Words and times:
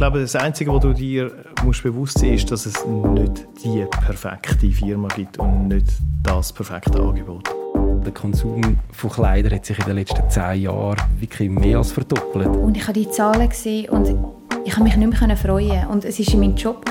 glaube, 0.00 0.20
das 0.20 0.34
Einzige, 0.34 0.72
was 0.72 0.80
du 0.80 0.94
dir 0.94 1.30
musst 1.62 1.82
bewusst 1.82 2.18
sein 2.18 2.30
musst, 2.30 2.44
ist, 2.44 2.50
dass 2.50 2.64
es 2.64 2.86
nicht 2.86 3.46
die 3.62 3.84
perfekte 4.00 4.70
Firma 4.70 5.08
gibt 5.08 5.38
und 5.38 5.68
nicht 5.68 5.88
das 6.22 6.54
perfekte 6.54 6.98
Angebot. 6.98 7.46
Der 8.02 8.12
Konsum 8.12 8.78
von 8.92 9.10
Kleidern 9.10 9.52
hat 9.52 9.66
sich 9.66 9.78
in 9.78 9.84
den 9.84 9.96
letzten 9.96 10.30
zehn 10.30 10.62
Jahren 10.62 10.96
wirklich 11.18 11.50
mehr 11.50 11.76
als 11.76 11.92
verdoppelt. 11.92 12.46
Und 12.46 12.78
ich 12.78 12.82
habe 12.84 12.98
die 12.98 13.10
Zahlen 13.10 13.46
gesehen 13.46 13.90
und 13.90 14.08
ich 14.64 14.72
habe 14.72 14.84
mich 14.84 14.96
nicht 14.96 15.20
mehr 15.20 15.36
freuen. 15.36 15.86
Und 15.88 16.06
es 16.06 16.18
war 16.18 16.40
mein 16.40 16.56
Job, 16.56 16.82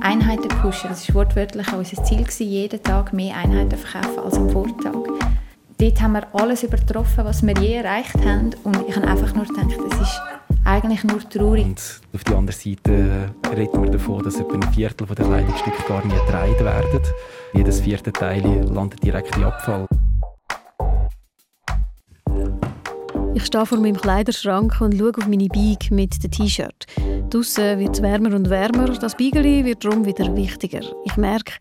Einheiten 0.00 0.48
zu 0.48 0.56
pushen. 0.58 0.90
Das 0.90 1.08
war 1.08 1.16
wortwörtlich 1.16 1.66
auch 1.72 1.78
unser 1.78 2.04
Ziel, 2.04 2.24
jeden 2.38 2.80
Tag 2.80 3.12
mehr 3.12 3.36
Einheiten 3.36 3.72
zu 3.72 3.78
verkaufen 3.78 4.20
als 4.20 4.36
am 4.36 4.50
Vortag. 4.50 4.94
Dort 5.78 6.00
haben 6.00 6.12
wir 6.12 6.28
alles 6.32 6.62
übertroffen, 6.62 7.24
was 7.24 7.44
wir 7.44 7.54
je 7.60 7.74
erreicht 7.74 8.24
haben. 8.24 8.54
Und 8.62 8.88
ich 8.88 8.94
habe 8.94 9.08
einfach 9.08 9.34
nur 9.34 9.46
gedacht, 9.46 9.76
es 9.90 10.00
ist 10.00 10.20
eigentlich 10.66 11.04
nur 11.04 11.20
traurig. 11.28 11.64
Und 11.64 12.00
auf 12.14 12.24
der 12.24 12.36
anderen 12.36 12.60
Seite 12.60 13.34
reden 13.56 13.82
wir 13.82 13.90
davon, 13.90 14.22
dass 14.22 14.38
etwa 14.38 14.54
ein 14.54 14.72
Viertel 14.72 15.06
der 15.06 15.24
Kleidungsstücke 15.24 15.82
gar 15.88 16.04
nicht 16.04 16.26
getragen 16.26 16.64
werden. 16.64 17.00
Jedes 17.54 17.80
vierte 17.80 18.12
Teil 18.12 18.42
landet 18.72 19.02
direkt 19.02 19.36
in 19.36 19.44
Abfall. 19.44 19.86
Ich 23.34 23.44
stehe 23.44 23.66
vor 23.66 23.78
meinem 23.78 23.98
Kleiderschrank 23.98 24.80
und 24.80 24.96
schaue 24.96 25.12
auf 25.18 25.26
meine 25.28 25.48
Bike 25.48 25.90
mit 25.90 26.22
dem 26.22 26.30
T-Shirt. 26.30 26.86
Draussen 27.28 27.78
wird 27.78 27.94
es 27.94 28.02
wärmer 28.02 28.34
und 28.34 28.48
wärmer. 28.48 28.88
Das 28.88 29.14
Beigeli 29.14 29.64
wird 29.64 29.84
darum 29.84 30.06
wieder 30.06 30.34
wichtiger. 30.34 30.80
Ich 31.04 31.16
merke, 31.16 31.52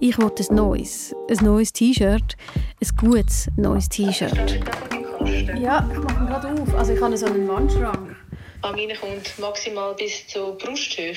ich 0.00 0.18
will 0.18 0.30
ein 0.38 0.56
neues. 0.56 1.14
Ein 1.30 1.44
neues 1.44 1.72
T-Shirt. 1.72 2.36
Ein 2.82 2.88
gutes 2.96 3.48
neues 3.56 3.88
T-Shirt. 3.88 4.60
Ja, 5.56 5.88
ich 5.92 5.98
mache 5.98 6.20
ihn 6.20 6.26
gerade 6.26 6.62
auf. 6.62 6.74
Also 6.74 6.92
ich 6.94 7.00
habe 7.00 7.16
so 7.16 7.26
einen 7.26 7.46
Wandschrank. 7.46 8.16
An 8.62 8.74
meine 8.74 8.94
kommt 8.94 9.38
maximal 9.38 9.94
bis 9.94 10.26
zur 10.26 10.56
Brusthöhe. 10.58 11.14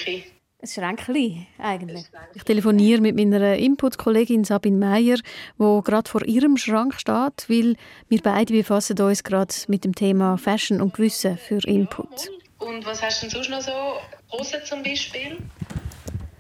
Ein 0.62 0.68
Schränkchen 0.68 1.46
eigentlich. 1.60 2.06
Ich 2.36 2.44
telefoniere 2.44 3.02
mit 3.02 3.18
meiner 3.18 3.58
Input-Kollegin 3.58 4.46
Sabine 4.46 4.78
Meyer, 4.78 5.18
die 5.60 5.82
gerade 5.84 6.10
vor 6.10 6.24
ihrem 6.26 6.56
Schrank 6.56 6.94
steht, 6.94 7.50
weil 7.50 7.76
wir 8.08 8.22
beide 8.22 8.54
befassen 8.54 8.98
uns 9.02 9.24
gerade 9.24 9.54
mit 9.68 9.84
dem 9.84 9.94
Thema 9.94 10.38
Fashion 10.38 10.80
und 10.80 10.94
Gewissen 10.94 11.38
für 11.38 11.60
Input. 11.68 12.30
Und 12.60 12.86
was 12.86 13.04
hast 13.04 13.22
du 13.22 13.28
denn 13.28 13.44
sonst 13.44 13.50
noch 13.50 13.62
so? 13.62 14.38
Hosen 14.38 14.62
zum 14.64 14.82
Beispiel? 14.82 15.38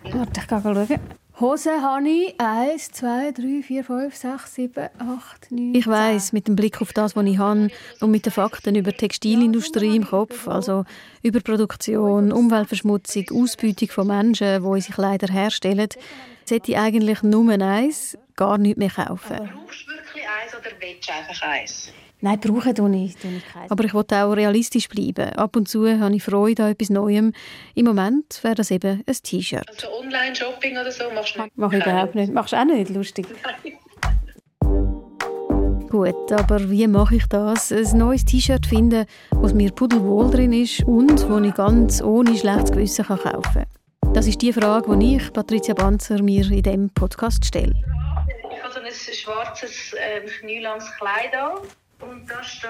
Warte, 0.03 0.39
ich 0.39 0.47
gehe 0.47 0.61
schauen. 0.61 0.99
Hosen 1.39 1.81
habe 1.81 2.08
ich 2.08 2.39
1, 2.39 2.92
2, 2.92 3.31
3, 3.31 3.64
4, 3.64 3.84
5, 3.84 4.16
6, 4.16 4.53
7, 4.56 4.89
8, 5.00 5.52
9, 5.52 5.73
Ich 5.73 5.88
weiss, 5.88 6.31
mit 6.31 6.48
dem 6.48 6.56
Blick 6.56 6.80
auf 6.80 6.94
das, 6.94 7.16
was 7.16 7.26
ich 7.26 7.39
habe 7.39 7.70
und 8.02 8.12
mit 8.12 8.26
den 8.26 8.31
Fakten 8.31 8.76
über 8.76 8.92
die 8.92 8.98
Textilindustrie 8.98 9.95
im 9.95 10.06
Kopf, 10.06 10.48
also 10.48 10.86
über 11.23 11.39
Produktion, 11.39 12.31
Umweltverschmutzung, 12.31 13.26
Ausbeutung 13.31 13.89
von 13.89 14.08
Menschen, 14.08 14.61
die 14.61 14.67
unsere 14.67 14.94
Kleider 14.94 15.34
herstellen, 15.34 15.89
sollte 16.45 16.72
ich 16.72 16.78
eigentlich 16.78 17.23
nur 17.23 17.52
eins, 17.52 18.16
gar 18.36 18.59
nichts 18.59 18.78
mehr 18.78 18.92
kaufen. 18.92 19.38
Brauchst 19.38 19.88
du 19.88 19.92
wirklich 19.92 20.23
eins 20.23 20.54
oder 20.54 20.70
willst 20.80 21.09
du 21.09 21.14
einfach 21.14 21.42
eins? 21.42 21.92
Nein, 22.23 22.39
brauchen 22.39 22.73
tue 22.73 22.95
ich, 22.95 23.17
tue 23.17 23.31
ich 23.35 23.43
Aber 23.69 23.83
ich 23.83 23.93
wollte 23.93 24.23
auch 24.23 24.31
realistisch 24.31 24.88
bleiben. 24.88 25.33
Ab 25.33 25.57
und 25.57 25.67
zu 25.67 25.85
habe 25.99 26.16
ich 26.16 26.23
Freude 26.23 26.63
an 26.63 26.71
etwas 26.71 26.89
Neuem. 26.89 27.33
Im 27.75 27.85
Moment 27.85 28.41
wäre 28.43 28.55
das 28.55 28.71
eben 28.71 29.03
ein 29.05 29.15
T-Shirt. 29.21 29.67
Also 29.67 29.88
Online-Shopping 29.99 30.77
oder 30.77 30.89
so 30.89 31.03
machst 31.13 31.35
du 31.35 31.41
nicht? 31.41 31.52
Mach 31.57 31.73
ich 31.73 31.85
überhaupt 31.85 32.15
nicht. 32.15 32.31
Machst 32.31 32.53
du 32.53 32.57
auch 32.57 32.63
nicht? 32.63 32.91
Lustig. 32.91 33.27
Nein. 33.43 33.73
Gut, 35.89 36.31
aber 36.31 36.71
wie 36.71 36.88
mache 36.88 37.17
ich 37.17 37.25
das? 37.27 37.73
Ein 37.73 37.97
neues 37.97 38.23
T-Shirt 38.23 38.67
finden, 38.67 39.05
was 39.31 39.53
mir 39.53 39.71
pudelwohl 39.71 40.31
drin 40.31 40.53
ist 40.53 40.81
und 40.85 41.30
wo 41.30 41.39
ich 41.39 41.53
ganz 41.53 42.02
ohne 42.02 42.37
schlechtes 42.37 42.71
Gewissen 42.71 43.05
kaufen 43.05 43.19
kann. 43.21 44.13
Das 44.13 44.27
ist 44.27 44.41
die 44.41 44.53
Frage, 44.53 44.97
die 44.97 45.17
ich, 45.17 45.33
Patricia 45.33 45.73
Banzer, 45.73 46.23
mir 46.23 46.49
in 46.49 46.63
diesem 46.63 46.89
Podcast 46.89 47.43
stelle. 47.43 47.73
Ich 48.49 48.64
habe 48.64 48.73
so 48.73 48.80
ein 48.80 49.14
schwarzes 49.14 49.92
äh, 49.92 50.21
knielanges 50.39 50.89
Kleid 50.95 51.36
an. 51.36 51.58
Und 52.09 52.30
da 52.30 52.43
steht 52.43 52.69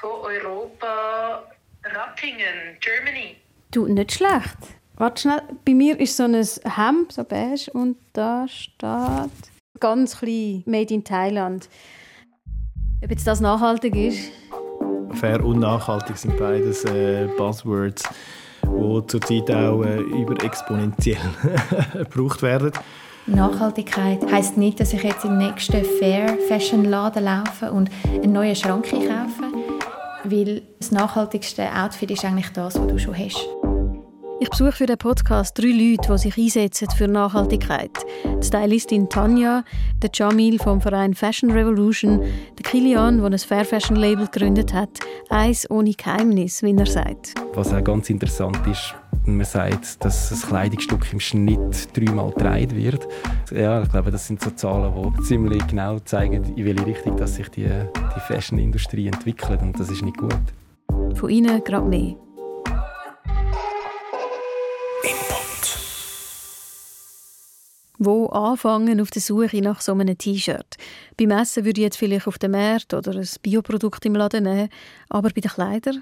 von 0.00 0.10
Europa 0.22 1.44
Rattingen, 1.84 2.76
Germany. 2.80 3.36
Du, 3.70 3.86
nicht 3.86 4.12
schlecht. 4.12 4.58
Warte 4.96 5.22
schnell, 5.22 5.42
bei 5.64 5.74
mir 5.74 5.98
ist 5.98 6.16
so 6.16 6.24
ein 6.24 6.34
Hemd, 6.34 7.12
so 7.12 7.24
beige, 7.24 7.70
und 7.72 7.96
da 8.12 8.46
steht 8.48 9.30
ganz 9.78 10.18
klein, 10.18 10.62
Made 10.66 10.92
in 10.92 11.04
Thailand. 11.04 11.68
Ob 13.02 13.10
jetzt 13.10 13.26
das 13.26 13.40
nachhaltig 13.40 13.94
ist? 13.96 14.30
Fair 15.12 15.42
und 15.44 15.60
nachhaltig 15.60 16.16
sind 16.16 16.36
beides 16.36 16.84
äh, 16.84 17.28
Buzzwords, 17.36 18.08
die 18.70 19.06
zurzeit 19.06 19.50
auch 19.50 19.82
äh, 19.82 19.98
überexponentiell 20.00 21.18
gebraucht 21.94 22.42
werden. 22.42 22.72
Nachhaltigkeit 23.26 24.20
heißt 24.30 24.56
nicht, 24.56 24.80
dass 24.80 24.92
ich 24.92 25.02
jetzt 25.02 25.24
im 25.24 25.38
nächsten 25.38 25.84
Fair 25.98 26.36
Fashion 26.48 26.84
Laden 26.84 27.24
laufe 27.24 27.70
und 27.70 27.90
einen 28.06 28.32
neuen 28.32 28.56
Schrank 28.56 28.90
kaufe, 28.90 29.52
weil 30.24 30.62
das 30.78 30.90
nachhaltigste 30.90 31.64
Outfit 31.72 32.10
ist 32.10 32.24
eigentlich 32.24 32.50
das, 32.50 32.78
was 32.78 32.86
du 32.86 32.98
schon 32.98 33.16
hast. 33.16 33.46
Ich 34.42 34.48
besuche 34.48 34.72
für 34.72 34.86
den 34.86 34.96
Podcast 34.96 35.58
drei 35.58 35.66
Leute, 35.66 36.10
die 36.10 36.18
sich 36.18 36.38
einsetzen 36.38 36.88
für 36.96 37.06
Nachhaltigkeit. 37.06 37.90
Die 38.24 38.46
Stylistin 38.46 39.06
Tanja, 39.06 39.64
der 40.02 40.08
Jamil 40.14 40.58
vom 40.58 40.80
Verein 40.80 41.12
Fashion 41.12 41.50
Revolution, 41.50 42.22
der 42.58 42.64
Kilian, 42.64 43.18
der 43.18 43.26
ein 43.26 43.38
Fair 43.38 43.66
Fashion 43.66 43.96
Label 43.96 44.26
gegründet 44.28 44.72
hat. 44.72 44.98
Eins 45.28 45.70
ohne 45.70 45.92
Geheimnis, 45.92 46.62
wie 46.62 46.74
er 46.74 46.86
sagt. 46.86 47.34
Was 47.52 47.74
auch 47.74 47.84
ganz 47.84 48.08
interessant 48.08 48.66
ist, 48.66 48.94
man 49.26 49.44
sagt, 49.44 50.02
dass 50.02 50.32
ein 50.32 50.48
Kleidungsstück 50.48 51.12
im 51.12 51.20
Schnitt 51.20 51.94
dreimal 51.94 52.30
getragen 52.30 52.74
wird. 52.74 53.06
Ja, 53.52 53.82
ich 53.82 53.90
glaube, 53.90 54.10
das 54.10 54.26
sind 54.26 54.40
so 54.40 54.52
Zahlen, 54.52 55.12
die 55.18 55.22
ziemlich 55.22 55.66
genau 55.66 55.98
zeigen, 55.98 56.42
in 56.56 56.64
welche 56.64 56.86
Richtung 56.86 57.14
dass 57.18 57.34
sich 57.34 57.50
die, 57.50 57.66
die 57.66 58.20
Fashion-Industrie 58.20 59.08
entwickelt. 59.08 59.60
Und 59.60 59.78
das 59.78 59.90
ist 59.90 60.00
nicht 60.00 60.16
gut. 60.16 60.40
Von 61.14 61.28
Ihnen 61.28 61.62
gerade 61.62 61.86
mehr. 61.86 62.16
Wo 68.02 68.28
anfangen 68.28 68.98
auf 69.02 69.10
der 69.10 69.20
Suche 69.20 69.60
nach 69.60 69.82
so 69.82 69.92
einem 69.92 70.16
T-Shirt? 70.16 70.76
Beim 71.18 71.32
Essen 71.32 71.66
würde 71.66 71.82
ich 71.82 71.84
jetzt 71.84 71.98
vielleicht 71.98 72.26
auf 72.26 72.38
den 72.38 72.52
Markt 72.52 72.94
oder 72.94 73.14
ein 73.14 73.28
Bioprodukt 73.42 74.06
im 74.06 74.14
Laden 74.14 74.44
nehmen, 74.44 74.70
aber 75.10 75.28
bei 75.28 75.42
den 75.42 75.50
Kleidern? 75.50 76.00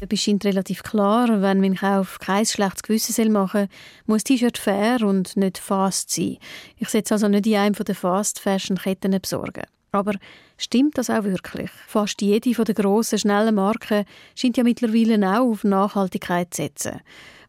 Es 0.00 0.20
scheint 0.20 0.44
relativ 0.44 0.82
klar, 0.82 1.40
wenn 1.40 1.60
mein 1.60 1.76
Kauf 1.76 2.18
kein 2.18 2.44
schlechtes 2.44 2.82
Gewissen 2.82 3.30
machen 3.30 3.68
soll, 3.68 3.68
muss 4.06 4.24
T-Shirt 4.24 4.58
fair 4.58 5.02
und 5.02 5.36
nicht 5.36 5.58
fast 5.58 6.10
sein. 6.10 6.38
Ich 6.78 6.88
setze 6.88 7.14
also 7.14 7.28
nicht 7.28 7.46
in 7.46 7.54
einem 7.54 7.74
der 7.74 7.94
Fast-Fashion-Ketten 7.94 9.16
besorgen. 9.20 9.66
Aber 9.92 10.14
stimmt 10.58 10.98
das 10.98 11.08
auch 11.08 11.22
wirklich? 11.22 11.70
Fast 11.86 12.20
jede 12.20 12.50
der 12.50 12.74
grossen, 12.74 13.20
schnellen 13.20 13.54
Marken 13.54 14.06
scheint 14.34 14.56
ja 14.56 14.64
mittlerweile 14.64 15.38
auch 15.38 15.52
auf 15.52 15.62
Nachhaltigkeit 15.62 16.52
zu 16.52 16.62
setzen. 16.62 17.00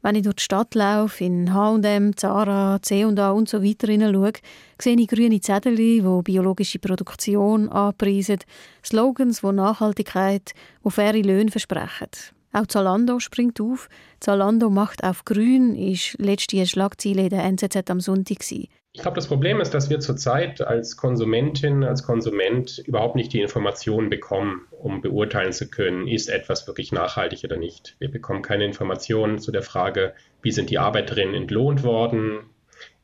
Wenn 0.06 0.14
ich 0.14 0.22
durch 0.22 0.36
die 0.36 0.44
Stadt 0.44 0.76
laufe, 0.76 1.24
in 1.24 1.52
H&M, 1.52 2.16
Zara, 2.16 2.80
C&A 2.80 3.32
und 3.32 3.50
so 3.50 3.64
weiter 3.64 3.88
hineinschaue, 3.88 4.34
sehe 4.80 4.96
ich 4.96 5.08
grüne 5.08 5.42
Zettel, 5.42 5.76
die 5.76 6.00
biologische 6.24 6.78
Produktion 6.78 7.70
anpreisen, 7.70 8.38
Slogans, 8.86 9.42
die 9.42 9.52
Nachhaltigkeit, 9.52 10.54
die 10.86 10.92
faire 10.92 11.24
Löhne 11.24 11.50
versprechen. 11.50 12.10
Auch 12.54 12.68
Zalando 12.68 13.20
springt 13.20 13.60
auf. 13.60 13.90
Zalando 14.20 14.70
macht 14.70 15.04
auf 15.04 15.26
grün, 15.26 15.76
ist 15.76 16.20
letzte 16.20 16.64
Schlagzeile 16.68 17.24
in 17.24 17.30
der 17.30 17.44
NZZ 17.44 17.90
am 17.90 18.00
Sonntag. 18.00 18.44
Ich 18.96 19.02
glaube, 19.02 19.16
das 19.16 19.28
Problem 19.28 19.60
ist, 19.60 19.74
dass 19.74 19.90
wir 19.90 20.00
zurzeit 20.00 20.62
als 20.62 20.96
Konsumentin, 20.96 21.84
als 21.84 22.04
Konsument 22.04 22.82
überhaupt 22.86 23.18
nicht 23.18 23.34
die 23.34 23.42
Informationen 23.42 24.10
bekommen, 24.10 24.62
um 24.72 25.02
beurteilen 25.02 25.52
zu 25.52 25.70
können, 25.70 26.08
ist 26.08 26.30
etwas 26.30 26.66
wirklich 26.66 26.94
nachhaltig 26.94 27.44
oder 27.44 27.58
nicht. 27.58 27.98
Wir 28.00 28.10
bekommen 28.10 28.42
keine 28.42 28.64
Informationen 28.64 29.40
zu 29.40 29.52
der 29.52 29.64
Frage, 29.64 30.14
wie 30.42 30.52
sind 30.52 30.70
die 30.70 30.80
Arbeiterinnen 30.80 31.36
entlohnt 31.36 31.84
worden, 31.84 32.46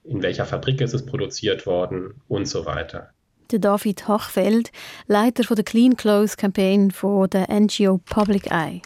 in 0.05 0.23
welcher 0.23 0.45
Fabrik 0.45 0.79
ist 0.79 0.93
es 0.93 1.05
produziert 1.05 1.65
worden 1.65 2.21
und 2.29 2.47
so 2.47 2.65
weiter. 2.65 3.09
Der 3.51 3.59
David 3.59 4.07
Hachfeld, 4.07 4.71
Leiter 5.07 5.43
der 5.53 5.65
Clean 5.65 5.97
Clothes 5.97 6.37
Campaign 6.37 6.91
von 6.91 7.29
der 7.29 7.49
NGO 7.51 7.97
Public 7.97 8.49
Eye. 8.49 8.81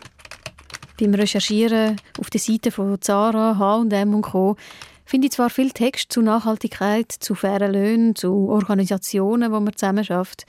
Beim 1.00 1.14
Recherchieren 1.14 1.98
auf 2.20 2.32
der 2.32 2.40
Seite 2.40 2.72
von 2.72 3.00
Zara, 3.00 3.60
H&M 3.60 4.16
und 4.16 4.24
Co 4.24 4.56
finde 5.06 5.28
ich 5.28 5.34
zwar 5.34 5.50
viel 5.50 5.72
Text 5.72 6.12
zu 6.12 6.22
Nachhaltigkeit, 6.22 7.12
zu 7.12 7.36
fairen 7.36 7.74
Löhnen, 7.74 8.16
zu 8.16 8.50
Organisationen, 8.50 9.52
wo 9.52 9.60
man 9.60 9.76
zusammen 9.76 10.04
schafft, 10.04 10.46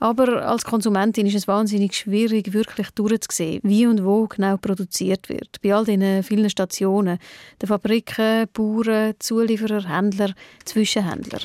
aber 0.00 0.46
als 0.46 0.64
Konsumentin 0.64 1.26
ist 1.26 1.34
es 1.34 1.48
wahnsinnig 1.48 1.94
schwierig, 1.94 2.52
wirklich 2.52 2.90
durchzusehen, 2.90 3.60
wie 3.64 3.86
und 3.86 4.04
wo 4.04 4.26
genau 4.28 4.56
produziert 4.56 5.28
wird. 5.28 5.60
Bei 5.60 5.74
all 5.74 5.84
diesen 5.84 6.22
vielen 6.22 6.48
Stationen, 6.50 7.18
den 7.60 7.66
Fabriken, 7.66 8.46
Bauern, 8.52 9.14
Zulieferer, 9.18 9.88
Händler, 9.88 10.34
Zwischenhändler. 10.64 11.40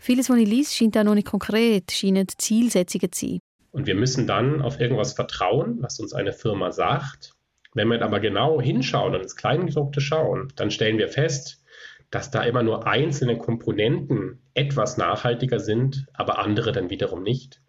Vieles, 0.00 0.28
was 0.28 0.38
ich 0.38 0.48
lese, 0.48 0.74
scheint 0.74 0.98
auch 0.98 1.04
noch 1.04 1.14
nicht 1.14 1.28
konkret, 1.28 1.92
scheinen 1.92 2.26
Zielsetzungen 2.36 3.12
zu 3.12 3.26
sein. 3.26 3.38
Und 3.70 3.86
wir 3.86 3.94
müssen 3.94 4.26
dann 4.26 4.62
auf 4.62 4.80
irgendwas 4.80 5.12
vertrauen, 5.12 5.78
was 5.80 6.00
uns 6.00 6.12
eine 6.12 6.32
Firma 6.32 6.72
sagt 6.72 7.34
Wenn 7.74 7.88
wir 7.88 8.02
aber 8.02 8.20
genau 8.20 8.60
hinschauen 8.60 9.14
und 9.14 9.22
ins 9.22 9.36
Kleingedruckte 9.36 10.00
schauen, 10.00 10.52
dann 10.56 10.70
stellen 10.70 10.98
wir 10.98 11.08
fest, 11.08 11.62
dass 12.10 12.30
da 12.30 12.42
immer 12.42 12.62
nur 12.62 12.86
einzelne 12.86 13.38
Komponenten 13.38 14.40
etwas 14.54 14.96
nachhaltiger 14.96 15.60
sind, 15.60 16.06
aber 16.14 16.38
andere 16.38 16.72
dann 16.72 16.90
wiederum 16.90 17.22
nicht. 17.22 17.60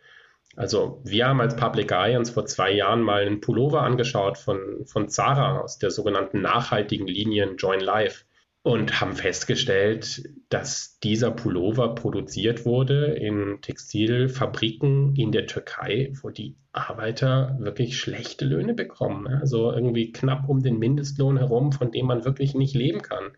Also 0.56 1.02
wir 1.04 1.28
haben 1.28 1.42
als 1.42 1.56
Public 1.56 1.92
Eye 1.92 2.18
uns 2.18 2.32
vor 2.32 2.46
zwei 2.46 2.72
Jahren 2.72 3.02
mal 3.02 3.22
einen 3.22 3.42
Pullover 3.42 3.84
angeschaut 3.84 4.38
von, 4.40 4.86
von 4.86 5.08
Zara 5.08 5.60
aus 5.60 5.78
der 5.78 5.92
sogenannten 5.92 6.42
nachhaltigen 6.42 7.08
Linien 7.08 7.58
Join 7.58 7.80
Life 7.80 8.26
und 8.64 9.00
haben 9.00 9.14
festgestellt, 9.14 10.24
dass 10.50 11.00
dieser 11.00 11.32
Pullover 11.32 11.96
produziert 11.96 12.66
wurde 12.66 13.14
in 13.14 13.60
Textilfabriken 13.62 15.16
in 15.16 15.32
der 15.32 15.46
Türkei, 15.46 16.12
wo 16.22 16.32
die 16.32 16.58
Arbeiter 16.74 17.56
wirklich 17.60 17.98
schlechte 17.98 18.44
Löhne 18.44 18.74
bekommen. 18.74 19.28
Also 19.28 19.72
irgendwie 19.72 20.12
knapp 20.12 20.50
um 20.50 20.62
den 20.62 20.80
Mindestlohn 20.80 21.38
herum, 21.38 21.72
von 21.72 21.92
dem 21.92 22.08
man 22.08 22.26
wirklich 22.26 22.56
nicht 22.56 22.76
leben 22.76 23.02
kann. 23.02 23.32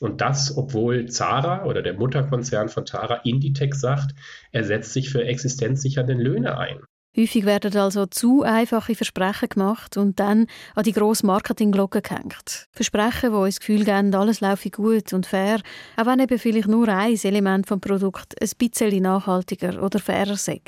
Und 0.00 0.20
das, 0.20 0.56
obwohl 0.56 1.06
Zara 1.06 1.64
oder 1.64 1.82
der 1.82 1.94
Mutterkonzern 1.94 2.68
von 2.68 2.86
Zara 2.86 3.16
Inditex 3.24 3.80
sagt, 3.80 4.14
er 4.52 4.64
setzt 4.64 4.92
sich 4.92 5.10
für 5.10 5.24
existenzsichernde 5.24 6.14
Löhne 6.14 6.56
ein. 6.56 6.78
Häufig 7.16 7.46
werden 7.46 7.76
also 7.76 8.06
zu 8.06 8.42
einfache 8.42 8.94
Versprechen 8.94 9.48
gemacht 9.48 9.96
und 9.96 10.20
dann 10.20 10.46
an 10.76 10.84
die 10.84 10.92
grosse 10.92 11.26
Marketingglocke 11.26 12.00
gehängt. 12.00 12.66
Versprechen, 12.70 13.32
die 13.32 13.36
uns 13.36 13.56
das 13.56 13.60
Gefühl 13.60 13.84
geben, 13.84 14.14
alles 14.14 14.40
laufe 14.40 14.70
gut 14.70 15.12
und 15.12 15.26
fair, 15.26 15.60
auch 15.96 16.06
wenn 16.06 16.20
eben 16.20 16.38
vielleicht 16.38 16.68
nur 16.68 16.86
ein 16.88 17.18
Element 17.20 17.66
vom 17.66 17.80
Produkt 17.80 18.40
ein 18.40 18.50
bisschen 18.56 19.02
nachhaltiger 19.02 19.82
oder 19.82 19.98
fairer 19.98 20.36
sei. 20.36 20.60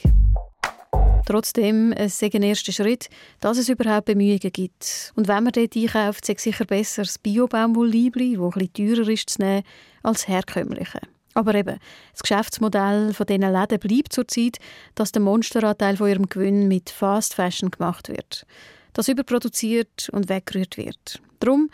Trotzdem, 1.26 1.92
es 1.92 2.20
ist 2.20 2.34
ein 2.34 2.42
erster 2.42 2.72
Schritt, 2.72 3.08
dass 3.40 3.58
es 3.58 3.68
überhaupt 3.68 4.06
Bemühungen 4.06 4.38
gibt. 4.38 5.12
Und 5.14 5.28
wenn 5.28 5.44
man 5.44 5.52
dort 5.52 5.76
einkauft, 5.76 6.28
ist 6.28 6.38
es 6.38 6.42
sicher 6.42 6.64
besser, 6.64 7.02
das 7.02 7.18
Bio-Baumwollliebli, 7.18 8.36
das 8.36 8.54
bisschen 8.54 8.96
teurer 8.96 9.08
ist, 9.08 9.30
zu 9.30 9.42
nehmen, 9.42 9.62
als 10.02 10.26
herkömmliche. 10.26 11.00
Aber 11.34 11.54
eben, 11.54 11.78
das 12.12 12.22
Geschäftsmodell 12.22 13.14
von 13.14 13.26
diesen 13.26 13.52
Läden 13.52 13.78
bleibt 13.78 14.12
zurzeit, 14.12 14.58
dass 14.94 15.12
der 15.12 15.22
Monsteranteil 15.22 15.96
von 15.96 16.08
ihrem 16.08 16.28
Gewinn 16.28 16.66
mit 16.66 16.90
Fast 16.90 17.34
Fashion 17.34 17.70
gemacht 17.70 18.08
wird. 18.08 18.44
Das 18.92 19.08
überproduziert 19.08 20.08
und 20.10 20.28
weggerührt 20.28 20.76
wird. 20.76 21.20
Darum 21.38 21.70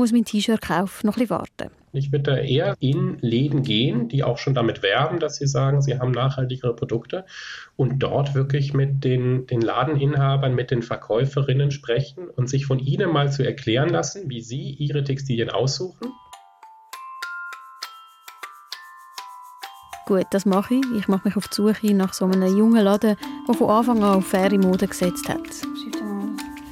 muss 0.00 0.12
mein 0.12 0.24
T-Shirt-Kauf 0.24 1.04
noch 1.04 1.16
ein 1.16 1.20
bisschen 1.20 1.30
warten. 1.30 1.70
Ich 1.92 2.10
würde 2.10 2.40
eher 2.40 2.74
in 2.80 3.18
Läden 3.20 3.62
gehen, 3.62 4.08
die 4.08 4.24
auch 4.24 4.38
schon 4.38 4.54
damit 4.54 4.82
werben, 4.82 5.18
dass 5.18 5.36
sie 5.36 5.46
sagen, 5.46 5.82
sie 5.82 5.98
haben 5.98 6.12
nachhaltigere 6.12 6.74
Produkte 6.74 7.26
und 7.76 7.98
dort 7.98 8.34
wirklich 8.34 8.72
mit 8.72 9.04
den, 9.04 9.46
den 9.46 9.60
Ladeninhabern, 9.60 10.54
mit 10.54 10.70
den 10.70 10.82
Verkäuferinnen 10.82 11.70
sprechen 11.70 12.30
und 12.30 12.48
sich 12.48 12.64
von 12.64 12.78
ihnen 12.78 13.12
mal 13.12 13.30
zu 13.30 13.44
erklären 13.44 13.90
lassen, 13.90 14.30
wie 14.30 14.40
sie 14.40 14.70
ihre 14.70 15.04
Textilien 15.04 15.50
aussuchen. 15.50 16.12
Gut, 20.06 20.24
das 20.30 20.46
mache 20.46 20.74
ich. 20.76 20.84
Ich 20.98 21.08
mache 21.08 21.28
mich 21.28 21.36
auf 21.36 21.46
die 21.48 21.56
Suche 21.56 21.94
nach 21.94 22.14
so 22.14 22.24
einem 22.24 22.56
jungen 22.56 22.82
Laden, 22.82 23.16
der 23.46 23.54
von 23.54 23.68
Anfang 23.68 24.02
an 24.02 24.16
auf 24.16 24.26
faire 24.26 24.56
Mode 24.58 24.86
gesetzt 24.86 25.28
hat. 25.28 25.40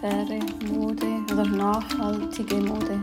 Faire 0.00 0.47
nachhaltige 1.58 2.56
Mode. 2.56 3.00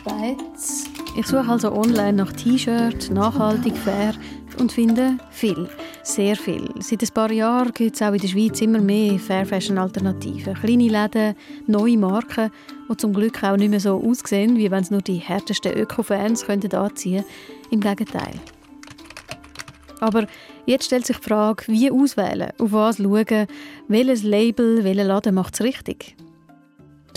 Schweiz. 0.00 0.84
Ich 1.16 1.26
suche 1.26 1.48
also 1.48 1.72
online 1.72 2.12
nach 2.12 2.32
T-Shirts, 2.32 3.10
nachhaltig, 3.10 3.76
fair 3.76 4.12
und 4.58 4.70
finde 4.70 5.18
viel, 5.30 5.68
sehr 6.02 6.36
viel. 6.36 6.68
Seit 6.78 7.02
ein 7.02 7.08
paar 7.14 7.32
Jahren 7.32 7.72
gibt 7.72 7.96
es 7.96 8.02
auch 8.02 8.12
in 8.12 8.20
der 8.20 8.28
Schweiz 8.28 8.60
immer 8.60 8.80
mehr 8.80 9.18
Fair 9.18 9.46
Fashion 9.46 9.78
Alternativen. 9.78 10.54
Kleine 10.54 10.88
Läden, 10.88 11.34
neue 11.66 11.96
Marken, 11.96 12.50
die 12.90 12.96
zum 12.96 13.14
Glück 13.14 13.42
auch 13.42 13.56
nicht 13.56 13.70
mehr 13.70 13.80
so 13.80 14.02
aussehen, 14.02 14.56
wie 14.56 14.70
wenn 14.70 14.82
es 14.82 14.90
nur 14.90 15.02
die 15.02 15.16
härtesten 15.16 15.72
Öko-Fans 15.72 16.48
anziehen 16.48 16.70
könnten. 16.70 17.24
Im 17.70 17.80
Gegenteil. 17.80 18.34
Aber 20.00 20.26
jetzt 20.66 20.84
stellt 20.84 21.06
sich 21.06 21.16
die 21.16 21.22
Frage, 21.22 21.64
wie 21.68 21.90
auswählen, 21.90 22.52
auf 22.58 22.72
was 22.72 22.98
schauen, 22.98 23.46
welches 23.88 24.22
Label, 24.22 24.84
welcher 24.84 25.04
Laden 25.04 25.34
macht 25.34 25.54
es 25.54 25.62
richtig? 25.62 26.16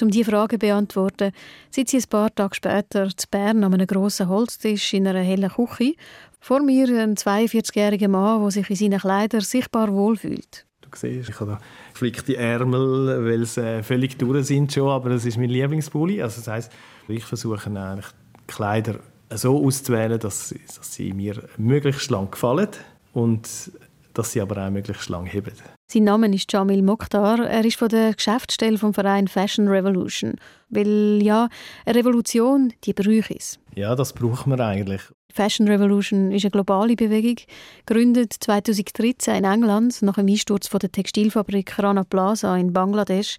Um 0.01 0.09
diese 0.09 0.31
Frage 0.31 0.55
zu 0.55 0.59
beantworten, 0.59 1.31
sitze 1.71 1.97
ich 1.97 2.05
ein 2.05 2.09
paar 2.09 2.33
Tage 2.33 2.55
später 2.55 3.09
zu 3.15 3.27
Bern 3.29 3.63
an 3.63 3.73
einem 3.73 3.87
grossen 3.87 4.29
Holztisch 4.29 4.93
in 4.93 5.07
einer 5.07 5.21
hellen 5.21 5.49
Küche. 5.49 5.95
Vor 6.39 6.61
mir 6.61 6.87
ein 6.87 7.15
42-jähriger 7.15 8.07
Mann, 8.07 8.41
der 8.41 8.51
sich 8.51 8.69
in 8.69 8.75
seinen 8.75 8.99
Kleidern 8.99 9.41
sichtbar 9.41 9.91
wohlfühlt. 9.91 10.65
Du 10.81 10.89
siehst, 10.95 11.29
ich 11.29 11.39
habe 11.39 11.59
geflickte 11.91 12.37
Ärmel, 12.37 13.25
weil 13.25 13.45
sie 13.45 13.61
äh, 13.61 13.83
völlig 13.83 14.17
durch 14.17 14.47
sind 14.47 14.71
schon, 14.73 14.89
aber 14.89 15.09
das 15.09 15.25
ist 15.25 15.37
mein 15.37 15.49
Lieblingspulli. 15.49 16.21
Also 16.21 16.41
das 16.41 16.47
heisst, 16.47 16.71
ich 17.07 17.25
versuche 17.25 17.69
eigentlich 17.69 18.05
die 18.07 18.53
Kleider 18.53 18.99
so 19.29 19.63
auszuwählen, 19.63 20.19
dass, 20.19 20.55
dass 20.75 20.93
sie 20.93 21.13
mir 21.13 21.43
möglichst 21.57 22.09
lang 22.09 22.31
gefallen 22.31 22.69
und 23.13 23.71
dass 24.13 24.31
sie 24.31 24.41
aber 24.41 24.65
auch 24.65 24.69
möglichst 24.69 25.09
lang 25.09 25.25
heben. 25.25 25.53
Sein 25.91 26.03
Name 26.03 26.33
ist 26.33 26.51
Jamil 26.51 26.81
Mokhtar. 26.81 27.39
Er 27.39 27.65
ist 27.65 27.77
von 27.77 27.89
der 27.89 28.13
Geschäftsstelle 28.13 28.77
vom 28.77 28.93
Verein 28.93 29.27
Fashion 29.27 29.67
Revolution. 29.67 30.35
Weil 30.69 31.19
ja, 31.21 31.49
eine 31.85 31.95
Revolution, 31.95 32.73
die 32.83 32.93
braucht 32.93 33.31
es. 33.31 33.59
Ja, 33.75 33.95
das 33.95 34.13
braucht 34.13 34.45
man 34.45 34.61
eigentlich. 34.61 35.01
Fashion 35.31 35.67
Revolution 35.67 36.31
ist 36.31 36.43
eine 36.43 36.51
globale 36.51 36.95
Bewegung, 36.95 37.37
gegründet 37.85 38.33
2013 38.39 39.35
in 39.35 39.43
England 39.43 40.01
nach 40.01 40.15
dem 40.15 40.27
Einsturz 40.27 40.67
von 40.67 40.79
der 40.79 40.91
Textilfabrik 40.91 41.77
Rana 41.77 42.03
Plaza 42.03 42.57
in 42.57 42.73
Bangladesch 42.73 43.37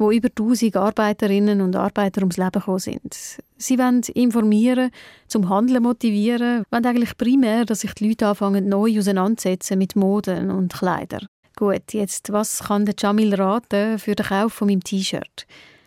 wo 0.00 0.10
über 0.10 0.28
1000 0.28 0.76
Arbeiterinnen 0.76 1.60
und 1.60 1.76
Arbeiter 1.76 2.22
ums 2.22 2.38
Leben 2.38 2.52
gekommen 2.52 2.78
sind. 2.78 3.38
Sie 3.58 3.78
wollen 3.78 4.00
informieren, 4.14 4.90
zum 5.28 5.50
Handeln 5.50 5.82
motivieren, 5.82 6.64
wollen 6.70 6.86
eigentlich 6.86 7.16
primär, 7.18 7.66
dass 7.66 7.80
sich 7.80 7.92
die 7.94 8.08
Leute 8.08 8.26
anfangen, 8.26 8.68
neu 8.68 8.98
auseinandersetzen 8.98 9.76
mit 9.78 9.96
Moden 9.96 10.50
und 10.50 10.72
Kleidern. 10.72 11.26
Gut, 11.54 11.92
jetzt, 11.92 12.32
was 12.32 12.64
kann 12.64 12.86
der 12.86 12.94
Jamil 12.98 13.34
raten 13.34 13.98
für 13.98 14.14
den 14.14 14.24
Kauf 14.24 14.54
von 14.54 14.68
meinem 14.68 14.82
T-Shirt? 14.82 15.46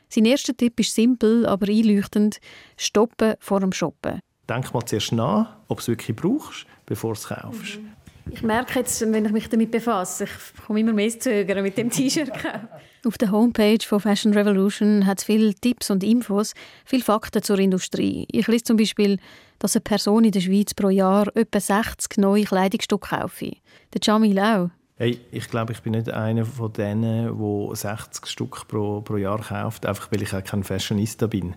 Sein 0.10 0.25
erster 0.25 0.56
Tipp 0.56 0.80
ist 0.80 0.94
simpel, 0.94 1.48
aber 1.48 1.68
einleuchtend. 1.68 2.39
Stoppen 2.77 3.33
vor 3.39 3.62
dem 3.62 3.71
Shoppen. 3.71 4.19
Denk 4.48 4.71
mal 4.71 4.86
zuerst 4.86 5.12
nach, 5.13 5.56
ob 5.68 5.80
du 5.80 5.81
es 5.81 5.88
wirklich 5.88 6.15
brauchst, 6.15 6.68
bevor 6.86 7.13
du 7.13 7.19
es 7.19 7.27
kaufst. 7.27 7.80
Mhm. 7.80 7.94
Ich 8.31 8.44
merke 8.44 8.80
jetzt, 8.80 9.01
wenn 9.01 9.25
ich 9.25 9.31
mich 9.31 9.50
damit 9.50 9.71
befasse, 9.71 10.25
ich 10.25 10.63
komme 10.65 10.81
immer 10.81 10.94
mehr 10.94 11.10
zu 11.10 11.19
zögern 11.19 11.63
mit 11.63 11.77
dem 11.77 11.89
T-Shirt. 11.89 12.31
Auf 13.06 13.18
der 13.18 13.32
Homepage 13.32 13.84
von 13.86 14.00
Fashion 14.00 14.34
Revolution 14.34 15.06
hat 15.06 15.20
es 15.20 15.26
viele 15.26 15.54
Tipps 15.54 15.92
und 15.92 16.06
Infos, 16.06 16.54
viele 16.86 17.04
Fakten 17.04 17.44
zur 17.44 17.60
Industrie. 17.60 18.25
Ich 18.32 18.48
lese 18.48 18.63
zum 18.63 18.77
Beispiel, 18.77 19.20
dass 19.60 19.75
eine 19.75 19.82
Person 19.82 20.24
in 20.24 20.32
der 20.32 20.39
Schweiz 20.39 20.74
pro 20.74 20.88
Jahr 20.88 21.27
etwa 21.36 21.60
60 21.60 22.18
neue 22.18 22.46
Kleidungsstücke 22.46 23.10
kaufe. 23.18 23.51
Der 23.94 24.00
Jamil 24.01 24.39
auch. 24.39 24.70
Hey, 24.96 25.20
ich 25.32 25.50
glaube, 25.50 25.74
ich 25.74 25.82
bin 25.82 25.92
nicht 25.92 26.10
einer 26.12 26.46
von 26.46 26.72
denen, 26.72 27.38
der 27.38 27.75
60 27.75 28.25
Stück 28.25 28.70
pro, 28.70 29.01
pro 29.01 29.18
Jahr 29.18 29.42
kauft, 29.42 29.86
einfach 29.86 30.10
weil 30.13 30.22
ich 30.22 30.34
auch 30.34 30.44
kein 30.44 30.63
Fashionista 30.63 31.27
bin. 31.27 31.56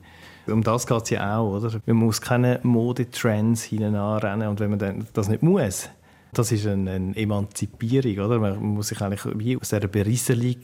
Um 0.49 0.65
das 0.65 0.85
geht 0.85 1.03
es 1.05 1.11
ja 1.11 1.39
auch, 1.39 1.59
oder? 1.59 1.81
Man 1.87 1.97
muss 1.97 2.21
keine 2.21 2.59
Modetrends 2.65 3.63
hineinrennen 3.63 4.49
und 4.49 4.59
wenn 4.59 4.71
man 4.71 5.07
das 5.13 5.29
nicht 5.29 5.45
muss, 5.45 5.91
das 6.33 6.51
ist 6.51 6.67
eine, 6.67 6.91
eine 6.91 7.17
Emanzipierung, 7.17 8.19
oder? 8.27 8.41
Man 8.41 8.59
muss 8.59 8.89
sich 8.89 9.01
eigentlich 9.01 9.39
wie 9.39 9.57
aus 9.57 9.69
dieser 9.69 9.87
Berieselung 9.87 10.57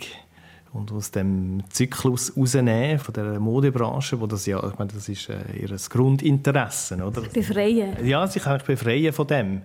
und 0.72 0.90
aus 0.92 1.10
dem 1.10 1.62
Zyklus 1.70 2.36
rausnehmen 2.36 2.98
von 2.98 3.14
der 3.14 3.38
Modebranche, 3.38 4.20
wo 4.20 4.26
das 4.26 4.46
ja, 4.46 4.58
ich 4.66 4.78
meine, 4.78 4.92
das 4.92 5.08
ist 5.08 5.28
äh, 5.28 5.38
ihr 5.60 5.68
Grundinteresse, 5.68 6.96
oder? 7.04 7.22
Befreien. 7.22 8.04
Ja, 8.06 8.26
sich 8.26 8.46
eigentlich 8.46 8.64
befreien 8.64 9.12
von 9.12 9.26
dem. 9.26 9.62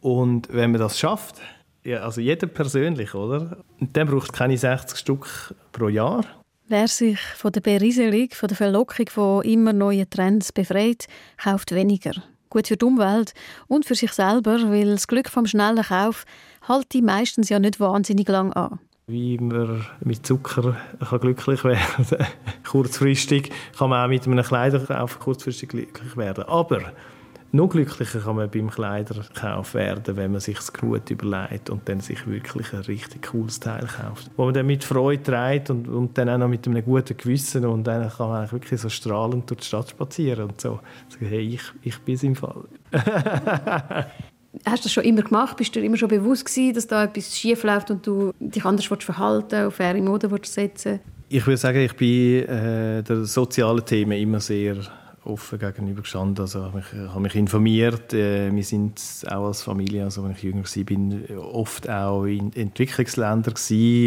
Und 0.00 0.48
wenn 0.52 0.70
man 0.70 0.80
das 0.80 0.98
schafft, 0.98 1.36
ja, 1.82 2.00
also 2.00 2.20
jeder 2.20 2.46
persönlich, 2.46 3.14
oder? 3.14 3.64
Dann 3.80 4.08
braucht 4.08 4.32
keine 4.32 4.58
60 4.58 4.98
Stück 4.98 5.54
pro 5.72 5.88
Jahr. 5.88 6.24
Wer 6.66 6.86
sich 6.86 7.18
von 7.18 7.50
der 7.50 7.62
Berieselung, 7.62 8.28
von 8.32 8.48
der 8.48 8.56
Verlockung 8.56 9.08
von 9.08 9.42
immer 9.42 9.72
neuen 9.72 10.10
Trends 10.10 10.52
befreit, 10.52 11.06
kauft 11.42 11.72
weniger. 11.74 12.12
Gut 12.50 12.68
für 12.68 12.76
die 12.76 12.84
Umwelt 12.84 13.32
und 13.68 13.86
für 13.86 13.94
sich 13.94 14.12
selber, 14.12 14.58
weil 14.70 14.90
das 14.90 15.08
Glück 15.08 15.30
vom 15.30 15.46
schnellen 15.46 15.82
Kauf 15.82 16.26
hält 16.66 16.92
die 16.92 17.02
meistens 17.02 17.48
ja 17.48 17.58
nicht 17.58 17.80
wahnsinnig 17.80 18.28
lang 18.28 18.52
an. 18.52 18.78
Wie 19.08 19.38
man 19.38 19.86
mit 20.00 20.26
Zucker 20.26 20.76
kann 21.00 21.20
glücklich 21.20 21.64
werden 21.64 22.06
kann. 22.08 22.26
kurzfristig 22.70 23.50
kann 23.78 23.88
man 23.88 24.04
auch 24.04 24.08
mit 24.08 24.26
einem 24.26 24.44
Kleiderkauf 24.44 25.18
kurzfristig 25.18 25.70
glücklich 25.70 26.14
werden. 26.16 26.44
Aber 26.44 26.92
noch 27.50 27.70
glücklicher 27.70 28.20
kann 28.20 28.36
man 28.36 28.50
beim 28.50 28.70
Kleiderkauf 28.70 29.72
werden, 29.72 30.16
wenn 30.16 30.32
man 30.32 30.40
sich 30.40 30.58
es 30.58 30.70
gut 30.70 31.08
überlegt 31.10 31.70
und 31.70 31.88
dann 31.88 32.00
sich 32.00 32.26
wirklich 32.26 32.74
ein 32.74 32.80
richtig 32.80 33.28
cooles 33.30 33.58
Teil 33.58 33.86
kauft. 33.86 34.30
Wo 34.36 34.44
man 34.44 34.52
dann 34.52 34.66
mit 34.66 34.84
Freude 34.84 35.22
trägt 35.22 35.70
und, 35.70 35.88
und 35.88 36.18
dann 36.18 36.28
auch 36.28 36.36
noch 36.36 36.48
mit 36.48 36.66
einem 36.68 36.84
guten 36.84 37.16
Gewissen 37.16 37.64
und 37.64 37.84
dann 37.84 38.10
kann 38.10 38.28
man 38.28 38.52
wirklich 38.52 38.78
so 38.78 38.90
strahlend 38.90 39.48
durch 39.48 39.60
die 39.60 39.66
Stadt 39.66 39.88
spazieren 39.88 40.50
und 40.50 40.60
so. 40.60 40.80
Sagen, 41.08 41.26
hey, 41.26 41.54
ich, 41.54 41.62
ich 41.80 41.98
bin 42.00 42.18
im 42.20 42.36
Fall. 42.36 42.64
Hast 44.64 44.84
du 44.84 44.88
das 44.88 44.92
schon 44.92 45.04
immer 45.04 45.22
gemacht? 45.22 45.56
Bist 45.56 45.74
du 45.74 45.80
dir 45.80 45.86
immer 45.86 45.96
schon 45.96 46.08
bewusst 46.08 46.46
gewesen, 46.46 46.74
dass 46.74 46.86
da 46.86 47.04
etwas 47.04 47.36
schief 47.36 47.62
läuft 47.62 47.90
und 47.90 48.06
du 48.06 48.32
dich 48.38 48.64
anders 48.64 48.86
verhalten 48.86 49.66
auf 49.66 49.74
faire 49.74 50.00
Mode 50.00 50.28
setzen 50.42 51.00
Ich 51.28 51.46
würde 51.46 51.56
sagen, 51.56 51.80
ich 51.80 51.94
bin 51.94 52.44
äh, 52.48 53.02
der 53.02 53.24
sozialen 53.24 53.84
Themen 53.84 54.18
immer 54.18 54.40
sehr 54.40 54.76
offen 55.24 55.58
gegenüber 55.58 56.02
gestanden. 56.02 56.40
Also, 56.40 56.60
ich 56.60 56.64
habe 56.64 56.76
mich, 56.78 56.92
habe 56.92 57.20
mich 57.20 57.34
informiert. 57.34 58.12
Äh, 58.12 58.54
wir 58.54 58.64
sind 58.64 59.00
auch 59.26 59.46
als 59.46 59.62
Familie, 59.62 60.04
also 60.04 60.24
wenn 60.24 60.32
ich 60.32 60.42
jünger 60.42 60.64
war, 60.64 60.84
bin 60.84 61.24
oft 61.36 61.88
auch 61.88 62.24
in 62.24 62.52
Entwicklungsländern 62.54 63.54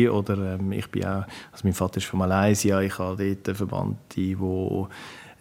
oder 0.10 0.55
ähm, 0.55 0.72
ich 0.72 0.89
bin 0.89 1.05
auch, 1.05 1.25
also 1.51 1.63
mein 1.63 1.74
Vater 1.74 1.98
ist 1.98 2.08
von 2.08 2.20
Malaysia, 2.20 2.81
ich 2.81 2.98
habe 2.98 3.36
dort 3.36 3.58
Verwandte, 3.58 3.98
die 4.15 4.38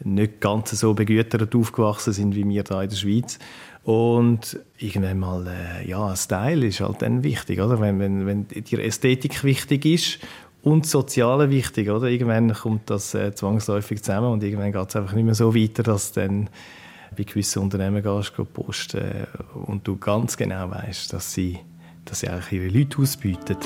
nicht 0.02 0.40
ganz 0.40 0.70
so 0.70 0.94
begütert 0.94 1.54
aufgewachsen 1.54 2.12
sind 2.12 2.34
wie 2.34 2.48
wir 2.48 2.64
hier 2.66 2.80
in 2.82 2.88
der 2.88 2.96
Schweiz. 2.96 3.38
Und 3.84 4.60
irgendwann 4.78 5.18
mal, 5.18 5.46
äh, 5.46 5.88
ja, 5.88 6.14
Style 6.14 6.66
ist 6.66 6.80
halt 6.80 7.02
dann 7.02 7.24
wichtig, 7.24 7.60
oder? 7.60 7.80
Wenn, 7.80 7.98
wenn, 7.98 8.26
wenn 8.26 8.46
dir 8.48 8.78
Ästhetik 8.80 9.42
wichtig 9.42 9.86
ist 9.86 10.18
und 10.62 10.86
Soziale 10.86 11.50
wichtig, 11.50 11.88
oder? 11.90 12.08
Irgendwann 12.08 12.52
kommt 12.52 12.90
das 12.90 13.14
äh, 13.14 13.34
zwangsläufig 13.34 14.02
zusammen 14.02 14.32
und 14.32 14.42
irgendwann 14.42 14.72
geht 14.72 14.88
es 14.88 14.96
einfach 14.96 15.14
nicht 15.14 15.24
mehr 15.24 15.34
so 15.34 15.54
weiter, 15.54 15.82
dass 15.82 16.12
dann 16.12 16.50
bei 17.16 17.24
gewissen 17.24 17.62
Unternehmen 17.62 18.02
gehst, 18.02 18.36
gehst 18.36 18.52
posten 18.52 19.00
äh, 19.00 19.26
und 19.54 19.86
du 19.86 19.96
ganz 19.96 20.36
genau 20.36 20.70
weißt, 20.70 21.12
dass 21.12 21.32
sie, 21.32 21.58
dass 22.04 22.20
sie 22.20 22.28
eigentlich 22.28 22.52
ihre 22.52 22.68
Leute 22.68 22.98
ausbieten. 22.98 23.56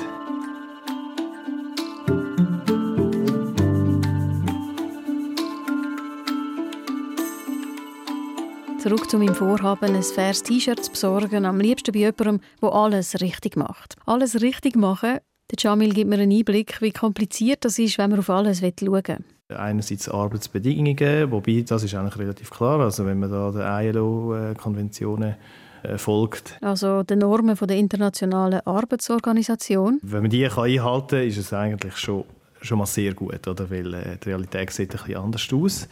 Zurück 8.85 9.09
zu 9.09 9.17
meinem 9.17 9.35
Vorhaben, 9.35 9.97
ein 9.97 10.03
faires 10.03 10.43
T-Shirt 10.43 10.85
zu 10.85 10.91
besorgen, 10.91 11.47
am 11.47 11.59
liebsten 11.59 11.91
bei 11.93 12.01
jemandem, 12.01 12.41
der 12.61 12.71
alles 12.71 13.19
richtig 13.19 13.57
macht. 13.57 13.97
Alles 14.05 14.43
richtig 14.43 14.77
machen, 14.77 15.21
der 15.51 15.57
Jamil 15.59 15.95
gibt 15.95 16.11
mir 16.11 16.19
einen 16.19 16.31
Einblick, 16.31 16.83
wie 16.83 16.93
kompliziert 16.93 17.65
das 17.65 17.79
ist, 17.79 17.97
wenn 17.97 18.11
man 18.11 18.19
auf 18.19 18.29
alles 18.29 18.59
schauen 18.59 18.91
will. 18.91 19.17
Einerseits 19.49 20.11
Arbeitsbedingungen, 20.11 21.31
wobei 21.31 21.65
das 21.67 21.83
ist 21.83 21.95
eigentlich 21.95 22.19
relativ 22.19 22.51
klar. 22.51 22.79
Also 22.81 23.07
wenn 23.07 23.21
man 23.21 23.31
da 23.31 23.51
den 23.53 23.89
ILO-Konventionen 23.89 25.37
äh, 25.83 25.97
folgt. 25.97 26.59
Also 26.61 27.05
den 27.05 27.21
Normen 27.21 27.57
von 27.57 27.69
der 27.69 27.79
Internationalen 27.79 28.61
Arbeitsorganisation. 28.67 29.99
Wenn 30.03 30.21
man 30.21 30.31
die 30.31 30.47
kann 30.47 30.65
einhalten 30.65 31.09
kann, 31.09 31.27
ist 31.27 31.39
es 31.39 31.55
eigentlich 31.55 31.97
schon, 31.97 32.25
schon 32.61 32.77
mal 32.77 32.85
sehr 32.85 33.15
gut, 33.15 33.49
oder? 33.49 33.71
weil 33.71 33.95
äh, 33.95 34.19
die 34.23 34.29
Realität 34.29 34.73
sieht 34.73 34.93
ein 34.93 34.99
bisschen 34.99 35.17
anders 35.17 35.49
aus. 35.51 35.89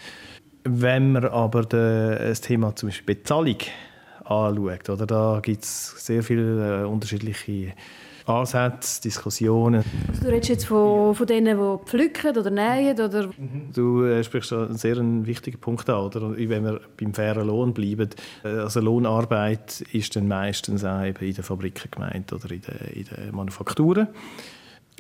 Wenn 0.64 1.12
man 1.12 1.25
aber 1.25 1.62
das 1.62 2.40
Thema 2.40 2.75
zum 2.76 2.90
Beispiel 2.90 3.16
Bezahlung 3.16 3.57
anschaut, 4.25 4.88
oder, 4.88 5.07
da 5.07 5.40
gibt 5.42 5.64
es 5.64 6.07
sehr 6.07 6.23
viele 6.23 6.83
äh, 6.83 6.85
unterschiedliche 6.85 7.73
Ansätze, 8.26 9.02
Diskussionen. 9.02 9.83
Also 10.09 10.23
du 10.23 10.28
redest 10.28 10.49
jetzt 10.49 10.66
von, 10.66 11.14
von 11.14 11.26
denen, 11.26 11.59
die 11.59 11.85
pflücken 11.87 12.37
oder 12.37 12.50
nähen? 12.50 12.99
Oder? 13.00 13.31
Du 13.75 14.04
äh, 14.04 14.23
sprichst 14.23 14.52
einen 14.52 14.76
sehr 14.76 14.97
wichtigen 15.26 15.59
Punkt 15.59 15.88
an. 15.90 16.04
Oder? 16.04 16.37
Wenn 16.37 16.64
wir 16.64 16.81
beim 16.97 17.14
fairen 17.14 17.47
Lohn 17.47 17.75
bleiben, 17.75 18.11
äh, 18.45 18.49
also 18.49 18.81
Lohnarbeit 18.81 19.81
ist 19.92 20.14
dann 20.14 20.28
meistens 20.28 20.85
auch 20.85 21.02
eben 21.02 21.25
in 21.25 21.35
den 21.35 21.45
Fabriken 21.45 21.90
gemeint 21.90 22.33
oder 22.33 22.50
in 22.50 22.61
den, 22.61 22.92
in 22.95 23.04
den 23.04 23.35
Manufakturen. 23.35 24.09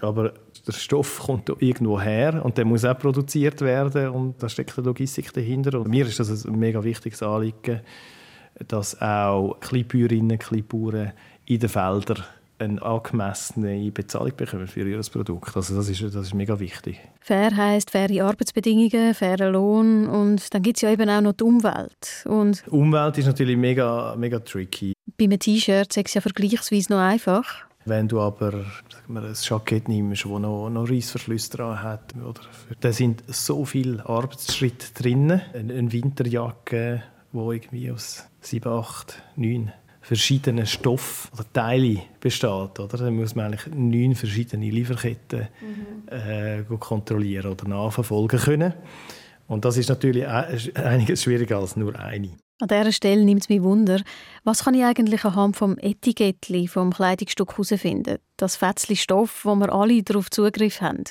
Aber 0.02 0.34
der 0.66 0.72
Stoff 0.72 1.20
kommt 1.20 1.48
irgendwo 1.60 2.00
her 2.00 2.44
und 2.44 2.58
der 2.58 2.64
muss 2.64 2.84
auch 2.84 2.98
produziert 2.98 3.60
werden 3.60 4.08
und 4.08 4.42
da 4.42 4.48
steckt 4.48 4.76
eine 4.76 4.86
Logistik 4.86 5.32
dahinter. 5.32 5.80
Und 5.80 5.88
mir 5.88 6.06
ist 6.06 6.20
das 6.20 6.44
ein 6.44 6.58
mega 6.58 6.82
wichtiges 6.82 7.22
Anliegen, 7.22 7.80
dass 8.68 9.00
auch 9.00 9.56
Kleinbäuerinnen, 9.60 10.38
Kleinbauern 10.38 11.12
in 11.46 11.58
den 11.58 11.68
Feldern 11.68 12.24
eine 12.58 12.80
angemessene 12.80 13.90
Bezahlung 13.90 14.36
bekommen 14.36 14.66
für 14.66 14.88
ihr 14.88 15.00
Produkt. 15.00 15.56
Also 15.56 15.74
das 15.74 15.88
ist, 15.88 16.02
das 16.02 16.14
ist 16.14 16.34
mega 16.34 16.58
wichtig. 16.58 17.00
Fair 17.20 17.56
heisst 17.56 17.90
faire 17.90 18.24
Arbeitsbedingungen, 18.24 19.14
fairer 19.14 19.50
Lohn 19.50 20.06
und 20.06 20.54
dann 20.54 20.62
gibt 20.62 20.78
es 20.78 20.82
ja 20.82 20.90
eben 20.90 21.08
auch 21.10 21.20
noch 21.20 21.32
die 21.32 21.44
Umwelt. 21.44 22.24
Und 22.26 22.64
die 22.64 22.70
Umwelt 22.70 23.18
ist 23.18 23.26
natürlich 23.26 23.56
mega, 23.56 24.14
mega 24.16 24.38
tricky. 24.38 24.92
Bei 25.18 25.24
einem 25.24 25.38
T-Shirt 25.38 25.96
ist 25.96 26.06
es 26.08 26.14
ja 26.14 26.20
vergleichsweise 26.20 26.92
noch 26.92 27.00
einfach. 27.00 27.66
Wenn 27.84 28.08
du 28.08 28.20
aber 28.20 28.52
sagen 28.52 29.08
wir, 29.08 29.22
ein 29.22 29.34
Jackett 29.40 29.88
nimmst, 29.88 30.24
das 30.24 30.30
noch, 30.30 30.70
noch 30.70 30.88
Reissverschluss 30.88 31.50
dran 31.50 31.82
hat, 31.82 32.14
oder, 32.16 32.40
da 32.80 32.92
sind 32.92 33.24
so 33.28 33.64
viele 33.64 34.06
Arbeitsschritte 34.06 34.94
drin. 34.94 35.40
Eine 35.52 35.92
Winterjacke, 35.92 37.02
die 37.32 37.38
irgendwie 37.38 37.90
aus 37.90 38.26
7, 38.40 38.70
8, 38.70 39.22
9 39.36 39.72
verschiedenen 40.00 40.66
Stoffen 40.66 41.30
oder 41.32 41.52
Teile 41.52 42.02
besteht. 42.20 42.80
Oder? 42.80 42.98
Dann 42.98 43.14
muss 43.14 43.34
man 43.34 43.46
eigentlich 43.46 43.74
neun 43.74 44.14
verschiedene 44.14 44.68
Lieferketten 44.68 45.48
mhm. 45.60 46.08
äh, 46.08 46.64
kontrollieren 46.78 47.52
oder 47.52 47.68
nachverfolgen 47.68 48.40
können. 48.40 48.74
Und 49.48 49.64
das 49.64 49.76
ist 49.76 49.88
natürlich 49.88 50.26
einiges 50.26 51.22
schwieriger 51.22 51.58
als 51.58 51.76
nur 51.76 51.98
eine. 51.98 52.30
An 52.62 52.68
dieser 52.68 52.92
Stelle 52.92 53.24
nimmt 53.24 53.42
es 53.42 53.48
mich 53.48 53.60
Wunder, 53.60 54.00
was 54.44 54.62
kann 54.62 54.74
ich 54.74 54.84
eigentlich 54.84 55.24
anhand 55.24 55.56
vom 55.56 55.76
Etikettli 55.78 56.68
vom 56.68 56.92
Kleidungsstück 56.92 57.50
herausfinden? 57.50 58.18
Das 58.36 58.54
Fetzli 58.54 58.94
Stoff, 58.94 59.44
wo 59.44 59.56
wir 59.56 59.72
alle 59.72 60.00
darauf 60.04 60.30
Zugriff 60.30 60.80
haben. 60.80 61.02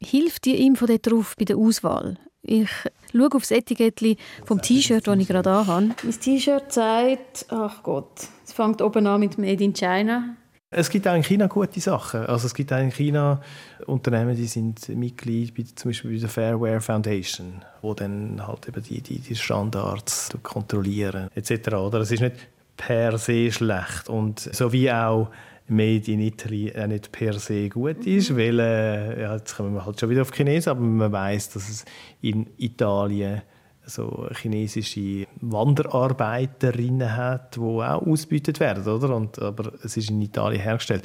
Hilft 0.00 0.46
die 0.46 0.72
dort 0.74 1.06
drauf 1.06 1.34
bei 1.38 1.44
der 1.44 1.58
Auswahl? 1.58 2.16
Ich 2.40 2.70
schaue 3.12 3.34
auf 3.34 3.42
das 3.42 3.50
Etikettli 3.50 4.16
vom 4.46 4.62
T-Shirt, 4.62 5.06
das 5.06 5.18
ich 5.18 5.28
gerade 5.28 5.66
habe. 5.66 5.90
Mein 6.02 6.20
T-Shirt 6.20 6.72
sagt, 6.72 7.44
ach 7.50 7.82
Gott, 7.82 8.26
es 8.46 8.54
fängt 8.54 8.80
oben 8.80 9.06
an 9.06 9.20
mit 9.20 9.36
Made 9.36 9.62
in 9.62 9.74
China. 9.74 10.36
Es 10.70 10.90
gibt 10.90 11.08
auch 11.08 11.14
in 11.14 11.22
China 11.22 11.46
gute 11.46 11.80
Sachen. 11.80 12.26
Also 12.26 12.46
es 12.46 12.54
gibt 12.54 12.72
auch 12.74 12.78
in 12.78 12.90
China 12.90 13.40
Unternehmen, 13.86 14.36
die 14.36 14.46
sind 14.46 14.86
Mitglied 14.90 15.54
bei, 15.54 15.64
zum 15.74 15.90
Beispiel 15.90 16.12
bei 16.12 16.18
der 16.18 16.28
Fairware 16.28 16.80
Foundation, 16.82 17.64
wo 17.80 17.94
dann 17.94 18.46
halt 18.46 18.68
eben 18.68 18.82
die, 18.82 19.00
die, 19.00 19.18
die 19.18 19.34
Standards 19.34 20.28
kontrollieren 20.42 21.30
etc. 21.34 21.68
Oder 21.72 22.00
es 22.00 22.10
ist 22.10 22.20
nicht 22.20 22.36
per 22.76 23.16
se 23.16 23.50
schlecht 23.50 24.10
und 24.10 24.40
so 24.40 24.70
wie 24.70 24.92
auch 24.92 25.30
Made 25.68 26.12
in 26.12 26.20
Italy 26.20 26.72
auch 26.78 26.86
nicht 26.86 27.12
per 27.12 27.38
se 27.38 27.70
gut 27.70 28.06
ist, 28.06 28.30
mhm. 28.30 28.36
weil 28.36 28.60
äh, 28.60 29.22
ja, 29.22 29.36
jetzt 29.36 29.56
kommen 29.56 29.74
wir 29.74 29.86
halt 29.86 29.98
schon 29.98 30.10
wieder 30.10 30.22
auf 30.22 30.32
Chinesen, 30.32 30.70
aber 30.70 30.80
man 30.80 31.12
weiß, 31.12 31.50
dass 31.50 31.68
es 31.68 31.84
in 32.20 32.46
Italien 32.58 33.40
so 33.88 34.28
chinesische 34.32 35.26
Wanderarbeiterinnen 35.40 37.16
hat, 37.16 37.56
die 37.56 37.60
auch 37.60 38.06
ausgebeutet 38.06 38.60
werden, 38.60 38.86
oder? 38.86 39.14
Und, 39.14 39.38
aber 39.40 39.72
es 39.82 39.96
ist 39.96 40.10
in 40.10 40.22
Italien 40.22 40.60
hergestellt 40.60 41.04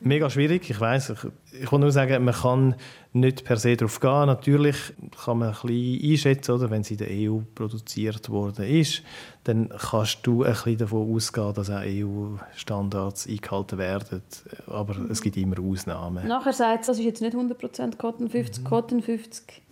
mega 0.00 0.30
schwierig. 0.30 0.68
Ich 0.70 0.80
weiß, 0.80 1.10
ich, 1.10 1.18
ich 1.62 1.72
will 1.72 1.78
nur 1.78 1.90
sagen, 1.90 2.24
man 2.24 2.34
kann 2.34 2.74
nicht 3.12 3.44
per 3.44 3.56
se 3.56 3.76
darauf 3.76 4.00
gehen. 4.00 4.26
Natürlich 4.26 4.76
kann 5.24 5.38
man 5.38 5.48
ein 5.48 5.54
bisschen 5.54 6.10
einschätzen, 6.10 6.52
oder? 6.52 6.70
wenn 6.70 6.84
sie 6.84 6.94
in 6.94 6.98
der 6.98 7.08
EU 7.10 7.40
produziert 7.54 8.28
worden 8.28 8.64
ist, 8.66 9.02
dann 9.44 9.70
kannst 9.70 10.26
du 10.26 10.44
ein 10.44 10.52
bisschen 10.52 10.78
davon 10.78 11.14
ausgehen, 11.14 11.54
dass 11.54 11.70
auch 11.70 11.82
EU-Standards 11.84 13.26
eingehalten 13.26 13.78
werden. 13.78 14.22
Aber 14.66 14.96
es 15.10 15.20
gibt 15.22 15.36
immer 15.36 15.58
Ausnahmen. 15.60 16.26
Nachher 16.26 16.52
sagt 16.52 16.82
es, 16.82 16.86
das 16.88 16.98
ist 16.98 17.04
jetzt 17.04 17.22
nicht 17.22 17.34
100% 17.34 17.96
Cotton 17.96 18.28
50, 18.28 18.62
mhm. 18.62 18.68
Cotton 18.68 19.02
50. 19.02 19.62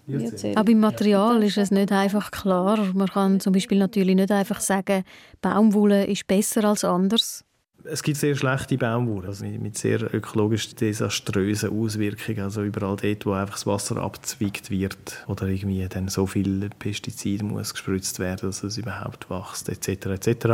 Aber 0.54 0.70
im 0.70 0.80
Material 0.80 1.42
ist 1.42 1.58
es 1.58 1.70
nicht 1.70 1.90
einfach 1.92 2.30
klar. 2.30 2.78
Man 2.94 3.08
kann 3.08 3.40
zum 3.40 3.52
Beispiel 3.52 3.78
natürlich 3.78 4.14
nicht 4.14 4.30
einfach 4.30 4.60
sagen, 4.60 5.04
Baumwolle 5.40 6.06
ist 6.06 6.26
besser 6.26 6.64
als 6.64 6.84
anders. 6.84 7.44
Es 7.88 8.02
gibt 8.02 8.16
sehr 8.16 8.34
schlechte 8.34 8.76
Baumwolle, 8.76 9.28
also 9.28 9.44
mit 9.44 9.78
sehr 9.78 10.12
ökologisch 10.12 10.74
desaströsen 10.74 11.70
Auswirkungen. 11.70 12.40
Also 12.40 12.62
überall 12.62 12.96
dort, 12.96 13.26
wo 13.26 13.32
einfach 13.32 13.54
das 13.54 13.66
Wasser 13.66 13.98
abzwickt 13.98 14.70
wird 14.70 15.24
oder 15.28 15.46
irgendwie 15.46 15.86
dann 15.88 16.08
so 16.08 16.26
viel 16.26 16.68
Pestizid 16.78 17.42
muss 17.42 17.74
gespritzt 17.74 18.18
werden, 18.18 18.48
dass 18.48 18.64
es 18.64 18.78
überhaupt 18.78 19.30
wächst, 19.30 19.68
etc. 19.68 20.06
etc. 20.06 20.46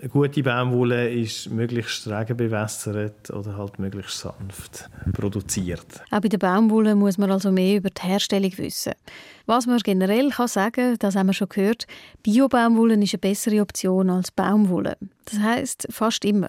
Eine 0.00 0.08
gute 0.08 0.42
Baumwolle 0.42 1.10
ist 1.10 1.50
möglichst 1.50 2.08
regenbewässert 2.08 3.28
oder 3.28 3.58
halt 3.58 3.78
möglichst 3.78 4.20
sanft 4.20 4.88
produziert. 5.12 5.84
Auch 6.10 6.20
bei 6.20 6.28
der 6.28 6.38
Baumwolle 6.38 6.94
muss 6.94 7.18
man 7.18 7.30
also 7.30 7.52
mehr 7.52 7.76
über 7.76 7.90
die 7.90 8.06
Herstellung 8.06 8.56
wissen. 8.56 8.94
Was 9.44 9.66
man 9.66 9.78
generell 9.80 10.30
kann 10.30 10.48
sagen, 10.48 10.96
das 10.98 11.16
haben 11.16 11.26
wir 11.26 11.34
schon 11.34 11.50
gehört, 11.50 11.86
Bio-Baumwolle 12.22 12.94
ist 12.94 13.12
eine 13.12 13.18
bessere 13.18 13.60
Option 13.60 14.08
als 14.08 14.30
Baumwolle. 14.30 14.96
Das 15.26 15.38
heißt 15.38 15.88
fast 15.90 16.24
immer. 16.24 16.48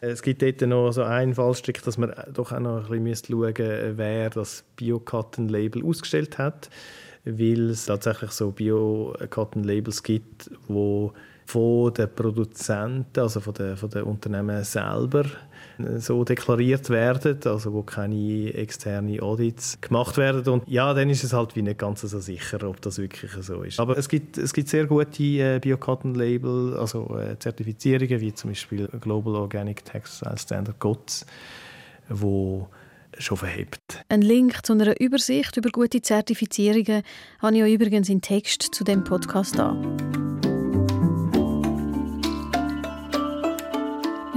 Es 0.00 0.22
gibt 0.22 0.40
dort 0.40 0.60
noch 0.60 0.92
so 0.92 1.02
einen 1.02 1.34
Fallstrick, 1.34 1.82
dass 1.82 1.98
man 1.98 2.14
doch 2.32 2.52
auch 2.52 2.60
noch 2.60 2.88
ein 2.88 3.02
bisschen 3.02 3.32
schauen 3.32 3.42
müsste, 3.42 3.94
wer 3.96 4.30
das 4.30 4.62
Bio-Cotton-Label 4.76 5.84
ausgestellt 5.84 6.38
hat, 6.38 6.70
weil 7.24 7.70
es 7.70 7.86
tatsächlich 7.86 8.30
so 8.30 8.52
Bio-Cotton-Labels 8.52 10.04
gibt, 10.04 10.52
wo 10.68 11.12
von 11.52 11.92
den 11.92 12.08
Produzenten, 12.14 13.20
also 13.20 13.40
von 13.40 13.52
den, 13.52 13.76
von 13.76 13.90
den 13.90 14.04
Unternehmen 14.04 14.64
selber 14.64 15.24
äh, 15.78 15.98
so 15.98 16.24
deklariert 16.24 16.88
werden, 16.88 17.38
also 17.44 17.74
wo 17.74 17.82
keine 17.82 18.54
externen 18.54 19.20
Audits 19.20 19.78
gemacht 19.82 20.16
werden 20.16 20.50
und 20.50 20.66
ja, 20.66 20.94
dann 20.94 21.10
ist 21.10 21.24
es 21.24 21.34
halt 21.34 21.54
wie 21.54 21.60
nicht 21.60 21.78
ganz 21.78 22.00
so 22.00 22.20
sicher, 22.20 22.66
ob 22.66 22.80
das 22.80 22.96
wirklich 22.96 23.32
so 23.32 23.62
ist. 23.64 23.78
Aber 23.78 23.98
es 23.98 24.08
gibt, 24.08 24.38
es 24.38 24.54
gibt 24.54 24.68
sehr 24.68 24.86
gute 24.86 25.22
äh, 25.22 25.58
Bio-Cotton-Label, 25.60 26.78
also 26.78 27.18
äh, 27.18 27.38
Zertifizierungen, 27.38 28.20
wie 28.20 28.32
zum 28.32 28.50
Beispiel 28.50 28.88
Global 29.00 29.34
Organic 29.34 29.84
Textile 29.84 30.38
Standard 30.38 30.78
GOTS, 30.78 31.26
wo 32.08 32.66
schon 33.18 33.36
verhebt. 33.36 34.02
Ein 34.08 34.22
Link 34.22 34.64
zu 34.64 34.72
einer 34.72 34.98
Übersicht 34.98 35.54
über 35.58 35.68
gute 35.68 36.00
Zertifizierungen 36.00 37.02
habe 37.40 37.56
ich 37.56 37.62
euch 37.62 37.74
übrigens 37.74 38.08
in 38.08 38.22
Text 38.22 38.74
zu 38.74 38.84
dem 38.84 39.04
Podcast 39.04 39.60
an. 39.60 40.31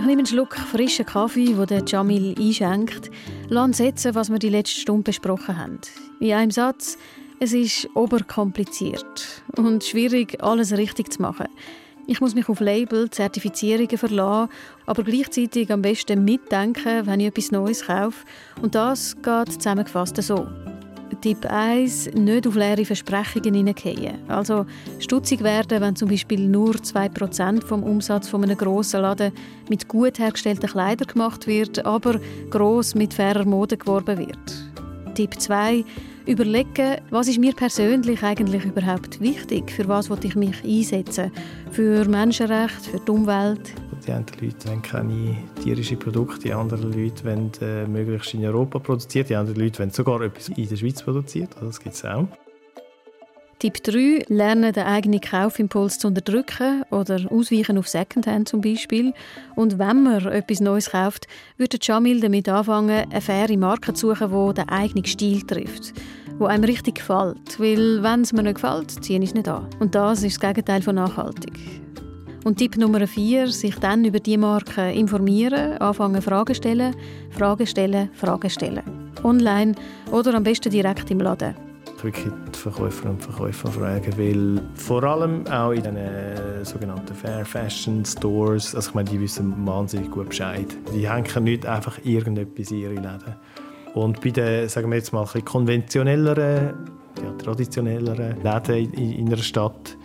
Nehme 0.05 0.19
einen 0.19 0.27
Schluck 0.27 0.55
frischen 0.55 1.03
Kaffee, 1.03 1.53
den 1.53 1.65
der 1.65 1.83
Jamil 1.83 2.35
einschenkt, 2.37 3.09
lasse 3.49 3.73
setzen, 3.73 4.13
was 4.13 4.29
wir 4.29 4.37
die 4.37 4.49
letzte 4.49 4.79
Stunde 4.79 5.01
besprochen 5.01 5.57
haben. 5.57 5.79
In 6.19 6.31
einem 6.31 6.51
Satz, 6.51 6.99
es 7.39 7.53
ist 7.53 7.89
oberkompliziert 7.95 9.41
und 9.57 9.83
schwierig, 9.83 10.43
alles 10.43 10.73
richtig 10.73 11.11
zu 11.11 11.23
machen. 11.23 11.47
Ich 12.05 12.21
muss 12.21 12.35
mich 12.35 12.47
auf 12.49 12.59
Label, 12.59 13.09
Zertifizierungen 13.09 13.97
verlassen, 13.97 14.51
aber 14.85 15.01
gleichzeitig 15.01 15.71
am 15.71 15.81
besten 15.81 16.23
mitdenken, 16.23 17.07
wenn 17.07 17.19
ich 17.19 17.27
etwas 17.27 17.51
Neues 17.51 17.87
kaufe. 17.87 18.25
Und 18.61 18.75
das 18.75 19.15
geht 19.23 19.53
zusammengefasst 19.53 20.21
so. 20.21 20.45
Tipp 21.21 21.45
1, 21.45 22.11
nicht 22.13 22.47
auf 22.47 22.55
leere 22.55 22.85
Versprechungen 22.85 23.53
hineingehen. 23.53 24.17
Also 24.27 24.65
stutzig 24.99 25.41
werden, 25.43 25.81
wenn 25.81 25.95
zum 25.95 26.09
Beispiel 26.09 26.47
nur 26.47 26.75
2% 26.75 27.65
vom 27.65 27.83
Umsatz 27.83 28.27
von 28.27 28.43
einem 28.43 28.57
grossen 28.57 29.01
Laden 29.01 29.31
mit 29.69 29.87
gut 29.87 30.19
hergestellten 30.19 30.69
Kleidern 30.69 31.07
gemacht 31.07 31.47
wird, 31.47 31.85
aber 31.85 32.19
gross 32.49 32.95
mit 32.95 33.13
fairer 33.13 33.45
Mode 33.45 33.77
geworben 33.77 34.17
wird. 34.17 35.15
Tipp 35.15 35.39
2, 35.39 35.83
überlegen, 36.25 36.97
was 37.09 37.27
ist 37.27 37.39
mir 37.39 37.53
persönlich 37.53 38.21
eigentlich 38.23 38.65
überhaupt 38.65 39.21
wichtig, 39.21 39.71
für 39.71 39.87
was 39.87 40.09
ich 40.23 40.35
mich 40.35 40.63
einsetzen, 40.63 41.31
für 41.71 42.05
Menschenrechte, 42.05 42.89
für 42.89 42.99
die 42.99 43.11
Umwelt. 43.11 43.73
Die 44.05 44.11
einen 44.11 44.25
Leute 44.41 44.67
wollen 44.67 44.81
keine 44.81 45.37
tierischen 45.63 45.97
Produkte, 45.97 46.39
die 46.39 46.53
anderen 46.53 46.91
Leute 46.91 47.23
wollen 47.25 47.51
äh, 47.61 47.87
möglichst 47.87 48.33
in 48.33 48.45
Europa 48.45 48.79
produziert, 48.79 49.29
die 49.29 49.35
anderen 49.35 49.59
Leute 49.59 49.79
wollen 49.79 49.91
sogar 49.91 50.21
etwas 50.21 50.49
in 50.49 50.67
der 50.67 50.75
Schweiz 50.75 51.01
produziert, 51.01 51.55
also 51.55 51.67
das 51.67 51.79
gibt 51.79 51.95
es 51.95 52.05
auch. 52.05 52.27
Tipp 53.59 53.81
3. 53.83 54.25
Lernen, 54.27 54.73
den 54.73 54.83
eigenen 54.83 55.21
Kaufimpuls 55.21 55.97
zu 55.97 56.07
unterdrücken 56.07 56.83
oder 56.91 57.21
ausweichen 57.31 57.77
auf 57.77 57.87
Secondhand 57.87 58.49
zum 58.49 58.59
Beispiel. 58.59 59.13
Und 59.55 59.79
wenn 59.79 60.03
man 60.03 60.25
etwas 60.25 60.59
Neues 60.59 60.91
kauft, 60.91 61.25
würde 61.57 61.77
Jamil 61.81 62.19
damit 62.19 62.49
anfangen, 62.49 63.09
eine 63.09 63.21
faire 63.21 63.57
Marke 63.57 63.93
zu 63.93 64.13
suchen, 64.13 64.29
die 64.29 64.53
den 64.55 64.69
eigenen 64.69 65.05
Stil 65.05 65.41
trifft 65.41 65.93
wo 66.37 66.45
einem 66.45 66.63
richtig 66.63 66.95
gefällt. 66.95 67.59
Weil 67.59 68.03
wenn 68.03 68.21
es 68.21 68.33
mir 68.33 68.43
nicht 68.43 68.55
gefällt, 68.55 68.91
ziehe 69.03 69.19
ich 69.19 69.29
es 69.29 69.33
nicht 69.33 69.47
an. 69.47 69.69
Und 69.79 69.95
das 69.95 70.23
ist 70.23 70.35
das 70.35 70.49
Gegenteil 70.49 70.81
von 70.81 70.95
nachhaltig. 70.95 71.53
Und 72.45 72.57
Tipp 72.57 72.77
Nummer 72.77 73.07
4, 73.07 73.47
sich 73.47 73.75
dann 73.79 74.05
über 74.05 74.19
die 74.19 74.37
Marke 74.37 74.91
informieren, 74.91 75.79
anfangen 75.79 76.21
Fragen 76.21 76.53
stellen, 76.53 76.95
Fragen 77.31 77.65
stellen, 77.65 78.11
Fragen 78.13 78.51
stellen. 78.51 78.83
Online 79.23 79.73
oder 80.11 80.35
am 80.35 80.43
besten 80.43 80.69
direkt 80.69 81.09
im 81.09 81.21
Laden 81.21 81.55
wirklich 82.03 82.31
die 82.53 82.59
Verkäufer 82.59 83.09
und 83.09 83.23
Verkäufer 83.23 83.71
fragen, 83.71 84.13
weil 84.17 84.61
vor 84.75 85.03
allem 85.03 85.47
auch 85.47 85.71
in 85.71 85.81
den 85.81 85.95
äh, 85.95 86.63
sogenannten 86.63 87.15
Fair 87.15 87.43
Fashion 87.43 88.05
Stores, 88.05 88.75
also 88.75 88.89
ich 88.89 88.95
meine, 88.95 89.09
die 89.09 89.19
wissen 89.19 89.65
wahnsinnig 89.65 90.11
gut 90.11 90.29
Bescheid. 90.29 90.67
Die 90.93 91.09
hängen 91.09 91.43
nicht 91.45 91.65
einfach 91.65 91.97
irgendetwas 92.03 92.69
in 92.69 92.77
ihre 92.77 92.93
Läden. 92.93 93.35
Und 93.95 94.21
bei 94.21 94.29
den, 94.29 94.69
sagen 94.69 94.91
wir 94.91 94.97
jetzt 94.97 95.13
mal, 95.13 95.25
konventionelleren, 95.25 96.73
ja, 97.23 97.31
traditionelleren 97.43 98.43
Läden 98.43 98.93
in, 98.93 99.13
in 99.13 99.27
einer 99.27 99.37
Stadt 99.37 99.97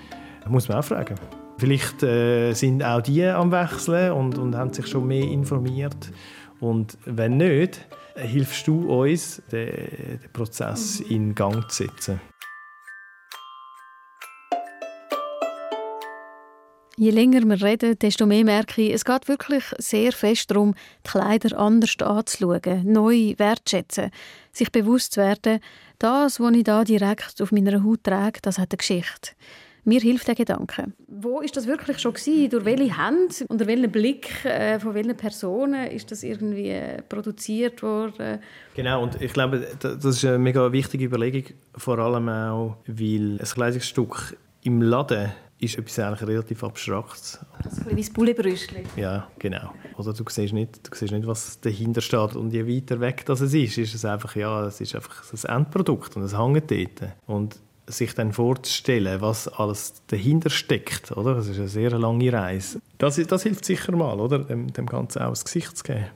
muss 0.49 0.69
man 0.69 0.79
auch 0.79 0.85
fragen. 0.85 1.17
Vielleicht 1.61 2.03
äh, 2.03 2.55
sind 2.55 2.83
auch 2.83 3.03
die 3.03 3.23
am 3.23 3.53
Wechseln 3.53 4.13
und, 4.13 4.39
und 4.39 4.57
haben 4.57 4.73
sich 4.73 4.87
schon 4.87 5.07
mehr 5.07 5.25
informiert. 5.25 6.11
Und 6.59 6.97
wenn 7.05 7.37
nicht, 7.37 7.87
hilfst 8.17 8.67
du 8.67 8.89
uns, 8.89 9.43
den, 9.53 9.69
den 9.69 10.33
Prozess 10.33 11.01
in 11.01 11.35
Gang 11.35 11.71
zu 11.71 11.85
setzen. 11.85 12.19
Je 16.97 17.11
länger 17.11 17.43
wir 17.43 17.63
reden, 17.63 17.99
desto 17.99 18.25
mehr 18.25 18.45
merke 18.45 18.81
ich, 18.81 18.95
es 18.95 19.05
geht 19.05 19.29
wirklich 19.29 19.65
sehr 19.77 20.13
fest 20.13 20.51
darum, 20.51 20.75
die 21.05 21.11
Kleider 21.11 21.59
anders 21.59 21.95
anzuschauen, 21.99 22.91
neu 22.91 23.35
wertschätzen, 23.37 24.11
sich 24.51 24.73
bewusst 24.73 25.13
zu 25.13 25.21
werden, 25.21 25.61
das, 25.99 26.41
was 26.41 26.55
ich 26.55 26.65
da 26.65 26.85
direkt 26.85 27.43
auf 27.43 27.53
meiner 27.53 27.85
Haut 27.85 28.05
trage, 28.05 28.41
das 28.41 28.59
hat 28.59 28.73
eine 28.73 28.79
Geschichte. 28.79 29.33
Mir 29.85 30.01
hilft 30.01 30.29
der 30.29 30.35
Gedanke. 30.35 30.93
Wo 31.09 31.41
ist 31.41 31.57
das 31.57 31.67
wirklich 31.67 31.99
schon 31.99 32.13
gewesen? 32.13 32.51
Durch 32.51 32.65
welche 32.65 32.97
Hand? 32.97 33.45
Unter 33.49 33.67
welchem 33.67 33.91
Blick? 33.91 34.45
Äh, 34.45 34.79
von 34.79 34.95
welchen 34.95 35.17
Personen 35.17 35.87
ist 35.91 36.11
das 36.11 36.23
irgendwie 36.23 36.71
äh, 36.71 37.03
produziert 37.03 37.83
worden? 37.83 38.41
Genau, 38.75 39.03
und 39.03 39.21
ich 39.21 39.33
glaube, 39.33 39.67
das 39.79 40.05
ist 40.05 40.25
eine 40.25 40.39
mega 40.39 40.71
wichtige 40.73 41.07
Überlegung, 41.07 41.45
vor 41.77 41.99
allem 41.99 42.29
auch, 42.29 42.77
weil 42.87 43.39
ein 43.41 43.45
Kleidungsstück 43.45 44.37
im 44.63 44.83
Laden 44.83 45.31
ist 45.61 45.77
etwas 45.77 45.99
eigentlich 45.99 46.29
relativ 46.29 46.65
Abstraktes. 46.65 47.39
Das 47.63 47.73
ist 47.73 47.79
ein 47.81 47.85
bisschen 47.85 47.97
wie 47.97 48.03
das 48.03 48.11
Bullebrüstchen. 48.11 48.85
Ja, 48.97 49.29
genau. 49.39 49.73
Oder 49.97 50.15
du 50.15 50.25
siehst, 50.27 50.55
nicht, 50.55 50.91
du 50.91 50.97
siehst 50.97 51.13
nicht, 51.13 51.27
was 51.27 51.61
dahinter 51.61 52.01
steht. 52.01 52.35
Und 52.35 52.53
je 52.53 52.67
weiter 52.67 52.99
weg 53.01 53.25
das 53.27 53.41
es 53.43 53.53
ist, 53.53 53.77
ist 53.77 53.95
es 53.95 54.05
einfach, 54.05 54.35
ja, 54.37 54.67
es 54.67 54.81
ist 54.81 54.95
einfach 54.95 55.23
das 55.31 55.45
Endprodukt 55.45 56.17
und 56.17 56.23
es 56.23 56.37
hängt 56.37 56.71
dort. 56.71 57.13
Und 57.27 57.57
sich 57.91 58.15
dann 58.15 58.33
vorzustellen, 58.33 59.21
was 59.21 59.49
alles 59.49 60.03
dahinter 60.07 60.51
steckt, 60.51 61.13
oder? 61.13 61.35
Das 61.35 61.49
ist 61.49 61.59
eine 61.59 61.69
sehr 61.69 61.91
lange 61.99 62.33
Reise. 62.33 62.81
Das, 62.99 63.17
das 63.17 63.43
hilft 63.43 63.65
sicher 63.65 63.95
mal, 63.95 64.19
oder? 64.21 64.41
Dem, 64.41 64.73
dem 64.73 64.87
Ganzen 64.87 65.23
auch 65.23 65.31
das 65.31 65.45
Gesicht 65.45 65.77
zu 65.77 65.85
geben. 65.85 66.07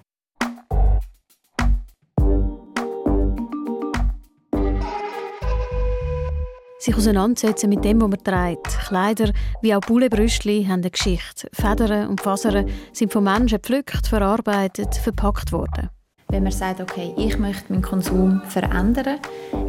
sich 6.85 6.95
auseinandersetzen 6.95 7.71
mit 7.71 7.83
dem, 7.83 8.01
was 8.03 8.11
man 8.11 8.23
trägt. 8.23 8.79
Kleider 8.87 9.33
wie 9.63 9.75
auch 9.75 9.81
Bullebrüstli 9.81 10.65
haben 10.65 10.81
eine 10.81 10.91
Geschichte. 10.91 11.49
Federn 11.53 12.09
und 12.09 12.21
Fasern 12.21 12.69
sind 12.93 13.11
von 13.11 13.25
Menschen 13.25 13.57
gepflückt, 13.57 14.07
verarbeitet, 14.07 14.95
verpackt 14.95 15.51
worden 15.51 15.89
wenn 16.29 16.43
man 16.43 16.53
sagt, 16.53 16.81
okay, 16.81 17.15
ich 17.17 17.39
möchte 17.39 17.73
meinen 17.73 17.83
Konsum 17.83 18.43
verändern. 18.49 19.19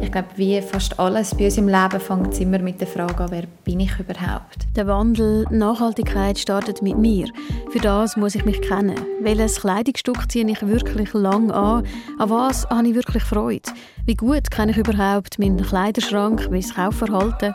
Ich 0.00 0.10
glaube, 0.10 0.28
wie 0.36 0.60
fast 0.60 0.98
alles 0.98 1.34
bei 1.34 1.44
uns 1.44 1.58
im 1.58 1.68
Leben 1.68 2.00
fängt 2.00 2.32
es 2.32 2.40
immer 2.40 2.58
mit 2.58 2.80
der 2.80 2.88
Frage 2.88 3.24
an, 3.24 3.30
wer 3.30 3.44
bin 3.64 3.80
ich 3.80 3.98
überhaupt? 3.98 4.66
Der 4.74 4.86
Wandel, 4.86 5.46
Nachhaltigkeit 5.50 6.38
startet 6.38 6.82
mit 6.82 6.98
mir. 6.98 7.28
Für 7.70 7.78
das 7.78 8.16
muss 8.16 8.34
ich 8.34 8.44
mich 8.44 8.60
kennen. 8.62 8.96
Welches 9.20 9.60
Kleidungsstück 9.60 10.30
ziehe 10.30 10.48
ich 10.50 10.66
wirklich 10.66 11.12
lang 11.14 11.50
an? 11.50 11.84
An 12.18 12.30
was 12.30 12.68
habe 12.68 12.88
ich 12.88 12.94
wirklich 12.94 13.22
Freude? 13.22 13.70
Wie 14.04 14.14
gut 14.14 14.50
kenne 14.50 14.72
ich 14.72 14.78
überhaupt 14.78 15.38
meinen 15.38 15.62
Kleiderschrank, 15.62 16.48
mein 16.50 16.62
Kaufverhalten? 16.62 17.54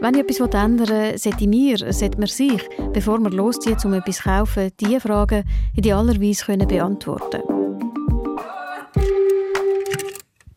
Wenn 0.00 0.14
ich 0.14 0.20
etwas 0.22 0.40
ändern 0.40 0.88
will, 0.88 1.16
sollte 1.16 1.46
mir, 1.46 1.78
sollte 1.78 2.18
man 2.18 2.26
sich, 2.26 2.68
bevor 2.92 3.20
man 3.20 3.30
loszieht, 3.30 3.84
um 3.84 3.94
etwas 3.94 4.16
zu 4.16 4.24
kaufen, 4.24 4.70
diese 4.80 4.98
Fragen 4.98 5.44
idealerweise 5.76 6.56
beantworten 6.56 7.40
können. 7.46 7.61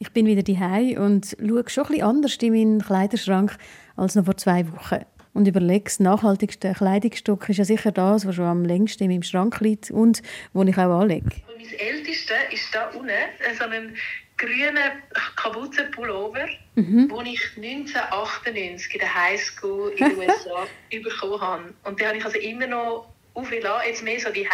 Ich 0.05 0.11
bin 0.11 0.27
wieder 0.27 0.43
daheim 0.43 0.97
und 0.97 1.35
schaue 1.39 1.63
schon 1.67 1.85
etwas 1.85 2.01
anders 2.01 2.35
in 2.35 2.53
meinen 2.53 2.81
Kleiderschrank 2.81 3.57
als 3.95 4.13
noch 4.13 4.25
vor 4.25 4.37
zwei 4.37 4.71
Wochen. 4.71 5.03
Und 5.33 5.47
überlege, 5.47 5.85
das 5.85 5.99
nachhaltigste 5.99 6.73
Kleidungsstück 6.73 7.49
ist 7.49 7.57
ja 7.57 7.65
sicher 7.65 7.91
das, 7.91 8.25
was 8.25 8.35
schon 8.35 8.45
am 8.45 8.63
längsten 8.63 9.03
in 9.03 9.09
meinem 9.09 9.23
Schrank 9.23 9.59
liegt 9.61 9.89
und 9.89 10.21
wo 10.53 10.61
ich 10.63 10.77
auch 10.77 11.01
anlege. 11.01 11.31
Mein 11.47 11.79
ältester 11.79 12.35
ist 12.51 12.73
da 12.73 12.89
unten, 12.89 13.09
so 13.57 13.65
ein 13.65 13.95
grüner 14.37 14.91
Kapuzenpullover, 15.35 16.47
mhm. 16.75 17.09
den 17.09 17.25
ich 17.25 17.41
1998 17.57 18.93
in 18.93 18.99
der 18.99 19.13
Highschool 19.13 19.91
in 19.97 20.09
den 20.09 20.17
USA 20.19 20.67
bekommen 20.91 21.41
habe. 21.41 21.73
Und 21.83 21.99
den 21.99 22.07
habe 22.07 22.17
ich 22.17 22.25
also 22.25 22.37
immer 22.37 22.67
noch 22.67 23.09
aufgelassen, 23.33 23.87
jetzt 23.87 24.03
mehr 24.03 24.19
so 24.19 24.29
die 24.29 24.47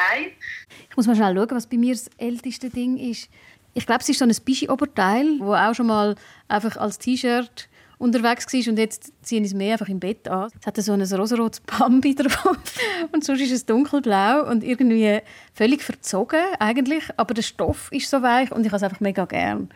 Ich 0.90 0.98
muss 0.98 1.08
mal 1.08 1.16
schnell 1.16 1.36
schauen, 1.36 1.52
was 1.52 1.68
bei 1.68 1.78
mir 1.78 1.94
das 1.94 2.10
älteste 2.18 2.70
Ding 2.70 2.98
ist. 2.98 3.30
Ich 3.74 3.86
glaube, 3.86 4.02
es 4.02 4.10
ist 4.10 4.20
so 4.20 4.26
ein 4.26 4.36
Bischi-Oberteil, 4.44 5.40
wo 5.40 5.54
auch 5.54 5.74
schon 5.74 5.88
mal 5.88 6.16
einfach 6.50 6.76
als 6.76 7.00
T-Shirt 7.00 7.70
unterwegs 8.00 8.52
war 8.52 8.72
und 8.72 8.80
jetzt 8.80 9.14
ziehe 9.22 9.40
ich 9.42 9.48
es 9.48 9.54
mehr 9.54 9.74
einfach 9.74 9.88
im 9.88 10.00
Bett 10.00 10.28
an. 10.28 10.50
Es 10.60 10.68
hat 10.68 10.76
so 10.78 10.92
ein 10.92 11.02
rosarotes 11.02 11.62
Bambi 11.62 12.16
drauf 12.16 12.58
und 13.12 13.24
sonst 13.24 13.42
ist 13.42 13.52
es 13.52 13.66
dunkelblau 13.66 14.50
und 14.50 14.64
irgendwie 14.64 15.20
völlig 15.54 15.84
verzogen 15.84 16.40
eigentlich, 16.60 17.04
aber 17.16 17.34
der 17.34 17.44
Stoff 17.44 17.90
ist 17.92 18.10
so 18.10 18.22
weich 18.22 18.52
und 18.52 18.66
ich 18.66 18.72
habe 18.72 18.78
es 18.78 18.84
einfach 18.84 19.00
mega 19.00 19.26
gern. 19.26 19.70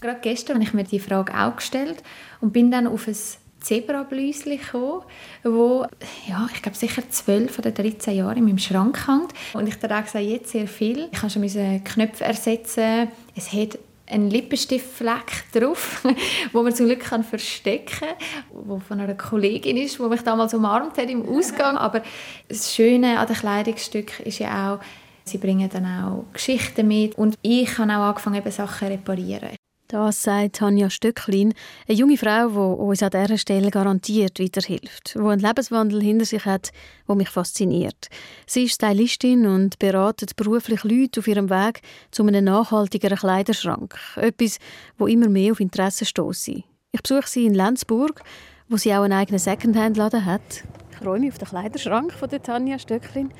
Gerade 0.00 0.20
gestern 0.20 0.56
habe 0.56 0.64
ich 0.64 0.74
mir 0.74 0.84
die 0.84 1.00
Frage 1.00 1.32
auch 1.32 1.56
gestellt 1.56 2.02
und 2.40 2.52
bin 2.52 2.70
dann 2.70 2.86
auf 2.86 3.06
ein 3.06 3.16
Zebrablüsli 3.64 4.58
gekommen, 4.58 5.02
wo 5.42 5.86
ja, 6.28 6.48
ich 6.54 6.62
glaube 6.62 6.76
sicher 6.76 7.02
12 7.08 7.58
oder 7.58 7.70
13 7.70 8.16
Jahre 8.16 8.36
in 8.36 8.44
meinem 8.44 8.58
Schrank 8.58 9.08
hängt. 9.08 9.32
Und 9.54 9.66
ich 9.66 9.76
trage 9.76 10.06
es 10.06 10.12
jetzt 10.12 10.50
sehr 10.50 10.68
viel. 10.68 11.08
Ich 11.12 11.22
habe 11.22 11.30
schon 11.30 11.84
Knöpfe 11.84 12.24
ersetzen. 12.24 13.08
Es 13.34 13.52
hat 13.52 13.78
einen 14.06 14.30
Lippenstiftfleck 14.30 15.44
drauf, 15.52 16.06
wo 16.52 16.62
man 16.62 16.74
zum 16.74 16.86
Glück 16.86 17.00
kann 17.00 17.24
verstecken 17.24 18.08
kann, 18.08 18.66
wo 18.66 18.78
von 18.78 19.00
einer 19.00 19.14
Kollegin 19.14 19.76
ist, 19.76 19.98
die 19.98 20.02
mich 20.02 20.20
damals 20.20 20.52
umarmt 20.52 20.98
hat 20.98 21.08
im 21.08 21.26
Ausgang. 21.26 21.76
Aber 21.78 22.02
das 22.48 22.74
Schöne 22.74 23.18
an 23.18 23.26
den 23.26 23.36
Kleidungsstücken 23.36 24.26
ist 24.26 24.38
ja 24.38 24.74
auch, 24.74 24.80
Sie 25.26 25.38
bringen 25.38 25.70
dann 25.72 25.86
auch 25.86 26.26
Geschichten 26.34 26.86
mit 26.86 27.16
und 27.16 27.38
ich 27.40 27.78
habe 27.78 27.90
auch 27.92 28.08
angefangen, 28.08 28.36
eben 28.36 28.50
Sachen 28.50 28.88
zu 28.88 28.92
reparieren. 28.92 29.56
Das 29.94 30.24
sagt 30.24 30.56
Tanja 30.56 30.90
Stöcklin, 30.90 31.54
eine 31.86 31.96
junge 31.96 32.16
Frau, 32.16 32.48
die 32.48 32.82
uns 32.82 33.00
an 33.04 33.10
dieser 33.10 33.38
Stelle 33.38 33.70
garantiert 33.70 34.40
weiterhilft, 34.40 35.14
die 35.14 35.20
einen 35.20 35.38
Lebenswandel 35.38 36.02
hinter 36.02 36.24
sich 36.24 36.44
hat, 36.44 36.72
der 37.06 37.14
mich 37.14 37.28
fasziniert. 37.28 38.08
Sie 38.44 38.64
ist 38.64 38.74
Stylistin 38.74 39.46
und 39.46 39.78
beratet 39.78 40.34
beruflich 40.34 40.82
Leute 40.82 41.20
auf 41.20 41.28
ihrem 41.28 41.48
Weg 41.48 41.80
zu 42.10 42.24
einem 42.24 42.44
nachhaltigeren 42.44 43.18
Kleiderschrank. 43.18 43.94
Etwas, 44.16 44.58
wo 44.98 45.06
immer 45.06 45.28
mehr 45.28 45.52
auf 45.52 45.60
Interesse 45.60 46.04
stoße. 46.04 46.64
Ich 46.90 47.00
besuche 47.00 47.28
sie 47.28 47.46
in 47.46 47.54
Lenzburg, 47.54 48.20
wo 48.68 48.76
sie 48.76 48.92
auch 48.94 49.02
einen 49.02 49.12
eigenen 49.12 49.38
Secondhand-Laden 49.38 50.24
hat. 50.24 50.64
Ich 50.90 50.96
freue 50.96 51.20
mich 51.20 51.30
auf 51.30 51.38
den 51.38 51.46
Kleiderschrank 51.46 52.12
von 52.12 52.28
der 52.28 52.42
Tanja 52.42 52.80
Stöcklin. 52.80 53.32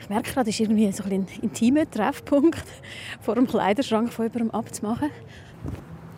Ich 0.00 0.10
merke 0.10 0.32
gerade, 0.32 0.50
es 0.50 0.56
ist 0.56 0.60
irgendwie 0.60 0.92
so 0.92 1.04
ein 1.04 1.26
intimer 1.40 1.90
Treffpunkt, 1.90 2.64
vor 3.22 3.36
dem 3.36 3.46
Kleiderschrank 3.46 4.12
von 4.12 4.26
jemandem 4.26 4.50
abzumachen. 4.50 5.10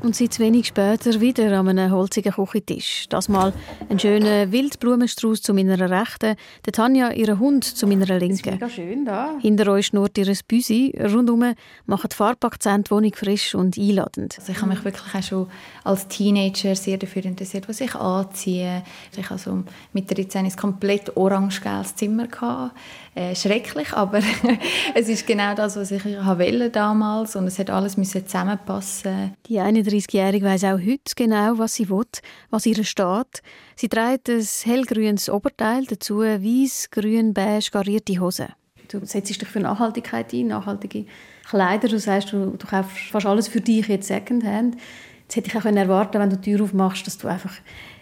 Und 0.03 0.17
seit 0.17 0.39
wenig 0.39 0.69
später 0.69 1.21
wieder 1.21 1.59
an 1.59 1.69
einem 1.69 1.91
holzigen 1.93 2.33
Küchentisch. 2.33 3.05
Das 3.11 3.29
mal 3.29 3.53
ein 3.91 3.99
schöner 3.99 4.51
Wildblumenstrauß 4.51 5.43
zu 5.43 5.53
meiner 5.53 5.79
Rechten, 5.91 6.37
der 6.65 6.73
Tanja 6.73 7.11
ihren 7.13 7.39
Hund 7.39 7.65
zu 7.65 7.87
meiner 7.87 8.19
Linken. 8.19 8.59
Das 8.59 8.71
ist 8.71 8.79
mega 8.79 8.91
schön 8.91 9.05
da. 9.05 9.35
Hinter 9.43 9.71
euch 9.71 9.87
schnurrt 9.87 10.17
ihr 10.17 10.35
Büsi. 10.49 10.95
Rundum 10.99 11.53
machen 11.85 12.09
die 12.11 12.17
Farbakzente 12.17 12.89
die 12.89 12.91
Wohnung 12.93 13.13
frisch 13.15 13.55
und 13.55 13.77
einladend. 13.77 14.39
Also 14.39 14.53
ich 14.53 14.59
habe 14.63 14.71
mich 14.71 14.85
wirklich 14.85 15.15
auch 15.15 15.23
schon 15.23 15.47
als 15.85 16.09
Teenager 16.09 16.75
sehr 16.75 16.97
dafür 16.97 17.27
interessiert, 17.27 17.69
was 17.69 17.83
ich 17.83 17.95
anziehe. 17.95 18.83
Ich 19.15 19.31
also 19.31 19.65
mit 19.93 20.11
13 20.11 20.47
ein 20.47 20.57
komplett 20.57 21.15
orange-gelbes 21.15 21.95
Zimmer. 21.97 22.27
Gehabt. 22.27 22.75
Äh, 23.17 23.35
schrecklich, 23.35 23.93
aber 23.93 24.21
es 24.95 25.09
ist 25.09 25.27
genau 25.27 25.53
das, 25.55 25.77
was 25.77 25.91
ich 25.91 26.05
wollte 26.05 26.71
damals 26.71 27.35
und 27.35 27.49
es 27.49 27.59
hat 27.59 27.69
alles 27.69 27.97
müssen 27.97 28.25
zusammenpassen. 28.25 29.35
Die 29.47 29.59
31-Jährige 29.59 30.47
weiß 30.47 30.63
auch 30.65 30.79
heute 30.79 31.15
genau, 31.17 31.59
was 31.59 31.75
sie 31.75 31.91
will, 31.91 32.07
was 32.51 32.67
ihr 32.67 32.85
steht. 32.85 33.43
Sie 33.75 33.89
trägt 33.89 34.31
ein 34.31 34.47
hellgrünes 34.63 35.29
Oberteil, 35.29 35.87
dazu 35.87 36.21
weiß, 36.21 36.91
grün, 36.93 37.35
beige 37.35 37.71
garierte 37.73 38.21
Hosen. 38.21 38.47
Du 38.87 39.05
setzt 39.05 39.29
dich 39.31 39.49
für 39.49 39.61
Nachhaltigkeit 39.61 40.33
ein, 40.33 40.47
nachhaltige 40.47 41.07
Kleider. 41.49 41.89
Du 41.89 41.99
sagst, 41.99 42.33
du, 42.33 42.57
du 42.57 42.67
kaufst 42.67 43.11
fast 43.11 43.27
alles 43.27 43.49
für 43.49 43.61
dich 43.61 43.89
jetzt 43.89 44.07
Secondhand. 44.07 44.77
Jetzt 45.23 45.37
hätte 45.37 45.49
ich 45.49 45.57
auch 45.57 45.65
erwarten 45.65 46.21
wenn 46.21 46.31
du 46.31 46.37
die 46.37 46.53
Tür 46.53 46.65
aufmachst, 46.65 47.07
dass 47.07 47.19
du 47.19 47.27
einfach 47.27 47.55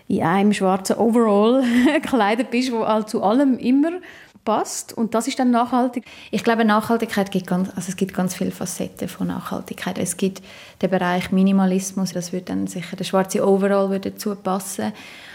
in 0.08 0.22
einem 0.22 0.52
schwarzen 0.54 0.96
Overall 0.96 1.62
gekleidet 1.94 2.50
bist, 2.50 2.72
wo 2.72 2.82
all 2.82 3.06
zu 3.06 3.22
allem 3.22 3.58
immer 3.58 4.00
passt 4.44 4.92
und 4.92 5.14
das 5.14 5.28
ist 5.28 5.38
dann 5.38 5.50
nachhaltig. 5.50 6.04
Ich 6.30 6.44
glaube, 6.44 6.64
Nachhaltigkeit 6.64 7.30
gibt 7.30 7.46
ganz, 7.46 7.68
also 7.70 7.88
es 7.88 7.96
gibt 7.96 8.14
ganz 8.14 8.34
viele 8.34 8.50
Facetten 8.50 9.08
von 9.08 9.26
Nachhaltigkeit. 9.26 9.98
Es 9.98 10.16
gibt 10.16 10.42
den 10.80 10.90
Bereich 10.90 11.30
Minimalismus, 11.32 12.12
das 12.12 12.32
würde 12.32 12.46
dann 12.46 12.66
sicher 12.66 12.96
der 12.96 13.04
schwarze 13.04 13.46
Overall 13.46 13.90
würde 13.90 14.10
dazu 14.10 14.34
passen. 14.34 14.92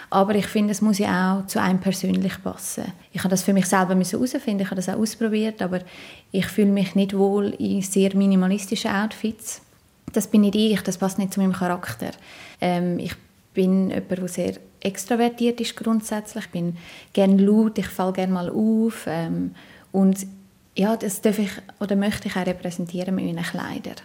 Aber 0.09 0.35
ich 0.35 0.45
finde, 0.45 0.71
es 0.71 0.81
muss 0.81 0.99
ja 0.99 1.39
auch 1.39 1.47
zu 1.47 1.59
einem 1.59 1.79
persönlich 1.79 2.43
passen. 2.43 2.85
Ich 3.11 3.21
habe 3.21 3.29
das 3.29 3.41
für 3.41 3.53
mich 3.53 3.65
selber 3.65 3.95
herausfinden, 3.95 4.61
ich 4.61 4.67
habe 4.67 4.75
das 4.75 4.89
auch 4.89 4.99
ausprobiert, 4.99 5.61
aber 5.61 5.79
ich 6.31 6.45
fühle 6.45 6.71
mich 6.71 6.93
nicht 6.93 7.17
wohl 7.17 7.49
in 7.57 7.81
sehr 7.81 8.15
minimalistischen 8.15 8.91
Outfits. 8.91 9.61
Das 10.11 10.27
bin 10.27 10.41
nicht 10.41 10.55
ich, 10.55 10.81
das 10.81 10.99
passt 10.99 11.17
nicht 11.17 11.33
zu 11.33 11.39
meinem 11.39 11.53
Charakter. 11.53 12.11
Ähm, 12.61 12.99
ich 12.99 13.15
bin 13.53 13.89
jemand, 13.89 14.19
der 14.19 14.27
sehr 14.27 14.53
extrovertiert 14.83 15.61
ist 15.61 15.75
grundsätzlich. 15.75 16.45
Ich 16.45 16.51
bin 16.51 16.77
gerne 17.13 17.41
laut, 17.41 17.77
ich 17.77 17.87
falle 17.87 18.13
gerne 18.13 18.33
mal 18.33 18.49
auf. 18.49 19.05
Ähm, 19.07 19.55
und 19.91 20.25
ja, 20.75 20.95
das 20.97 21.21
darf 21.21 21.39
ich 21.39 21.51
oder 21.79 21.95
möchte 21.95 22.27
ich 22.27 22.35
auch 22.35 22.45
repräsentieren 22.45 23.15
mit 23.15 23.25
meinen 23.25 23.43
Kleidern. 23.43 23.95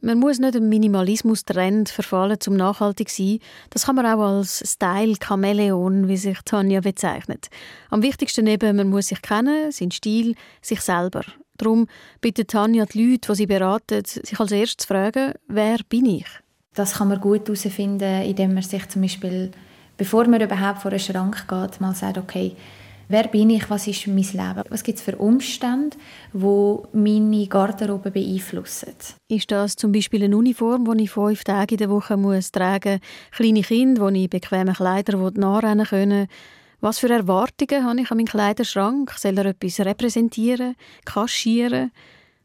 Man 0.00 0.18
muss 0.18 0.38
nicht 0.38 0.54
einem 0.54 0.68
Minimalismus-Trend 0.68 1.88
verfallen, 1.88 2.38
zum 2.38 2.56
nachhaltig 2.56 3.08
zu 3.08 3.22
sein. 3.22 3.38
Das 3.70 3.86
kann 3.86 3.96
man 3.96 4.04
auch 4.04 4.20
als 4.20 4.62
Style-Chamäleon, 4.62 6.08
wie 6.08 6.18
sich 6.18 6.38
Tanja 6.44 6.80
bezeichnet. 6.80 7.48
Am 7.88 8.02
wichtigsten 8.02 8.46
eben, 8.46 8.76
man 8.76 8.90
muss 8.90 9.06
sich 9.06 9.22
kennen, 9.22 9.72
seinen 9.72 9.92
Stil, 9.92 10.34
sich 10.60 10.82
selber. 10.82 11.22
Darum 11.56 11.86
bittet 12.20 12.50
Tanja 12.50 12.84
die 12.84 13.12
Leute, 13.12 13.28
die 13.28 13.34
sie 13.34 13.46
beraten, 13.46 14.04
sich 14.04 14.38
als 14.38 14.52
erstes 14.52 14.76
zu 14.78 14.88
fragen, 14.88 15.32
wer 15.48 15.78
bin 15.88 16.04
ich? 16.04 16.26
Das 16.74 16.94
kann 16.94 17.08
man 17.08 17.20
gut 17.20 17.46
herausfinden, 17.46 18.22
indem 18.24 18.52
man 18.54 18.62
sich 18.62 18.86
zum 18.88 19.02
Beispiel, 19.02 19.52
bevor 19.96 20.26
man 20.26 20.40
überhaupt 20.40 20.82
vor 20.82 20.90
einen 20.90 21.00
Schrank 21.00 21.46
geht, 21.48 21.80
mal 21.80 21.94
sagt, 21.94 22.18
okay, 22.18 22.56
wer 23.08 23.28
bin 23.28 23.50
ich, 23.50 23.68
was 23.70 23.86
ist 23.86 24.06
mein 24.06 24.16
Leben, 24.16 24.62
was 24.68 24.82
gibt 24.82 24.98
es 24.98 25.04
für 25.04 25.16
Umstände, 25.16 25.96
wo 26.32 26.86
meine 26.92 27.46
Garderobe 27.46 28.10
beeinflussen. 28.10 28.94
Ist 29.28 29.50
das 29.50 29.76
zum 29.76 29.92
Beispiel 29.92 30.24
eine 30.24 30.36
Uniform, 30.36 30.84
die 30.96 31.04
ich 31.04 31.10
fünf 31.10 31.44
Tage 31.44 31.74
in 31.74 31.78
der 31.78 31.90
Woche 31.90 32.16
muss 32.16 32.50
tragen 32.50 33.00
muss, 33.00 33.36
kleine 33.36 33.62
Kinder, 33.62 34.10
die 34.10 34.24
ich 34.24 34.30
bequeme 34.30 34.72
Kleider 34.72 35.30
nachrennen 35.32 35.86
können, 35.86 36.28
was 36.80 36.98
für 36.98 37.08
Erwartungen 37.08 37.82
habe 37.82 38.00
ich 38.02 38.10
an 38.10 38.18
meinen 38.18 38.26
Kleiderschrank? 38.26 39.12
Soll 39.16 39.38
er 39.38 39.46
etwas 39.46 39.80
repräsentieren, 39.80 40.76
kaschieren? 41.06 41.92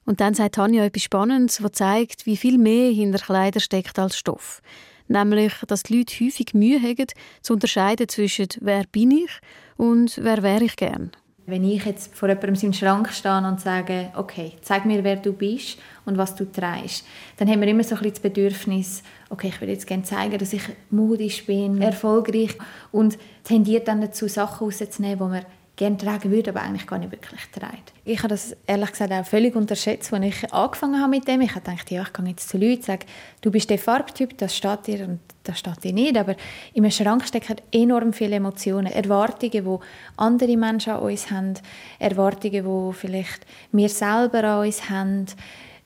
Und 0.06 0.22
dann 0.22 0.34
sagt 0.34 0.56
Tanja 0.56 0.86
etwas 0.86 1.04
Spannendes, 1.04 1.58
das 1.58 1.72
zeigt, 1.74 2.26
wie 2.26 2.38
viel 2.38 2.58
mehr 2.58 2.90
hinter 2.90 3.20
Kleidern 3.20 3.60
steckt 3.60 4.00
als 4.00 4.18
Stoff. 4.18 4.62
Nämlich, 5.10 5.54
dass 5.68 5.84
die 5.84 5.98
Leute 5.98 6.24
häufig 6.24 6.54
Mühe 6.54 6.80
haben, 6.80 7.08
zu 7.42 7.54
unterscheiden 7.54 8.08
zwischen 8.08 8.48
«Wer 8.62 8.84
bin 8.92 9.10
ich?» 9.10 9.32
und 9.76 10.20
«Wer 10.22 10.44
wäre 10.44 10.64
ich 10.64 10.76
gern?». 10.76 11.12
Wenn 11.48 11.68
ich 11.68 11.84
jetzt 11.84 12.16
vor 12.16 12.30
jemandem 12.30 12.54
im 12.62 12.74
Schrank 12.74 13.12
stehe 13.12 13.40
und 13.40 13.60
sage, 13.60 14.12
okay, 14.16 14.54
zeig 14.62 14.86
mir, 14.86 15.04
wer 15.04 15.16
du 15.16 15.34
bist 15.34 15.80
und 16.06 16.20
was 16.20 16.36
du 16.36 16.46
trägst, 16.46 17.08
dann 17.38 17.50
haben 17.50 17.62
wir 17.62 17.68
immer 17.68 17.84
so 17.84 17.96
ein 17.96 18.04
bisschen 18.04 18.14
das 18.14 18.20
Bedürfnis, 18.20 19.02
okay, 19.32 19.48
ich 19.48 19.60
will 19.60 19.70
jetzt 19.70 19.88
gerne 19.88 20.04
zeigen, 20.04 20.38
dass 20.38 20.54
ich 20.54 20.62
mutig 20.92 21.48
bin, 21.48 21.82
erfolgreich 21.82 22.56
und 22.92 23.18
tendiert 23.44 23.88
dann 23.88 24.02
dazu, 24.02 24.28
Sachen 24.28 24.68
rauszunehmen, 24.68 25.18
die 25.18 25.24
man 25.24 25.46
gerne 25.80 25.98
tragen 25.98 26.30
würde, 26.30 26.50
aber 26.50 26.62
eigentlich 26.62 26.86
gar 26.86 27.00
nicht 27.00 27.12
wirklich 27.12 27.40
trägt. 27.52 27.94
Ich 28.04 28.20
habe 28.20 28.28
das 28.28 28.56
ehrlich 28.68 28.92
gesagt 28.92 29.14
auch 29.14 29.26
völlig 29.26 29.56
unterschätzt, 29.56 30.14
als 30.14 30.26
ich 30.26 30.54
angefangen 30.54 31.00
habe 31.00 31.10
mit 31.10 31.28
dem. 31.28 31.40
Ich 31.40 31.54
dachte, 31.54 31.96
ja, 31.96 32.02
ich 32.02 32.12
gehe 32.12 32.26
jetzt 32.28 32.50
zu 32.50 32.58
Leuten 32.58 32.76
und 32.76 32.84
sage, 32.84 33.06
du 33.42 33.50
bist 33.50 33.70
der 33.70 33.80
Farbtyp, 33.80 34.38
das 34.38 34.56
steht 34.56 34.88
dir 34.88 35.06
und 35.06 35.20
das 35.46 35.58
steht 35.58 35.82
dir 35.86 35.94
nicht. 35.94 36.18
Aber 36.18 36.36
in 36.74 36.84
einem 36.84 36.92
Schrank 36.92 37.26
stecken 37.26 37.56
enorm 37.72 38.12
viele 38.12 38.36
Emotionen, 38.36 38.88
Erwartungen, 38.88 39.64
die 39.64 39.78
andere 40.18 40.58
Menschen 40.58 40.94
an 40.94 41.00
uns 41.00 41.32
haben, 41.32 41.54
Erwartungen, 41.98 42.66
die 42.66 42.94
vielleicht 42.94 43.46
wir 43.72 43.90
selber 43.90 44.44
an 44.44 44.66
uns 44.66 44.90
haben, 44.90 45.28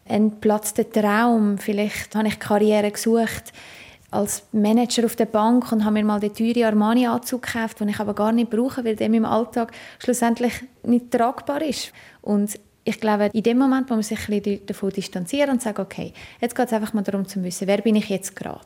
ein 0.10 0.40
platzter 0.42 0.90
Traum. 0.90 1.60
Vielleicht 1.60 2.16
habe 2.16 2.30
ich 2.30 2.40
Karriere 2.40 2.90
gesucht, 2.90 3.54
als 4.14 4.44
Manager 4.52 5.06
auf 5.06 5.16
der 5.16 5.26
Bank 5.26 5.72
und 5.72 5.84
habe 5.84 5.94
mir 5.94 6.06
mal 6.06 6.20
den 6.20 6.34
teuren 6.34 6.64
Armani-Anzug 6.64 7.42
gekauft, 7.42 7.80
den 7.80 7.90
ich 7.90 8.00
aber 8.00 8.14
gar 8.14 8.32
nicht 8.32 8.50
brauche, 8.50 8.86
weil 8.86 8.96
der 8.96 9.08
im 9.08 9.26
Alltag 9.26 9.72
schlussendlich 10.00 10.54
nicht 10.84 11.12
tragbar 11.12 11.62
ist. 11.62 11.92
Und 12.22 12.60
ich 12.84 13.00
glaube, 13.00 13.30
in 13.34 13.44
dem 13.44 13.58
Moment, 13.58 13.90
wo 13.90 13.96
man 13.96 14.04
sich 14.04 14.30
ein 14.30 14.42
bisschen 14.42 14.66
davon 14.66 14.90
distanziert 14.92 15.50
und 15.50 15.62
sagt, 15.62 15.80
okay, 15.80 16.14
jetzt 16.42 16.56
geht 16.56 16.68
es 16.68 16.74
einfach 16.74 16.94
mal 16.94 17.02
darum 17.02 17.28
zu 17.28 17.44
wissen, 17.44 17.68
wer 17.68 17.82
bin 17.82 17.96
ich 17.96 18.10
jetzt 18.10 18.36
gerade? 18.36 18.66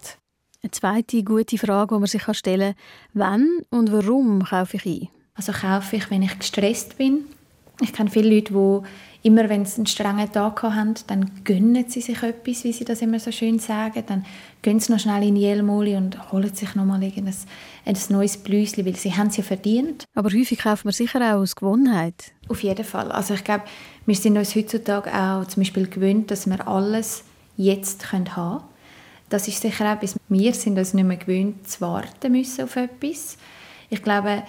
Eine 0.63 0.71
zweite 0.71 1.23
gute 1.23 1.57
Frage, 1.57 1.95
die 1.95 1.99
man 1.99 2.07
sich 2.07 2.23
stellen 2.33 2.73
kann, 2.73 2.83
wann 3.13 3.49
und 3.69 3.91
warum 3.91 4.43
kaufe 4.43 4.77
ich 4.77 4.85
ein? 4.85 5.07
Also 5.35 5.51
kaufe 5.51 5.97
ich, 5.97 6.09
wenn 6.09 6.23
ich 6.23 6.37
gestresst 6.39 6.97
bin. 6.97 7.25
Ich 7.79 7.93
kenne 7.93 8.09
viele 8.09 8.33
Leute, 8.33 8.53
die 8.53 8.81
immer 9.27 9.49
wenn 9.49 9.65
sie 9.65 9.77
einen 9.77 9.87
strengen 9.87 10.31
Tag 10.31 10.63
haben, 10.63 10.93
dann 11.07 11.29
gönnen 11.43 11.89
sie 11.89 11.99
sich 11.99 12.23
etwas, 12.23 12.63
wie 12.63 12.71
sie 12.71 12.85
das 12.85 13.01
immer 13.01 13.19
so 13.19 13.31
schön 13.31 13.59
sagen. 13.59 14.01
Dann 14.07 14.25
gehen 14.61 14.79
sie 14.79 14.91
noch 14.91 15.01
schnell 15.01 15.21
in 15.27 15.35
die 15.35 15.41
Jelmoli 15.41 15.97
und 15.97 16.31
holen 16.31 16.53
sich 16.55 16.75
noch 16.75 16.85
mal 16.85 17.01
ein, 17.03 17.33
ein 17.85 17.97
neues 18.09 18.37
Blüsli, 18.37 18.85
weil 18.85 18.95
sie 18.95 19.13
haben 19.13 19.27
es 19.27 19.35
ja 19.35 19.43
verdient. 19.43 20.05
Aber 20.15 20.29
häufig 20.29 20.59
kauft 20.59 20.85
man 20.85 20.93
sicher 20.93 21.19
auch 21.19 21.41
aus 21.41 21.55
Gewohnheit. 21.55 22.31
Auf 22.47 22.63
jeden 22.63 22.85
Fall. 22.85 23.11
Also 23.11 23.33
ich 23.33 23.43
glaube, 23.43 23.65
wir 24.05 24.15
sind 24.15 24.37
uns 24.37 24.55
heutzutage 24.55 25.13
auch 25.13 25.45
zum 25.45 25.61
Beispiel 25.61 25.87
gewöhnt, 25.87 26.31
dass 26.31 26.47
wir 26.47 26.65
alles 26.65 27.25
jetzt 27.57 28.13
haben 28.13 28.23
können. 28.23 28.61
Das 29.27 29.49
ist 29.49 29.61
sicher 29.61 29.91
auch, 29.91 29.99
bis 29.99 30.15
wir 30.29 30.53
sind 30.53 30.79
uns 30.79 30.93
nicht 30.93 31.03
mehr 31.03 31.17
gewöhnt, 31.17 31.67
zu 31.67 31.81
warten 31.81 32.31
müssen 32.31 32.63
auf 32.63 32.77
etwas. 32.77 33.37
Ich 33.89 34.01
glaube, 34.01 34.43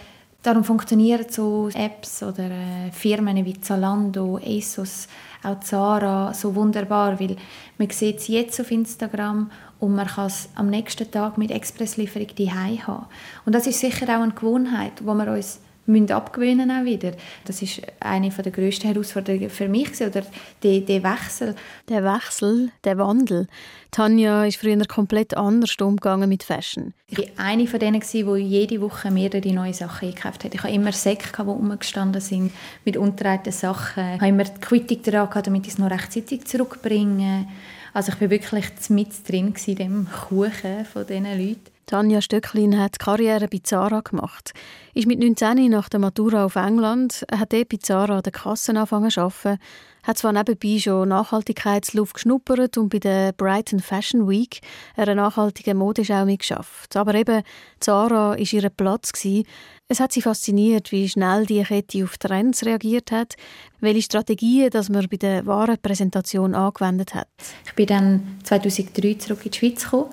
Darum 0.48 0.64
funktionieren 0.64 1.26
so 1.28 1.68
Apps 1.74 2.22
oder 2.22 2.44
äh, 2.44 2.90
Firmen 2.90 3.44
wie 3.44 3.60
Zalando, 3.60 4.38
ASOS, 4.38 5.06
auch 5.42 5.60
Zara 5.60 6.32
so 6.32 6.54
wunderbar, 6.54 7.20
weil 7.20 7.36
man 7.76 7.90
sieht 7.90 8.16
es 8.16 8.28
jetzt 8.28 8.58
auf 8.58 8.70
Instagram 8.70 9.50
und 9.78 9.94
man 9.94 10.06
kann 10.06 10.28
es 10.28 10.48
am 10.54 10.70
nächsten 10.70 11.10
Tag 11.10 11.36
mit 11.36 11.50
Expresslieferung 11.50 12.28
daheim 12.34 12.86
haben. 12.86 13.04
Und 13.44 13.54
das 13.54 13.66
ist 13.66 13.80
sicher 13.80 14.06
auch 14.06 14.22
eine 14.22 14.32
Gewohnheit, 14.32 14.92
wo 15.04 15.12
wir 15.12 15.30
uns 15.30 15.60
müssen 15.88 16.12
abgewöhnen 16.12 16.70
auch 16.70 16.84
wieder. 16.84 17.12
Das 17.44 17.62
ist 17.62 17.82
eine 18.00 18.30
der 18.30 18.52
grössten 18.52 18.88
Herausforderungen 18.88 19.50
für 19.50 19.68
mich 19.68 20.00
oder 20.00 20.22
der, 20.62 20.80
der 20.80 21.02
Wechsel. 21.02 21.54
Der 21.88 22.04
Wechsel, 22.04 22.70
der 22.84 22.98
Wandel. 22.98 23.48
Tanja 23.90 24.44
ist 24.44 24.58
früher 24.58 24.84
komplett 24.86 25.36
anders 25.36 25.74
umgegangen 25.80 26.28
mit 26.28 26.42
Fashion. 26.42 26.92
Ich 27.08 27.18
war 27.18 27.26
eine 27.36 27.66
von 27.66 27.80
denen, 27.80 28.00
die 28.00 28.22
jede 28.42 28.80
Woche 28.80 29.10
mehrere 29.10 29.52
neue 29.52 29.72
Sachen 29.72 30.12
gekauft 30.14 30.44
hat. 30.44 30.54
Ich 30.54 30.62
hatte 30.62 30.74
immer 30.74 30.92
Säcke, 30.92 31.30
die 31.36 31.42
rumgestanden 31.42 32.20
sind 32.20 32.52
mit 32.84 32.96
unterreiten 32.96 33.52
Sachen. 33.52 34.14
Ich 34.14 34.20
habe 34.20 34.28
immer 34.28 34.44
die 34.44 34.60
Quittung 34.60 35.02
daran, 35.02 35.42
damit 35.42 35.66
ich 35.66 35.72
es 35.72 35.78
noch 35.78 35.90
rechtzeitig 35.90 36.44
zurückbringe. 36.44 37.46
Also 37.94 38.12
ich 38.12 38.20
war 38.20 38.30
wirklich 38.30 38.66
mit 38.90 39.28
drin 39.28 39.54
in 39.66 39.76
dem 39.76 40.06
Kuchen 40.28 40.84
von 40.84 41.06
diesen 41.06 41.24
Leuten. 41.24 41.77
Tanja 41.88 42.20
Stöcklin 42.20 42.78
hat 42.78 42.98
Karriere 42.98 43.48
bei 43.48 43.60
Zara 43.62 44.00
gemacht. 44.00 44.52
Ist 44.92 45.06
mit 45.06 45.20
19 45.20 45.70
nach 45.70 45.88
der 45.88 45.98
Matura 45.98 46.44
auf 46.44 46.56
England, 46.56 47.24
hat 47.32 47.54
dort 47.54 47.70
bei 47.70 47.78
Zara 47.80 48.18
an 48.18 48.22
der 48.22 48.32
Kasse 48.32 48.72
angefangen 48.72 49.10
zu 49.10 49.22
arbeiten, 49.22 49.58
hat 50.02 50.18
zwar 50.18 50.32
nebenbei 50.34 50.78
schon 50.78 51.08
Nachhaltigkeitsluft 51.08 52.12
geschnuppert 52.12 52.76
und 52.76 52.90
bei 52.90 52.98
der 52.98 53.32
Brighton 53.32 53.80
Fashion 53.80 54.28
Week, 54.28 54.60
einer 54.96 55.14
nachhaltigen 55.14 55.78
Modeschau 55.78 56.26
mitgeschafft. 56.26 56.94
Aber 56.94 57.14
eben, 57.14 57.42
Zara 57.80 58.32
war 58.32 58.38
ihr 58.38 58.68
Platz. 58.68 59.12
Gewesen. 59.12 59.46
Es 59.88 59.98
hat 59.98 60.12
sie 60.12 60.20
fasziniert, 60.20 60.92
wie 60.92 61.08
schnell 61.08 61.46
die 61.46 61.62
Kette 61.62 62.04
auf 62.04 62.18
Trends 62.18 62.66
reagiert 62.66 63.10
hat, 63.12 63.36
welche 63.80 64.02
Strategien 64.02 64.68
dass 64.68 64.90
man 64.90 65.08
bei 65.08 65.16
der 65.16 65.46
Warenpräsentation 65.46 66.54
angewendet 66.54 67.14
hat. 67.14 67.28
Ich 67.64 67.72
bin 67.72 67.86
dann 67.86 68.38
2003 68.44 69.14
zurück 69.14 69.46
in 69.46 69.52
die 69.52 69.58
Schweiz 69.58 69.84
gekommen 69.84 70.10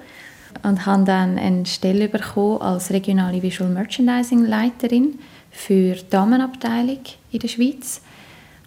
und 0.64 0.86
habe 0.86 1.04
dann 1.04 1.38
eine 1.38 1.66
Stelle 1.66 2.08
bekommen 2.10 2.62
als 2.62 2.92
regionale 2.92 3.42
Visual 3.42 3.70
Merchandising 3.70 4.46
Leiterin 4.46 5.20
für 5.52 5.96
die 5.96 6.10
Damenabteilung 6.10 7.00
in 7.32 7.40
der 7.40 7.48
Schweiz. 7.48 8.02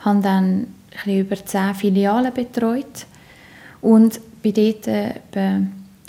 Habe 0.00 0.20
dann 0.20 0.66
über 1.06 1.36
zehn 1.36 1.74
Filialen 1.74 2.32
betreut 2.32 3.06
und 3.80 4.20
bin 4.42 4.54
dort 4.54 4.86
etwa 4.86 5.60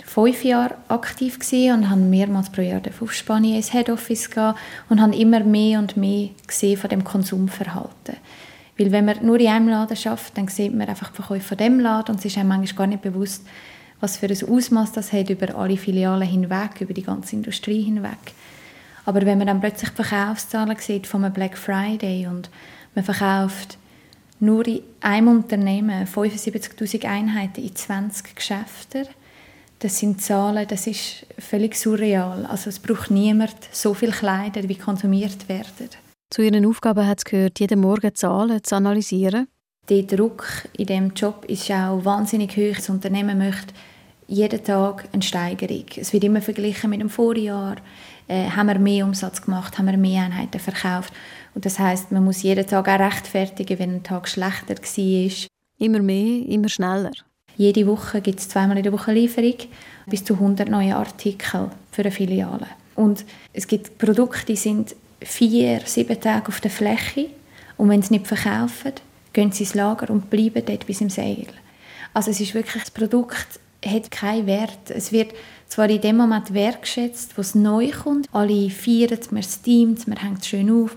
fünf 0.04 0.44
Jahre 0.44 0.74
aktiv 0.88 1.38
und 1.52 1.88
habe 1.88 2.00
mehrmals 2.00 2.50
pro 2.50 2.62
Jahr 2.62 2.82
auf 3.00 3.12
Spanien 3.12 3.56
ins 3.56 3.72
Head 3.72 3.90
Office 3.90 4.30
gehen 4.30 4.54
und 4.88 5.00
habe 5.00 5.14
immer 5.14 5.40
mehr 5.40 5.78
und 5.78 5.96
mehr 5.96 6.30
gesehen 6.46 6.76
von 6.76 6.90
dem 6.90 7.04
Konsumverhalten. 7.04 8.16
Weil 8.76 8.92
wenn 8.92 9.04
man 9.04 9.24
nur 9.24 9.38
in 9.38 9.48
einem 9.48 9.68
Laden 9.68 9.96
schafft, 9.96 10.36
dann 10.38 10.48
sieht 10.48 10.74
man 10.74 10.88
einfach 10.88 11.10
die 11.10 11.16
Verkäufe 11.16 11.48
von 11.48 11.58
dem 11.58 11.80
Laden 11.80 12.12
und 12.12 12.18
es 12.18 12.24
ist 12.24 12.38
einem 12.38 12.48
manchmal 12.48 12.76
gar 12.76 12.86
nicht 12.86 13.02
bewusst, 13.02 13.46
was 14.00 14.16
für 14.16 14.26
ein 14.26 14.48
Ausmaß 14.48 14.92
das 14.92 15.12
hat 15.12 15.30
über 15.30 15.54
alle 15.54 15.76
Filialen 15.76 16.26
hinweg, 16.26 16.80
über 16.80 16.94
die 16.94 17.02
ganze 17.02 17.36
Industrie 17.36 17.82
hinweg. 17.82 18.18
Aber 19.04 19.22
wenn 19.22 19.38
man 19.38 19.46
dann 19.46 19.60
plötzlich 19.60 19.90
Verkaufszahlen 19.90 20.76
sieht 20.78 21.06
von 21.06 21.24
einem 21.24 21.34
Black 21.34 21.56
Friday 21.56 22.26
und 22.26 22.50
man 22.94 23.04
verkauft 23.04 23.78
nur 24.40 24.66
in 24.66 24.80
einem 25.00 25.28
Unternehmen 25.28 26.06
75'000 26.06 27.04
Einheiten 27.06 27.62
in 27.62 27.74
20 27.74 28.34
Geschäften, 28.34 29.06
das 29.80 29.98
sind 29.98 30.20
Zahlen, 30.20 30.66
das 30.68 30.86
ist 30.86 31.26
völlig 31.38 31.74
surreal. 31.74 32.44
Also 32.46 32.68
es 32.68 32.78
braucht 32.78 33.10
niemand 33.10 33.56
so 33.72 33.94
viel 33.94 34.10
Kleider, 34.10 34.68
wie 34.68 34.74
konsumiert 34.74 35.48
werden. 35.48 35.88
Zu 36.28 36.42
Ihren 36.42 36.66
Aufgaben 36.66 37.06
hat 37.06 37.18
es 37.18 37.24
gehört, 37.24 37.58
jeden 37.60 37.80
Morgen 37.80 38.14
Zahlen 38.14 38.62
zu 38.62 38.76
analysieren. 38.76 39.48
Der 39.88 40.02
Druck 40.02 40.46
in 40.76 40.86
diesem 40.86 41.14
Job 41.14 41.44
ist 41.46 41.70
auch 41.72 42.04
wahnsinnig 42.04 42.56
hoch. 42.56 42.76
Das 42.76 42.90
Unternehmen 42.90 43.38
möchte 43.38 43.72
jeden 44.30 44.62
Tag 44.62 45.08
eine 45.12 45.22
Steigerung. 45.22 45.86
Es 45.96 46.12
wird 46.12 46.24
immer 46.24 46.40
verglichen 46.40 46.88
mit 46.88 47.00
dem 47.00 47.10
Vorjahr. 47.10 47.76
Äh, 48.28 48.48
haben 48.50 48.68
wir 48.68 48.78
mehr 48.78 49.04
Umsatz 49.04 49.42
gemacht, 49.42 49.76
haben 49.76 49.86
wir 49.86 49.96
mehr 49.96 50.22
Einheiten 50.22 50.60
verkauft. 50.60 51.12
Und 51.54 51.66
das 51.66 51.80
heißt, 51.80 52.12
man 52.12 52.24
muss 52.24 52.42
jeden 52.42 52.64
Tag 52.66 52.88
auch 52.88 53.00
rechtfertigen, 53.00 53.78
wenn 53.80 53.96
ein 53.96 54.02
Tag 54.04 54.28
schlechter 54.28 54.76
war. 54.76 55.48
Immer 55.78 55.98
mehr, 55.98 56.46
immer 56.46 56.68
schneller. 56.68 57.10
Jede 57.56 57.86
Woche 57.88 58.20
gibt 58.20 58.38
es 58.38 58.48
zweimal 58.48 58.76
in 58.76 58.84
der 58.84 58.92
Woche 58.92 59.12
Lieferung, 59.12 59.56
bis 60.06 60.24
zu 60.24 60.34
100 60.34 60.68
neue 60.68 60.94
Artikel 60.94 61.70
für 61.90 62.02
eine 62.02 62.12
Filiale. 62.12 62.68
Und 62.94 63.24
es 63.52 63.66
gibt 63.66 63.98
Produkte, 63.98 64.46
die 64.46 64.56
sind 64.56 64.94
vier, 65.20 65.80
sieben 65.84 66.20
Tage 66.20 66.48
auf 66.48 66.60
der 66.60 66.70
Fläche 66.70 67.30
und 67.76 67.88
wenn 67.88 68.02
sie 68.02 68.14
nicht 68.14 68.28
verkaufen, 68.28 68.92
gehen 69.32 69.50
sie 69.50 69.64
ins 69.64 69.74
Lager 69.74 70.08
und 70.10 70.30
bleiben 70.30 70.64
dort 70.64 70.86
bis 70.86 71.00
im 71.00 71.10
Seil. 71.10 71.46
Also 72.14 72.30
es 72.30 72.40
ist 72.40 72.54
wirklich 72.54 72.82
das 72.82 72.90
Produkt 72.90 73.60
hat 73.84 74.10
keinen 74.10 74.46
Wert. 74.46 74.90
Es 74.90 75.12
wird 75.12 75.32
zwar 75.68 75.88
in 75.88 76.00
dem 76.00 76.16
Moment 76.16 76.52
wertgeschätzt, 76.52 77.36
wo 77.36 77.40
es 77.40 77.54
neu 77.54 77.90
kommt. 77.90 78.28
Alle 78.32 78.70
feiern 78.70 79.18
man 79.30 79.42
steamt 79.42 80.06
man 80.08 80.18
hängt 80.18 80.44
schön 80.44 80.70
auf. 80.70 80.96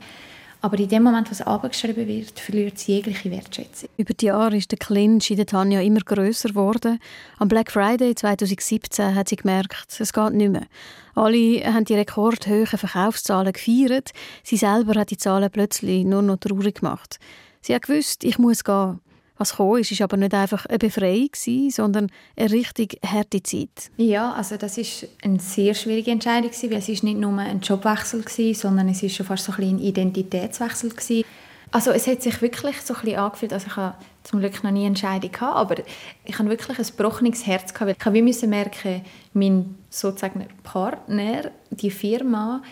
Aber 0.64 0.80
in 0.80 0.88
dem 0.88 1.04
Moment, 1.04 1.28
wo 1.28 1.34
es 1.34 1.42
abgeschrieben 1.42 2.08
wird, 2.08 2.40
verliert 2.40 2.78
es 2.78 2.88
jegliche 2.88 3.30
Wertschätzung. 3.30 3.90
Über 3.98 4.14
die 4.14 4.28
Jahre 4.28 4.56
ist 4.56 4.72
der 4.72 4.80
Clinch 4.80 5.30
in 5.30 5.36
der 5.36 5.46
Tanja 5.46 5.82
immer 5.82 6.00
grösser 6.00 6.50
geworden. 6.50 7.00
Am 7.38 7.50
Black 7.50 7.70
Friday 7.70 8.16
2017 8.16 9.14
hat 9.14 9.28
sie 9.28 9.36
gemerkt, 9.36 9.88
es 10.00 10.14
geht 10.14 10.32
nicht 10.32 10.54
mehr. 10.54 10.68
Alle 11.16 11.66
haben 11.66 11.84
die 11.84 11.96
rekordhohen 11.96 12.66
Verkaufszahlen 12.66 13.52
gefeiert. 13.52 14.12
Sie 14.44 14.56
selber 14.56 14.98
hat 14.98 15.12
die 15.12 15.18
Zahlen 15.18 15.52
plötzlich 15.52 16.06
nur 16.06 16.22
noch 16.22 16.38
traurig 16.38 16.80
gemacht. 16.80 17.20
Sie 17.60 17.76
hat 17.76 17.82
gewusst, 17.82 18.24
ich 18.24 18.38
muss 18.38 18.64
gehen. 18.64 19.02
Was 19.44 19.58
kam, 19.58 19.76
ist, 19.76 19.92
ist 19.92 20.02
aber 20.02 20.16
nicht 20.16 20.34
einfach 20.34 20.66
eine 20.68 20.80
Befreiung, 20.80 21.28
sondern 21.70 22.10
eine 22.38 22.50
richtig 22.50 22.98
harte 23.06 23.44
Zeit. 23.44 23.92
Ja, 23.98 24.32
also 24.32 24.56
das 24.56 24.78
ist 24.78 25.06
eine 25.22 25.38
sehr 25.38 25.74
schwierige 25.74 26.12
Entscheidung, 26.12 26.52
weil 26.52 26.78
es 26.78 26.88
ist 26.88 27.04
nicht 27.04 27.20
nur 27.20 27.38
ein 27.38 27.60
Jobwechsel, 27.60 28.24
sondern 28.56 28.88
es 28.88 29.04
ist 29.04 29.18
schon 29.18 29.26
fast 29.26 29.44
so 29.44 29.52
ein, 29.52 29.64
ein 29.64 29.80
Identitätswechsel. 29.80 31.26
Also 31.72 31.92
es 31.92 32.08
hat 32.08 32.22
sich 32.22 32.42
wirklich 32.42 32.80
so 32.80 32.94
ein 32.94 33.02
bisschen 33.02 33.20
angefühlt, 33.20 33.52
also 33.52 33.68
ich 33.68 33.76
habe 33.76 33.96
zum 34.24 34.40
Glück 34.40 34.64
noch 34.64 34.72
nie 34.72 34.80
eine 34.80 34.88
Entscheidung 34.88 35.34
gehabt, 35.34 35.58
aber 35.58 35.84
ich 36.24 36.40
habe 36.40 36.50
wirklich 36.50 36.80
ein 36.80 36.86
gebrochenes 36.86 37.46
Herz 37.46 37.74
gehabt, 37.74 37.98
ich 38.16 38.24
musste 38.24 38.48
merken, 38.48 39.02
mein 39.34 39.76
sozusagen 39.90 40.46
Partner, 40.64 41.52
die 41.70 41.92
Firma, 41.92 42.64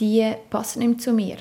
die 0.00 0.32
passt 0.50 0.78
nicht 0.78 0.88
mehr 0.88 0.98
zu 0.98 1.12
mir. 1.12 1.36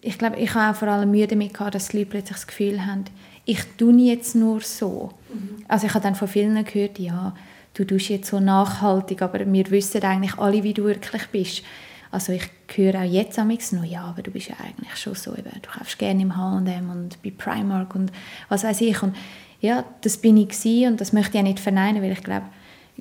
Ich 0.00 0.16
glaube, 0.16 0.36
ich 0.38 0.54
habe 0.54 0.70
auch 0.70 0.78
vor 0.78 0.88
allem 0.88 1.10
Mühe 1.10 1.26
damit 1.26 1.52
gehabt, 1.52 1.74
dass 1.74 1.88
die 1.88 1.98
Leute 1.98 2.10
plötzlich 2.10 2.38
das 2.38 2.46
Gefühl 2.46 2.86
haben, 2.86 3.04
ich 3.44 3.60
tue 3.76 3.96
jetzt 4.00 4.34
nur 4.34 4.60
so. 4.60 5.10
Mhm. 5.32 5.64
Also 5.68 5.86
ich 5.86 5.94
habe 5.94 6.02
dann 6.02 6.14
von 6.14 6.28
vielen 6.28 6.64
gehört, 6.64 6.98
ja, 6.98 7.34
du 7.74 7.84
tust 7.84 8.08
jetzt 8.08 8.30
so 8.30 8.40
nachhaltig, 8.40 9.22
aber 9.22 9.40
wir 9.50 9.70
wissen 9.70 10.02
eigentlich 10.02 10.38
alle, 10.38 10.62
wie 10.62 10.74
du 10.74 10.84
wirklich 10.84 11.26
bist. 11.28 11.62
Also 12.10 12.32
ich 12.32 12.42
höre 12.74 13.00
auch 13.00 13.10
jetzt 13.10 13.38
am 13.38 13.48
noch, 13.48 13.84
ja, 13.84 14.04
aber 14.04 14.22
du 14.22 14.30
bist 14.30 14.48
ja 14.48 14.56
eigentlich 14.62 14.94
schon 14.96 15.14
so, 15.14 15.32
eben, 15.32 15.50
du 15.62 15.70
kaufst 15.70 15.98
gerne 15.98 16.20
im 16.20 16.36
H&M 16.36 16.90
und 16.90 17.22
bei 17.22 17.30
Primark 17.30 17.94
und 17.94 18.12
was 18.50 18.64
weiß 18.64 18.82
ich. 18.82 19.02
Und 19.02 19.16
ja, 19.60 19.84
das 20.02 20.18
bin 20.18 20.36
ich 20.36 20.50
gewesen 20.50 20.92
und 20.92 21.00
das 21.00 21.14
möchte 21.14 21.38
ich 21.38 21.42
auch 21.42 21.48
nicht 21.48 21.60
verneinen, 21.60 22.02
weil 22.02 22.12
ich 22.12 22.22
glaube, 22.22 22.46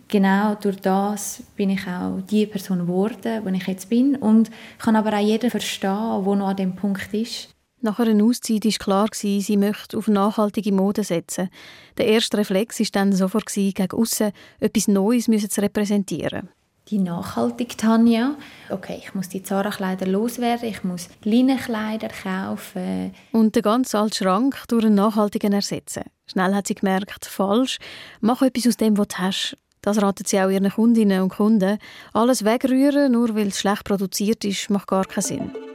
genau 0.07 0.55
durch 0.55 0.77
das 0.77 1.43
bin 1.57 1.71
ich 1.71 1.85
auch 1.87 2.21
die 2.29 2.45
Person 2.45 2.79
geworden, 2.79 3.43
die 3.45 3.57
ich 3.57 3.67
jetzt 3.67 3.89
bin 3.89 4.15
und 4.15 4.49
kann 4.79 4.95
aber 4.95 5.13
auch 5.13 5.21
jeden 5.21 5.49
verstehen, 5.49 6.23
der 6.23 6.35
noch 6.35 6.47
an 6.47 6.55
dem 6.55 6.75
Punkt 6.75 7.13
ist. 7.13 7.49
Nach 7.83 7.97
einer 7.97 8.23
Auszeit 8.23 8.63
war 8.63 8.71
klar, 8.73 9.07
sie 9.11 9.57
möchte 9.57 9.97
auf 9.97 10.07
nachhaltige 10.07 10.71
Mode 10.71 11.03
setzen. 11.03 11.49
Der 11.97 12.05
erste 12.05 12.37
Reflex 12.37 12.79
war 12.79 12.87
dann 12.91 13.11
sofort, 13.11 13.47
gegen 13.47 13.91
außen 13.91 14.31
etwas 14.59 14.87
Neues 14.87 15.25
zu 15.25 15.61
repräsentieren. 15.61 16.49
Die 16.89 16.99
nachhaltige 16.99 17.75
Tanja. 17.75 18.35
Okay, 18.69 19.01
ich 19.01 19.15
muss 19.15 19.29
die 19.29 19.41
Zara-Kleider 19.41 20.05
loswerden, 20.05 20.69
ich 20.69 20.83
muss 20.83 21.09
Leinenkleider 21.23 22.09
kaufen. 22.09 23.13
Und 23.31 23.55
den 23.55 23.63
ganz 23.63 23.95
alten 23.95 24.13
Schrank 24.13 24.63
durch 24.67 24.85
einen 24.85 24.95
nachhaltigen 24.95 25.53
ersetzen. 25.53 26.03
Schnell 26.27 26.53
hat 26.53 26.67
sie 26.67 26.75
gemerkt, 26.75 27.25
falsch. 27.25 27.79
Mach 28.19 28.43
etwas 28.43 28.67
aus 28.67 28.77
dem, 28.77 28.97
was 28.97 29.07
du 29.07 29.17
hast. 29.17 29.57
Das 29.81 29.99
raten 29.99 30.25
sie 30.27 30.39
auch 30.39 30.49
ihren 30.49 30.69
Kundinnen 30.69 31.23
und 31.23 31.29
Kunden. 31.29 31.79
Alles 32.13 32.45
wegrühren, 32.45 33.13
nur 33.13 33.35
weil 33.35 33.47
es 33.47 33.59
schlecht 33.59 33.85
produziert 33.85 34.45
ist, 34.45 34.69
macht 34.69 34.87
gar 34.87 35.05
keinen 35.05 35.23
Sinn. 35.23 35.70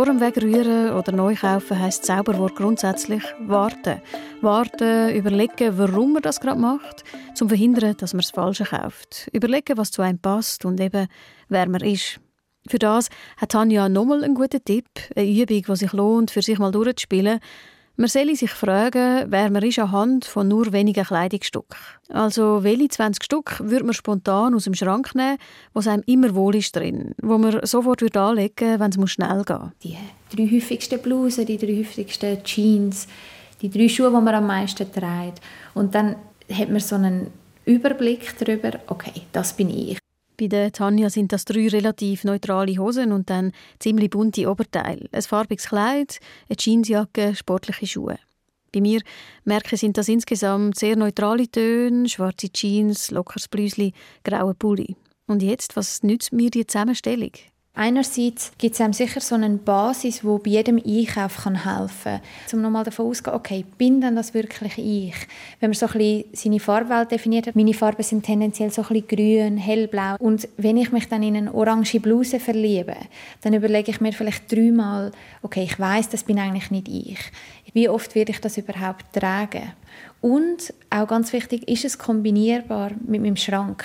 Vor 0.00 0.06
dem 0.06 0.20
Wegrühren 0.22 0.94
oder 0.94 1.12
neu 1.12 1.34
kaufen 1.34 1.78
heisst 1.78 2.06
Zauberwort 2.06 2.56
grundsätzlich 2.56 3.22
warten. 3.40 4.00
Warten, 4.40 5.14
überlegen, 5.14 5.76
warum 5.76 6.14
man 6.14 6.22
das 6.22 6.40
gerade 6.40 6.58
macht, 6.58 7.04
um 7.28 7.34
zu 7.34 7.48
verhindern, 7.48 7.94
dass 7.98 8.14
man 8.14 8.22
das 8.22 8.30
Falsche 8.30 8.64
kauft. 8.64 9.28
Überlegen, 9.34 9.76
was 9.76 9.90
zu 9.90 10.00
einem 10.00 10.18
passt 10.18 10.64
und 10.64 10.80
eben, 10.80 11.06
wer 11.50 11.68
man 11.68 11.82
ist. 11.82 12.18
Für 12.66 12.78
das 12.78 13.10
hat 13.36 13.50
Tanja 13.50 13.90
nochmal 13.90 14.24
einen 14.24 14.34
guten 14.34 14.64
Tipp, 14.64 14.88
eine 15.14 15.28
Übung, 15.28 15.64
die 15.68 15.76
sich 15.76 15.92
lohnt, 15.92 16.30
für 16.30 16.40
sich 16.40 16.58
mal 16.58 16.72
durchzuspielen. 16.72 17.38
Man 18.00 18.08
soll 18.08 18.34
sich 18.34 18.52
fragen, 18.52 19.26
wer 19.28 19.50
man 19.50 19.62
ist 19.62 19.78
anhand 19.78 20.24
von 20.24 20.48
nur 20.48 20.72
wenigen 20.72 21.04
Kleidungsstücken. 21.04 21.76
Also 22.08 22.64
welche 22.64 22.88
20 22.88 23.22
Stück 23.22 23.60
würde 23.62 23.84
man 23.84 23.92
spontan 23.92 24.54
aus 24.54 24.64
dem 24.64 24.72
Schrank 24.72 25.14
nehmen, 25.14 25.36
was 25.74 25.86
einem 25.86 26.02
immer 26.06 26.34
wohl 26.34 26.56
ist 26.56 26.74
drin, 26.74 27.14
wo 27.20 27.36
man 27.36 27.60
sofort 27.66 28.00
würde 28.00 28.18
anlegen, 28.18 28.80
wenn 28.80 28.90
es 28.90 29.10
schnell 29.10 29.44
geht. 29.44 29.58
Die 29.84 29.98
drei 30.34 30.50
häufigsten 30.50 30.98
Blusen, 31.02 31.44
die 31.44 31.58
drei 31.58 31.76
häufigsten 31.76 32.42
Jeans, 32.42 33.06
die 33.60 33.68
drei 33.68 33.86
Schuhe, 33.86 34.08
die 34.08 34.14
man 34.14 34.34
am 34.34 34.46
meisten 34.46 34.90
trägt. 34.90 35.42
Und 35.74 35.94
dann 35.94 36.16
hat 36.50 36.70
man 36.70 36.80
so 36.80 36.96
einen 36.96 37.26
Überblick 37.66 38.34
darüber, 38.38 38.80
okay, 38.86 39.12
das 39.30 39.52
bin 39.52 39.68
ich. 39.68 39.98
Bei 40.40 40.46
der 40.46 40.72
Tanja 40.72 41.10
sind 41.10 41.32
das 41.32 41.44
drei 41.44 41.68
relativ 41.68 42.24
neutrale 42.24 42.78
Hosen 42.78 43.12
und 43.12 43.28
dann 43.28 43.52
ziemlich 43.78 44.08
bunte 44.08 44.50
Oberteile. 44.50 45.06
Ein 45.12 45.20
farbiges 45.20 45.68
Kleid, 45.68 46.18
eine 46.48 46.56
Jeansjacke, 46.58 47.34
sportliche 47.34 47.86
Schuhe. 47.86 48.18
Bei 48.72 48.80
mir 48.80 49.02
merke 49.44 49.76
sind 49.76 49.98
das 49.98 50.08
insgesamt 50.08 50.78
sehr 50.78 50.96
neutrale 50.96 51.46
Töne, 51.46 52.08
schwarze 52.08 52.48
Jeans, 52.48 53.10
lockeres 53.10 53.48
Blüsli, 53.48 53.92
graue 54.24 54.54
Pulli. 54.54 54.96
Und 55.26 55.42
jetzt, 55.42 55.76
was 55.76 56.02
nützt 56.02 56.32
mir 56.32 56.48
die 56.48 56.66
Zusammenstellung? 56.66 57.32
Einerseits 57.72 58.50
gibt 58.58 58.74
es 58.74 58.80
einem 58.80 58.92
sicher 58.92 59.20
so 59.20 59.36
eine 59.36 59.48
Basis, 59.48 60.20
die 60.20 60.26
bei 60.26 60.50
jedem 60.50 60.82
Einkauf 60.84 61.44
kann 61.44 61.64
helfen 61.64 62.20
kann. 62.20 62.20
Um 62.52 62.62
nochmal 62.62 62.84
davon 62.84 63.06
auszugehen, 63.06 63.36
okay, 63.36 63.64
bin 63.78 64.00
denn 64.00 64.16
das 64.16 64.34
wirklich 64.34 64.76
ich? 64.76 65.14
Wenn 65.60 65.70
man 65.70 65.74
so 65.74 65.86
ein 65.86 65.92
bisschen 65.92 66.24
seine 66.32 66.60
Farbwelt 66.60 67.12
definiert 67.12 67.46
hat, 67.46 67.54
meine 67.54 67.72
Farben 67.72 68.02
sind 68.02 68.26
tendenziell 68.26 68.72
so 68.72 68.82
ein 68.82 68.88
bisschen 68.88 69.06
grün, 69.06 69.56
hellblau. 69.56 70.16
Und 70.18 70.48
wenn 70.56 70.76
ich 70.76 70.90
mich 70.90 71.08
dann 71.08 71.22
in 71.22 71.36
eine 71.36 71.54
orange 71.54 72.00
Bluse 72.00 72.40
verliebe, 72.40 72.96
dann 73.42 73.54
überlege 73.54 73.92
ich 73.92 74.00
mir 74.00 74.12
vielleicht 74.12 74.50
dreimal, 74.50 75.12
okay, 75.42 75.62
ich 75.62 75.78
weiß, 75.78 76.08
das 76.08 76.24
bin 76.24 76.40
eigentlich 76.40 76.72
nicht 76.72 76.88
ich. 76.88 77.20
Wie 77.72 77.88
oft 77.88 78.16
werde 78.16 78.32
ich 78.32 78.40
das 78.40 78.58
überhaupt 78.58 79.12
tragen? 79.12 79.72
Und 80.20 80.74
auch 80.90 81.06
ganz 81.06 81.32
wichtig, 81.32 81.68
ist 81.68 81.84
es 81.84 81.98
kombinierbar 81.98 82.90
mit 83.06 83.22
meinem 83.22 83.36
Schrank? 83.36 83.84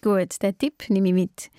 Gut, 0.00 0.42
den 0.42 0.56
Tipp 0.56 0.88
nehme 0.88 1.08
ich 1.08 1.14
mit. 1.14 1.50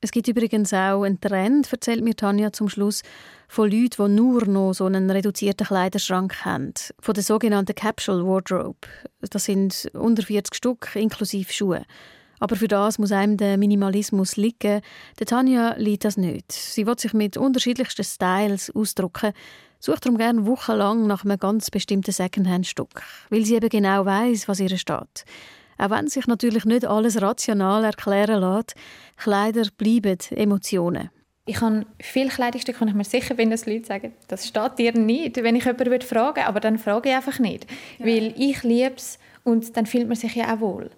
Es 0.00 0.12
gibt 0.12 0.28
übrigens 0.28 0.72
auch 0.72 1.02
einen 1.02 1.20
Trend, 1.20 1.72
erzählt 1.72 2.04
mir 2.04 2.14
Tanja 2.14 2.52
zum 2.52 2.68
Schluss, 2.68 3.02
von 3.48 3.68
Leuten, 3.68 4.06
die 4.06 4.14
nur 4.14 4.46
noch 4.46 4.72
so 4.72 4.84
einen 4.84 5.10
reduzierten 5.10 5.66
Kleiderschrank 5.66 6.44
haben. 6.44 6.72
Von 7.00 7.14
der 7.14 7.24
sogenannten 7.24 7.74
Capsule 7.74 8.24
Wardrobe. 8.24 8.86
Das 9.28 9.46
sind 9.46 9.90
unter 9.94 10.22
40 10.22 10.54
Stück, 10.54 10.94
inklusive 10.94 11.52
Schuhe. 11.52 11.82
Aber 12.38 12.54
für 12.54 12.68
das 12.68 13.00
muss 13.00 13.10
einem 13.10 13.36
der 13.36 13.58
Minimalismus 13.58 14.36
liegen. 14.36 14.82
Der 15.18 15.26
Tanja 15.26 15.74
liegt 15.76 16.04
das 16.04 16.16
nicht. 16.16 16.52
Sie 16.52 16.86
will 16.86 16.96
sich 16.96 17.12
mit 17.12 17.36
unterschiedlichsten 17.36 18.04
Styles 18.04 18.70
ausdrücken, 18.70 19.32
sucht 19.80 20.06
darum 20.06 20.16
gerne 20.16 20.46
wochenlang 20.46 21.08
nach 21.08 21.24
einem 21.24 21.38
ganz 21.38 21.72
bestimmten 21.72 22.12
Secondhand-Stück, 22.12 23.02
weil 23.30 23.44
sie 23.44 23.56
eben 23.56 23.68
genau 23.68 24.04
weiß, 24.04 24.46
was 24.46 24.60
ihr 24.60 24.76
steht. 24.78 25.24
Auch 25.78 25.90
wenn 25.90 26.08
sich 26.08 26.26
natürlich 26.26 26.64
nicht 26.64 26.84
alles 26.84 27.22
rational 27.22 27.84
erklären 27.84 28.40
lässt, 28.40 28.74
Kleider 29.16 29.64
bleiben 29.76 30.18
Emotionen. 30.30 31.10
Ich 31.46 31.62
habe 31.62 31.86
viele 31.98 32.28
Kleidungsstücke, 32.28 32.82
und 32.82 32.88
ich 32.88 32.94
mir 32.94 33.04
sicher 33.04 33.34
bin, 33.34 33.50
dass 33.50 33.64
Leute 33.64 33.86
sagen, 33.86 34.12
das 34.26 34.46
steht 34.46 34.78
dir 34.78 34.92
nicht, 34.92 35.42
wenn 35.42 35.56
ich 35.56 35.64
jemanden 35.64 36.02
fragen 36.02 36.36
würde, 36.36 36.46
aber 36.46 36.60
dann 36.60 36.76
frage 36.76 37.08
ich 37.08 37.14
einfach 37.14 37.38
nicht. 37.38 37.66
Ja. 37.98 38.06
Weil 38.06 38.34
ich 38.36 38.62
liebe 38.64 38.96
es 38.96 39.18
und 39.44 39.74
dann 39.74 39.86
fühlt 39.86 40.08
man 40.08 40.16
sich 40.16 40.34
ja 40.34 40.54
auch 40.54 40.60
wohl. 40.60 40.90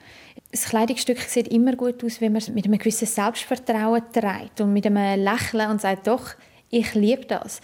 Das 0.50 0.64
Kleidungsstück 0.64 1.20
sieht 1.20 1.46
immer 1.48 1.76
gut 1.76 2.02
aus, 2.02 2.20
wenn 2.20 2.32
man 2.32 2.42
es 2.42 2.48
mit 2.48 2.64
einem 2.64 2.78
gewissen 2.78 3.06
Selbstvertrauen 3.06 4.02
trägt 4.12 4.60
und 4.60 4.72
mit 4.72 4.86
einem 4.86 5.22
Lächeln 5.22 5.70
und 5.70 5.80
sagt, 5.80 6.08
doch, 6.08 6.30
ich 6.68 6.94
liebe 6.94 7.26
das. 7.26 7.60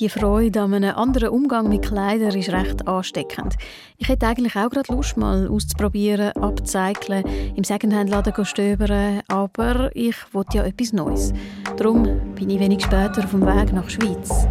Die 0.00 0.08
Freude 0.08 0.60
an 0.60 0.74
einem 0.74 0.94
anderen 0.94 1.30
Umgang 1.30 1.68
mit 1.68 1.82
Kleidern 1.82 2.36
ist 2.38 2.50
recht 2.50 2.86
ansteckend. 2.86 3.56
Ich 3.96 4.08
hätte 4.08 4.28
eigentlich 4.28 4.54
auch 4.54 4.70
gerade 4.70 4.92
Lust, 4.92 5.16
mal 5.16 5.48
auszuprobieren, 5.48 6.30
abzucyceln, 6.36 7.24
im 7.56 7.64
Secondhand-Laden 7.64 8.32
zu 8.32 8.44
stöbern, 8.44 9.22
aber 9.26 9.90
ich 9.96 10.14
wollte 10.32 10.58
ja 10.58 10.64
etwas 10.64 10.92
Neues. 10.92 11.32
Darum 11.76 12.04
bin 12.36 12.48
ich 12.48 12.60
wenig 12.60 12.84
später 12.84 13.24
auf 13.24 13.32
dem 13.32 13.44
Weg 13.44 13.72
nach 13.72 13.90
Schweiz. 13.90 14.46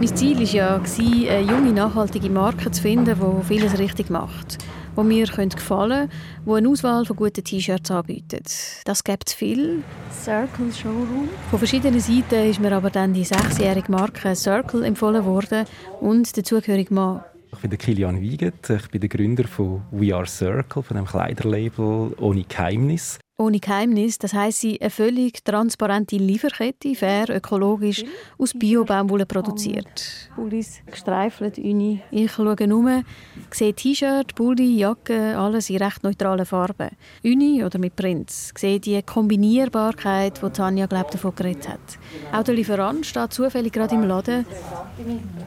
Mein 0.00 0.16
Ziel 0.16 0.36
war 0.36 0.44
ja, 0.44 0.74
eine 0.74 1.40
junge, 1.48 1.72
nachhaltige 1.72 2.30
Marke 2.30 2.72
zu 2.72 2.82
finden, 2.82 3.14
die 3.14 3.44
vieles 3.44 3.78
richtig 3.78 4.10
macht 4.10 4.58
die 4.96 5.02
mir 5.02 5.26
gefallen 5.26 5.50
können, 5.90 6.10
die 6.46 6.50
eine 6.50 6.68
Auswahl 6.68 7.04
von 7.04 7.16
guten 7.16 7.44
T-Shirts 7.44 7.90
anbietet. 7.90 8.50
Das 8.84 9.04
gibt 9.04 9.28
es 9.28 9.34
viel. 9.34 9.82
Circle 10.12 10.72
Showroom. 10.72 11.28
Von 11.50 11.58
verschiedenen 11.58 12.00
Seiten 12.00 12.50
ist 12.50 12.60
mir 12.60 12.72
aber 12.72 12.90
dann 12.90 13.12
die 13.12 13.24
sechsjährige 13.24 13.90
Marke 13.90 14.34
Circle 14.34 14.84
empfohlen 14.84 15.24
worden 15.24 15.66
und 16.00 16.36
der 16.36 16.44
zugehörige 16.44 16.92
Mann. 16.94 17.22
Ich 17.52 17.60
bin 17.60 17.78
Kilian 17.78 18.20
Wiegert, 18.20 18.68
ich 18.68 18.88
bin 18.90 19.00
der 19.00 19.08
Gründer 19.08 19.44
von 19.44 19.82
We 19.92 20.14
Are 20.14 20.26
Circle, 20.26 20.82
von 20.82 20.96
dem 20.96 21.06
Kleiderlabel 21.06 22.12
ohne 22.18 22.44
Geheimnis. 22.44 23.18
Ohne 23.44 23.60
Geheimnis, 23.60 24.18
das 24.18 24.32
heisst 24.32 24.60
sie 24.60 24.80
eine 24.80 24.88
völlig 24.88 25.44
transparente 25.44 26.16
Lieferkette, 26.16 26.94
fair, 26.94 27.28
ökologisch, 27.28 28.02
aus 28.38 28.54
Bio-Baumwolle 28.54 29.26
produziert. 29.26 30.30
Pullis 30.34 30.80
gestreifelt, 30.86 31.58
Uni. 31.58 32.00
Ich 32.10 32.32
schaue 32.32 32.56
um, 32.72 33.04
sehe 33.50 33.74
T-Shirt, 33.74 34.34
Pulli, 34.34 34.78
Jacke, 34.78 35.36
alles 35.36 35.68
in 35.68 35.76
recht 35.76 36.02
neutralen 36.02 36.46
Farben. 36.46 36.88
Uni 37.22 37.62
oder 37.62 37.78
mit 37.78 37.94
Prints. 37.96 38.50
Ich 38.54 38.60
sehe 38.60 38.80
die 38.80 39.02
Kombinierbarkeit, 39.02 40.40
die 40.42 40.50
Tanja 40.50 40.86
glaubt, 40.86 41.12
davon 41.12 41.34
geredet 41.34 41.68
hat. 41.68 41.98
Auch 42.32 42.44
der 42.44 42.54
Lieferant 42.54 43.04
steht 43.04 43.34
zufällig 43.34 43.74
gerade 43.74 43.94
im 43.94 44.04
Laden. 44.04 44.46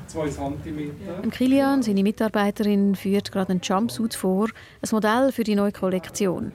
Zwei 0.06 0.30
Zentimeter. 0.30 1.28
Kilian, 1.32 1.82
seine 1.82 2.04
Mitarbeiterin, 2.04 2.94
führt 2.94 3.32
gerade 3.32 3.54
einen 3.54 3.62
Jumpsuit 3.64 4.14
vor, 4.14 4.50
ein 4.84 4.90
Modell 4.92 5.32
für 5.32 5.44
die 5.44 5.56
neue 5.56 5.72
Kollektion 5.72 6.52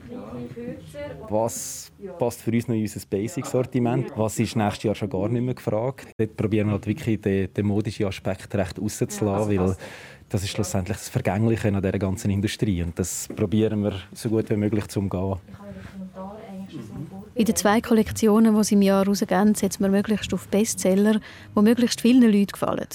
was 1.33 1.91
passt 2.17 2.41
für 2.41 2.51
uns 2.51 2.67
noch 2.67 2.75
in 2.75 2.81
unser 2.81 3.01
Basic-Sortiment, 3.09 4.11
was 4.15 4.39
ist 4.39 4.55
nächstes 4.55 4.83
Jahr 4.83 4.95
schon 4.95 5.09
gar 5.09 5.27
nicht 5.27 5.41
mehr 5.41 5.55
gefragt. 5.55 6.07
Dort 6.17 6.37
probieren 6.37 6.67
wir 6.67 6.73
halt 6.73 6.87
wirklich 6.87 7.19
den, 7.19 7.53
den 7.53 7.65
modischen 7.65 8.05
Aspekt 8.05 8.53
recht 8.55 8.79
rauszulassen, 8.79 9.57
weil 9.57 9.75
das 10.29 10.43
ist 10.43 10.49
schlussendlich 10.49 10.97
das 10.97 11.09
Vergängliche 11.09 11.67
an 11.67 11.81
dieser 11.81 11.99
ganzen 11.99 12.31
Industrie 12.31 12.81
und 12.83 12.97
das 12.97 13.27
probieren 13.35 13.83
wir 13.83 13.93
so 14.13 14.29
gut 14.29 14.49
wie 14.49 14.55
möglich 14.55 14.87
zu 14.87 14.99
umgehen. 14.99 15.37
In 17.35 17.45
den 17.45 17.55
zwei 17.55 17.81
Kollektionen, 17.81 18.55
die 18.55 18.63
sie 18.63 18.75
im 18.75 18.81
Jahr 18.81 19.05
rausgeben, 19.05 19.55
setzen 19.55 19.83
wir 19.83 19.89
möglichst 19.89 20.33
auf 20.33 20.47
Bestseller, 20.47 21.19
die 21.55 21.61
möglichst 21.61 22.01
vielen 22.01 22.21
Leuten 22.21 22.47
gefallen. 22.47 22.87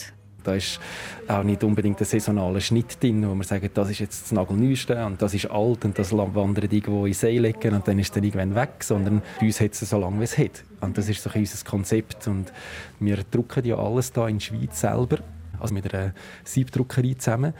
Da 0.48 0.54
ist 0.54 0.80
auch 1.28 1.42
nicht 1.42 1.62
unbedingt 1.62 2.00
ein 2.00 2.06
saisonaler 2.06 2.60
Schnitt 2.60 3.02
drin, 3.02 3.28
wo 3.28 3.34
man 3.34 3.46
sagt, 3.46 3.76
das 3.76 3.90
ist 3.90 3.98
jetzt 3.98 4.22
das 4.22 4.32
Nagelneueste 4.32 5.04
und 5.04 5.20
das 5.20 5.34
ist 5.34 5.50
alt 5.50 5.84
und 5.84 5.98
das 5.98 6.10
wandert 6.16 6.72
irgendwo 6.72 7.04
in 7.04 7.12
See 7.12 7.36
legen 7.36 7.74
und 7.74 7.86
dann 7.86 7.98
ist 7.98 8.16
es 8.16 8.16
irgendwann 8.16 8.54
weg, 8.54 8.82
sondern 8.82 9.20
bei 9.38 9.46
uns 9.46 9.60
hat 9.60 9.72
es 9.72 9.80
so 9.80 9.98
lange, 9.98 10.20
wie 10.20 10.24
es 10.24 10.38
hat. 10.38 10.64
Und 10.80 10.96
das 10.96 11.06
ist 11.10 11.22
so 11.22 11.28
unser 11.34 11.64
Konzept 11.66 12.26
und 12.28 12.50
wir 12.98 13.18
drucken 13.30 13.66
ja 13.66 13.76
alles 13.76 14.10
da 14.10 14.26
in 14.26 14.38
der 14.38 14.44
Schweiz 14.46 14.80
selber, 14.80 15.18
also 15.60 15.74
mit 15.74 15.92
einer 15.92 16.14
Siebdruckerei 16.44 17.14
zusammen 17.18 17.52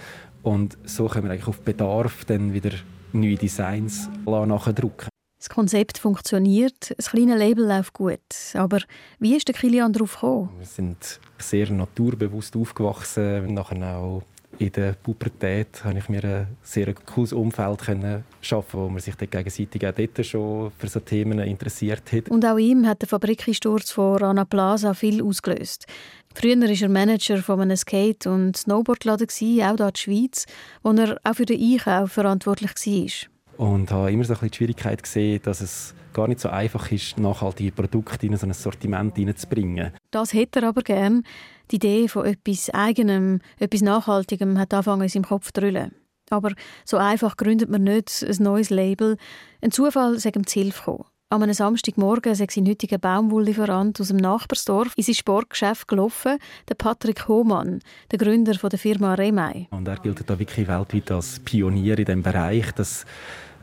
und 0.42 0.78
so 0.84 1.08
können 1.08 1.24
wir 1.24 1.32
eigentlich 1.32 1.48
auf 1.48 1.60
Bedarf 1.60 2.24
dann 2.24 2.54
wieder 2.54 2.70
neue 3.12 3.36
Designs 3.36 4.08
nachdrucken. 4.24 5.08
Das 5.38 5.48
Konzept 5.48 5.98
funktioniert, 5.98 6.94
das 6.96 7.10
kleine 7.10 7.36
Label 7.36 7.64
läuft 7.64 7.92
gut. 7.92 8.18
Aber 8.54 8.80
wie 9.20 9.36
ist 9.36 9.46
der 9.46 9.54
Kilian 9.54 9.92
darauf 9.92 10.14
gekommen? 10.14 10.50
Wir 10.58 10.66
sind 10.66 11.20
sehr 11.38 11.70
naturbewusst 11.70 12.56
aufgewachsen. 12.56 13.54
Nachher 13.54 13.98
auch 13.98 14.24
in 14.58 14.72
der 14.72 14.94
Pubertät 14.94 15.84
habe 15.84 15.98
ich 15.98 16.08
mir 16.08 16.24
ein 16.24 16.46
sehr 16.62 16.92
cooles 16.92 17.32
Umfeld 17.32 17.78
können 17.78 18.24
schaffen, 18.40 18.80
wo 18.80 18.88
man 18.88 18.98
sich 18.98 19.14
dann 19.14 19.30
gegenseitig 19.30 19.86
auch 19.86 19.92
dort 19.92 20.26
schon 20.26 20.72
für 20.76 20.88
so 20.88 20.98
Themen 20.98 21.38
interessiert 21.38 22.10
hat. 22.12 22.28
Und 22.28 22.44
auch 22.44 22.58
ihm 22.58 22.84
hat 22.86 23.02
der 23.02 23.08
Fabrikensturz 23.08 23.92
von 23.92 24.16
Rana 24.16 24.44
Plaza 24.44 24.94
viel 24.94 25.22
ausgelöst. 25.22 25.86
Früher 26.34 26.60
war 26.60 26.68
er 26.68 26.88
Manager 26.88 27.38
von 27.38 27.60
einem 27.60 27.76
Skate- 27.76 28.26
und 28.26 28.56
Snowboardladen, 28.56 29.28
auch 29.28 29.34
hier 29.34 29.70
in 29.70 29.76
der 29.76 29.92
Schweiz, 29.94 30.46
wo 30.82 30.90
er 30.90 31.20
auch 31.22 31.34
für 31.34 31.46
den 31.46 31.60
Einkauf 31.60 32.12
verantwortlich 32.12 32.72
war. 32.74 33.37
Und 33.58 33.90
habe 33.90 34.12
immer 34.12 34.22
so 34.22 34.32
ein 34.32 34.34
bisschen 34.34 34.50
die 34.50 34.56
Schwierigkeit 34.56 35.02
gesehen, 35.02 35.40
dass 35.42 35.60
es 35.60 35.94
gar 36.12 36.28
nicht 36.28 36.38
so 36.38 36.48
einfach 36.48 36.90
ist, 36.92 37.18
nachhaltige 37.18 37.72
Produkte 37.72 38.24
in 38.24 38.36
so 38.36 38.46
ein 38.46 38.52
Sortiment 38.52 39.16
hineinzubringen. 39.16 39.92
Das 40.12 40.32
hätte 40.32 40.60
er 40.60 40.68
aber 40.68 40.82
gern. 40.82 41.24
Die 41.72 41.76
Idee 41.76 42.06
von 42.06 42.24
etwas 42.24 42.70
Eigenem, 42.70 43.40
etwas 43.58 43.82
Nachhaltigem 43.82 44.58
hat 44.58 44.72
angefangen 44.72 45.02
in 45.02 45.08
seinem 45.08 45.24
Kopf 45.24 45.52
zu 45.52 45.60
drüllen. 45.60 45.92
Aber 46.30 46.52
so 46.84 46.98
einfach 46.98 47.36
gründet 47.36 47.68
man 47.68 47.82
nicht 47.82 48.24
ein 48.26 48.42
neues 48.44 48.70
Label. 48.70 49.16
Ein 49.60 49.72
Zufall 49.72 50.14
ist 50.14 50.24
ihm 50.24 50.46
zu 50.46 50.60
Hilfe 50.60 50.78
gekommen. 50.78 51.04
An 51.30 51.42
einem 51.42 51.52
Samstagmorgen 51.52 52.34
sei 52.34 52.46
sein 52.48 52.66
heutiger 52.66 52.96
Baumwolllieferant 52.96 54.00
aus 54.00 54.08
dem 54.08 54.16
Nachbarsdorf 54.16 54.94
in 54.96 55.02
sein 55.02 55.14
Sportgeschäft 55.14 55.86
gelaufen, 55.86 56.38
der 56.70 56.74
Patrick 56.74 57.28
Hohmann, 57.28 57.80
der 58.10 58.18
Gründer 58.18 58.54
der 58.54 58.78
Firma 58.78 59.12
Remei. 59.12 59.66
Und 59.70 59.86
er 59.86 59.96
gilt 59.96 60.22
da 60.30 60.38
wirklich 60.38 60.68
weltweit 60.68 61.10
als 61.10 61.38
Pionier 61.40 61.98
in 61.98 62.06
diesem 62.06 62.22
Bereich, 62.22 62.72
dass 62.72 63.04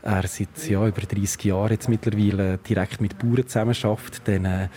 er 0.06 0.26
seit 0.28 0.68
ja, 0.68 0.86
über 0.86 1.00
30 1.00 1.44
Jahren 1.44 1.72
jetzt 1.72 1.88
mittlerweile 1.88 2.58
direkt 2.58 3.00
mit 3.00 3.18
Bauern 3.18 3.46
zusammenarbeitet, 3.46 4.26
denen 4.26 4.70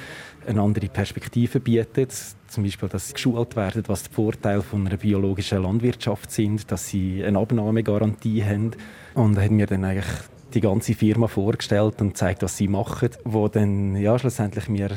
eine 0.48 0.62
andere 0.62 0.88
Perspektive 0.88 1.60
bietet. 1.60 2.14
Zum 2.48 2.64
Beispiel, 2.64 2.90
dass 2.90 3.10
sie 3.10 3.14
geschult 3.14 3.56
werden, 3.56 3.84
was 3.86 4.04
die 4.04 4.14
Vorteile 4.14 4.64
von 4.64 4.88
einer 4.88 4.98
biologischen 4.98 5.62
Landwirtschaft 5.62 6.32
sind, 6.32 6.72
dass 6.72 6.88
sie 6.88 7.24
eine 7.24 7.38
Abnahmegarantie 7.38 8.44
haben. 8.44 8.72
Und 9.14 9.38
er 9.38 9.44
hat 9.44 9.52
mir 9.52 9.68
dann 9.68 9.86
eigentlich 9.86 10.12
die 10.56 10.62
ganze 10.62 10.96
Firma 10.96 11.28
vorgestellt 11.28 12.02
und 12.02 12.18
zeigt, 12.18 12.42
was 12.42 12.58
sie 12.58 12.68
machen, 12.68 13.10
wo 13.24 13.48
dann 13.48 13.96
ja, 13.96 14.18
schlussendlich 14.18 14.68
mir 14.68 14.90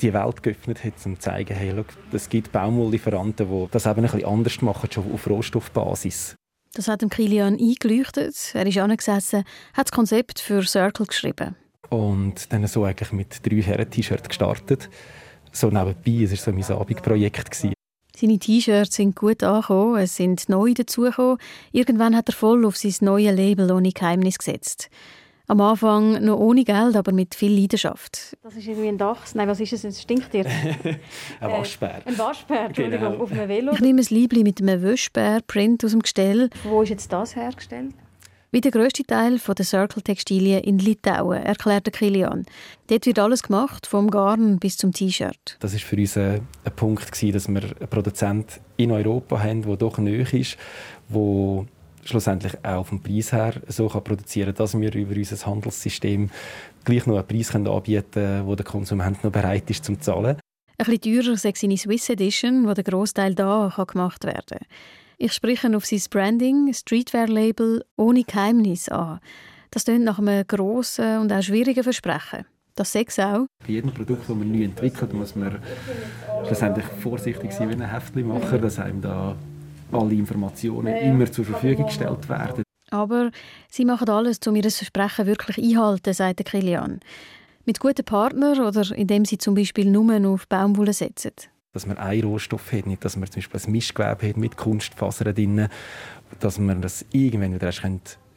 die 0.00 0.12
Welt 0.12 0.42
geöffnet 0.42 0.82
hat, 0.82 0.94
um 1.04 1.14
zu 1.14 1.20
zeigen, 1.20 1.54
hey, 1.54 1.72
es 2.12 2.28
gibt 2.28 2.50
Baumwolllieferanten, 2.50 3.48
die 3.48 3.68
das 3.70 3.86
eben 3.86 4.00
ein 4.00 4.02
bisschen 4.02 4.24
anders 4.24 4.62
machen, 4.62 4.90
schon 4.90 5.12
auf 5.12 5.28
Rohstoffbasis. 5.28 6.34
Das 6.74 6.86
hat 6.86 7.02
dem 7.02 7.10
Kilian 7.10 7.58
eingeleuchtet. 7.58 8.52
Er 8.54 8.66
ist 8.66 8.78
angesessen, 8.78 9.44
hat 9.74 9.88
das 9.88 9.92
Konzept 9.92 10.38
für 10.38 10.62
Circle 10.62 11.06
geschrieben. 11.06 11.56
Und 11.88 12.52
dann 12.52 12.66
so 12.68 12.84
eigentlich 12.84 13.10
mit 13.12 13.44
drei 13.44 13.60
Herren-T-Shirts 13.60 14.28
gestartet. 14.28 14.88
So 15.50 15.68
nebenbei, 15.68 16.22
es 16.22 16.30
war 16.30 16.36
so 16.38 16.52
mein 16.52 16.80
Abendprojekt. 16.80 17.66
Seine 18.16 18.38
T-Shirts 18.38 18.96
sind 18.96 19.16
gut 19.16 19.42
angekommen, 19.42 19.96
es 19.96 20.14
sind 20.14 20.48
neue 20.48 20.74
dazugekommen. 20.74 21.38
Irgendwann 21.72 22.14
hat 22.14 22.28
er 22.28 22.34
voll 22.34 22.64
auf 22.64 22.76
sein 22.76 22.94
neues 23.00 23.34
Label 23.34 23.72
ohne 23.72 23.90
Geheimnis 23.90 24.38
gesetzt. 24.38 24.90
Am 25.50 25.60
Anfang 25.60 26.24
noch 26.24 26.38
ohne 26.38 26.62
Geld, 26.62 26.94
aber 26.94 27.10
mit 27.10 27.34
viel 27.34 27.52
Leidenschaft. 27.52 28.36
Das 28.44 28.54
ist 28.54 28.68
irgendwie 28.68 28.86
ein 28.86 28.98
Dachs. 28.98 29.34
Nein, 29.34 29.48
was 29.48 29.58
ist 29.58 29.72
es? 29.72 29.82
Es 29.82 30.00
stinkt 30.00 30.32
dir. 30.32 30.46
ein 31.40 31.50
Waschbär. 31.50 32.02
Äh, 32.04 32.08
ein 32.08 32.18
Waschbär, 32.18 32.66
Entschuldigung, 32.66 33.10
genau. 33.10 33.24
auf 33.24 33.32
einem 33.32 33.48
Velo. 33.48 33.72
Ich 33.72 33.80
nehme 33.80 34.00
ein 34.00 34.06
Liebling 34.10 34.44
mit 34.44 34.62
einem 34.62 34.80
Waschbär-Print 34.80 35.84
aus 35.84 35.90
dem 35.90 36.02
Gestell. 36.02 36.50
Wo 36.62 36.82
ist 36.82 36.90
jetzt 36.90 37.12
das 37.12 37.34
hergestellt? 37.34 37.94
Wie 38.52 38.60
der 38.60 38.70
grösste 38.70 39.02
Teil 39.02 39.40
der 39.40 39.64
Circle-Textilien 39.64 40.62
in 40.62 40.78
Litauen, 40.78 41.42
erklärt 41.42 41.92
Kilian. 41.92 42.46
Dort 42.86 43.06
wird 43.06 43.18
alles 43.18 43.42
gemacht, 43.42 43.88
vom 43.88 44.08
Garn 44.08 44.60
bis 44.60 44.76
zum 44.76 44.92
T-Shirt. 44.92 45.56
Das 45.58 45.72
war 45.72 45.80
für 45.80 45.96
uns 45.96 46.16
ein, 46.16 46.46
ein 46.64 46.76
Punkt, 46.76 47.10
gewesen, 47.10 47.32
dass 47.32 47.48
wir 47.48 47.62
einen 47.64 47.88
Produzent 47.90 48.60
in 48.76 48.92
Europa 48.92 49.42
haben, 49.42 49.62
der 49.62 49.76
doch 49.76 49.98
nöch 49.98 50.32
ist, 50.32 50.56
der 51.08 51.66
schlussendlich 52.04 52.52
auch 52.64 52.86
vom 52.86 53.02
Preis 53.02 53.32
her 53.32 53.54
so 53.68 53.88
kann 53.88 54.04
produzieren 54.04 54.54
kann, 54.54 54.56
dass 54.56 54.78
wir 54.78 54.94
über 54.94 55.14
unser 55.14 55.46
Handelssystem 55.46 56.30
gleich 56.84 57.06
noch 57.06 57.16
einen 57.16 57.26
Preis 57.26 57.54
anbieten 57.54 58.10
können, 58.12 58.46
wo 58.46 58.54
der 58.54 58.64
Konsument 58.64 59.22
noch 59.22 59.32
bereit 59.32 59.68
ist 59.70 59.84
zu 59.84 59.96
zahlen. 59.96 60.38
Ein 60.78 60.86
bisschen 60.86 61.22
teurer 61.22 61.36
sei 61.36 61.52
seine 61.54 61.76
Swiss 61.76 62.08
Edition, 62.08 62.66
wo 62.66 62.72
der 62.72 62.84
Großteil 62.84 63.34
da 63.34 63.72
gemacht 63.86 64.24
werden 64.24 64.44
kann. 64.48 64.66
Ich 65.18 65.34
spreche 65.34 65.76
auf 65.76 65.84
sein 65.84 66.00
Branding, 66.08 66.72
Streetwear-Label 66.72 67.84
ohne 67.96 68.24
Geheimnis 68.24 68.88
an. 68.88 69.20
Das 69.70 69.84
klingt 69.84 70.04
nach 70.04 70.18
einem 70.18 70.46
grossen 70.46 71.18
und 71.18 71.32
auch 71.32 71.42
schwierigen 71.42 71.84
Versprechen. 71.84 72.46
Das 72.74 72.92
sechs 72.92 73.18
auch. 73.18 73.44
Bei 73.66 73.72
jedem 73.72 73.92
Produkt, 73.92 74.22
das 74.22 74.34
man 74.34 74.50
neu 74.50 74.64
entwickelt, 74.64 75.12
muss 75.12 75.36
man 75.36 75.60
schlussendlich 76.46 76.86
vorsichtig 77.02 77.52
sein 77.52 77.68
wie 77.68 77.74
ein 77.74 77.92
Heftlimacher, 77.92 78.56
dass 78.58 78.78
einem 78.78 79.02
da 79.02 79.36
alle 79.92 80.14
Informationen 80.14 80.94
immer 80.96 81.30
zur 81.30 81.44
Verfügung 81.44 81.86
gestellt 81.86 82.28
werden. 82.28 82.62
Aber 82.90 83.30
sie 83.68 83.84
machen 83.84 84.08
alles, 84.08 84.38
um 84.46 84.56
ihr 84.56 84.68
Versprechen 84.70 85.26
wirklich 85.26 85.58
einhalten, 85.58 86.12
sagt 86.12 86.44
Kilian. 86.44 87.00
Mit 87.64 87.78
guten 87.78 88.04
Partnern 88.04 88.60
oder 88.60 88.90
indem 88.96 89.24
sie 89.24 89.38
zum 89.38 89.54
Beispiel 89.54 89.88
nur 89.88 90.28
auf 90.28 90.48
Baumwolle 90.48 90.92
setzen 90.92 91.32
dass 91.72 91.86
man 91.86 91.98
einen 91.98 92.24
Rohstoff 92.24 92.72
hat, 92.72 92.86
nicht, 92.86 93.04
dass 93.04 93.16
man 93.16 93.30
zum 93.30 93.42
Beispiel 93.42 93.60
ein 93.64 93.72
Mischgewebe 93.72 94.28
hat 94.28 94.36
mit 94.36 94.56
Kunstfasern 94.56 95.34
drin, 95.34 95.68
dass 96.40 96.58
man 96.58 96.82
das 96.82 97.04
irgendwann 97.12 97.54
wieder 97.54 97.66
erst 97.66 97.84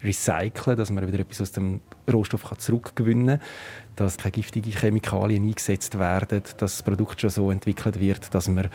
recyceln 0.03 0.77
dass 0.77 0.91
man 0.91 1.07
wieder 1.07 1.19
etwas 1.19 1.41
aus 1.41 1.51
dem 1.53 1.79
Rohstoff 2.11 2.43
zurückgewinnen 2.57 3.39
kann, 3.39 3.47
dass 3.95 4.17
keine 4.17 4.33
giftigen 4.33 4.71
Chemikalien 4.71 5.43
eingesetzt 5.43 5.97
werden, 5.97 6.43
dass 6.43 6.57
das 6.57 6.83
Produkt 6.83 7.21
schon 7.21 7.29
so 7.29 7.51
entwickelt 7.51 7.99
wird, 7.99 8.33
dass 8.35 8.47
man 8.47 8.69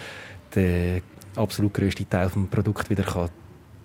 den 0.55 1.03
absolut 1.37 1.75
grössten 1.75 2.09
Teil 2.09 2.29
des 2.29 2.51
Produkts 2.51 2.91
wieder 2.91 3.05
kann 3.05 3.31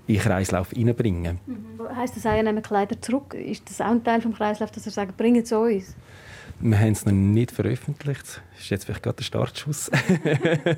in 0.08 0.16
den 0.16 0.22
Kreislauf 0.22 0.72
hineinbringen 0.72 1.24
kann. 1.24 1.40
Mhm. 1.46 1.96
Heißt 1.96 2.16
das 2.16 2.26
auch, 2.26 2.42
nehmen 2.42 2.62
Kleider 2.62 3.02
zurück? 3.02 3.34
Ist 3.34 3.70
das 3.70 3.80
auch 3.82 3.92
ein 3.92 4.04
Teil 4.04 4.20
des 4.20 4.36
Kreislaufs, 4.36 4.74
dass 4.74 4.86
er 4.86 4.92
sagt, 4.92 5.18
bringen 5.18 5.46
zu 5.46 5.60
uns? 5.60 5.96
Wir 6.60 6.80
haben 6.80 6.92
es 6.92 7.06
noch 7.06 7.14
nicht 7.14 7.52
veröffentlicht. 7.52 8.42
Das 8.54 8.64
ist 8.64 8.70
jetzt 8.70 8.86
vielleicht 8.86 9.04
gerade 9.04 9.18
der 9.18 9.24
Startschuss. 9.24 9.90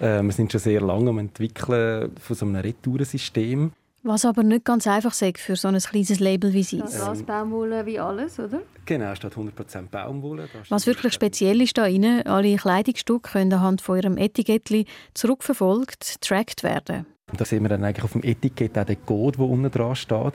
Äh, 0.00 0.20
wir 0.22 0.32
sind 0.32 0.50
schon 0.50 0.60
sehr 0.60 0.80
lange 0.80 1.10
am 1.10 1.18
Entwickeln 1.18 2.10
von 2.18 2.34
so 2.34 2.44
einem 2.44 2.56
Retourensystem. 2.56 3.70
Was 4.04 4.24
aber 4.24 4.42
nicht 4.42 4.64
ganz 4.64 4.86
einfach 4.88 5.12
ist 5.12 5.38
für 5.38 5.54
so 5.54 5.68
ein 5.68 5.78
kleines 5.78 6.18
Label 6.18 6.52
wie 6.52 6.64
Sie. 6.64 6.80
Ähm, 6.80 7.24
Baumwolle 7.24 7.86
wie 7.86 8.00
alles, 8.00 8.40
oder? 8.40 8.62
Genau, 8.84 9.14
statt 9.14 9.34
100% 9.34 9.88
Baumwolle. 9.90 10.48
Was 10.68 10.86
wirklich 10.86 11.12
speziell 11.12 11.60
ist 11.60 11.78
da 11.78 11.82
rein, 11.82 12.26
alle 12.26 12.56
Kleidungsstücke 12.56 13.30
können 13.32 13.52
anhand 13.52 13.80
von 13.80 13.96
ihrem 13.96 14.18
Etikettli 14.18 14.86
zurückverfolgt, 15.14 16.20
tracked 16.20 16.64
werden. 16.64 17.06
Und 17.30 17.40
da 17.40 17.44
sehen 17.44 17.62
wir 17.62 17.68
dann 17.68 17.84
eigentlich 17.84 18.04
auf 18.04 18.12
dem 18.12 18.24
Etikett 18.24 18.76
auch 18.76 18.84
den 18.84 19.04
Code, 19.06 19.38
der 19.38 19.46
unten 19.46 19.70
dran 19.70 19.94
steht 19.94 20.34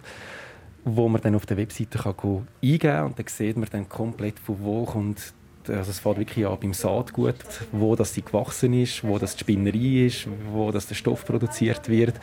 wo 0.90 1.10
man 1.10 1.22
dann 1.22 1.36
auf 1.36 1.46
der 1.46 1.58
Webseite 1.58 1.98
kann 1.98 2.48
eingeben 2.64 2.80
kann 2.80 3.06
und 3.08 3.20
dann 3.20 3.28
sieht 3.28 3.58
man 3.58 3.68
dann 3.70 3.90
komplett, 3.90 4.40
von 4.40 4.58
wo 4.62 4.86
kommt 4.86 5.34
also 5.70 5.92
es 5.92 6.00
fängt 6.00 6.18
wirklich 6.18 6.48
an 6.48 6.58
beim 6.62 6.74
Saatgut, 6.74 7.36
wo 7.74 7.96
das 7.96 8.14
sie 8.14 8.22
gewachsen 8.22 8.74
ist, 8.74 9.04
wo 9.04 9.18
das 9.18 9.36
die 9.36 9.42
Spinnerei 9.42 10.06
ist, 10.06 10.28
wo 10.52 10.72
das 10.72 10.88
der 10.88 10.96
Stoff 10.96 11.26
produziert 11.26 11.90
wird, 11.90 12.14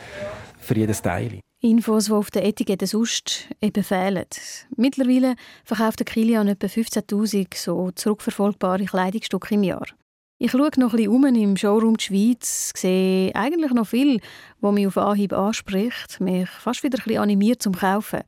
für 0.65 0.75
jedes 0.75 1.01
Teil. 1.01 1.39
Infos, 1.61 2.05
die 2.05 2.11
auf 2.11 2.29
der 2.31 2.45
Etikette 2.45 2.85
sonst 2.85 3.47
eben 3.61 3.83
fehlen. 3.83 4.25
Mittlerweile 4.75 5.35
verkauft 5.63 5.99
der 5.99 6.05
Kilian 6.05 6.47
etwa 6.47 6.67
15'000 6.67 7.55
so 7.55 7.91
zurückverfolgbare 7.91 8.85
Kleidungsstücke 8.85 9.55
im 9.55 9.63
Jahr. 9.63 9.87
Ich 10.37 10.51
schaue 10.51 10.69
noch 10.77 10.91
ein 10.91 10.97
bisschen 10.97 11.07
um 11.07 11.25
im 11.25 11.55
Showroom 11.55 11.95
der 11.95 12.03
Schweiz, 12.03 12.71
sehe 12.75 13.33
eigentlich 13.35 13.71
noch 13.71 13.87
viel, 13.87 14.19
was 14.59 14.73
mich 14.73 14.85
auf 14.85 14.97
Anhieb 14.97 15.31
anspricht, 15.31 16.19
mich 16.19 16.49
fast 16.49 16.83
wieder 16.83 16.99
ein 16.99 17.03
bisschen 17.05 17.21
animiert 17.21 17.61
zum 17.61 17.73
Kaufen, 17.73 18.19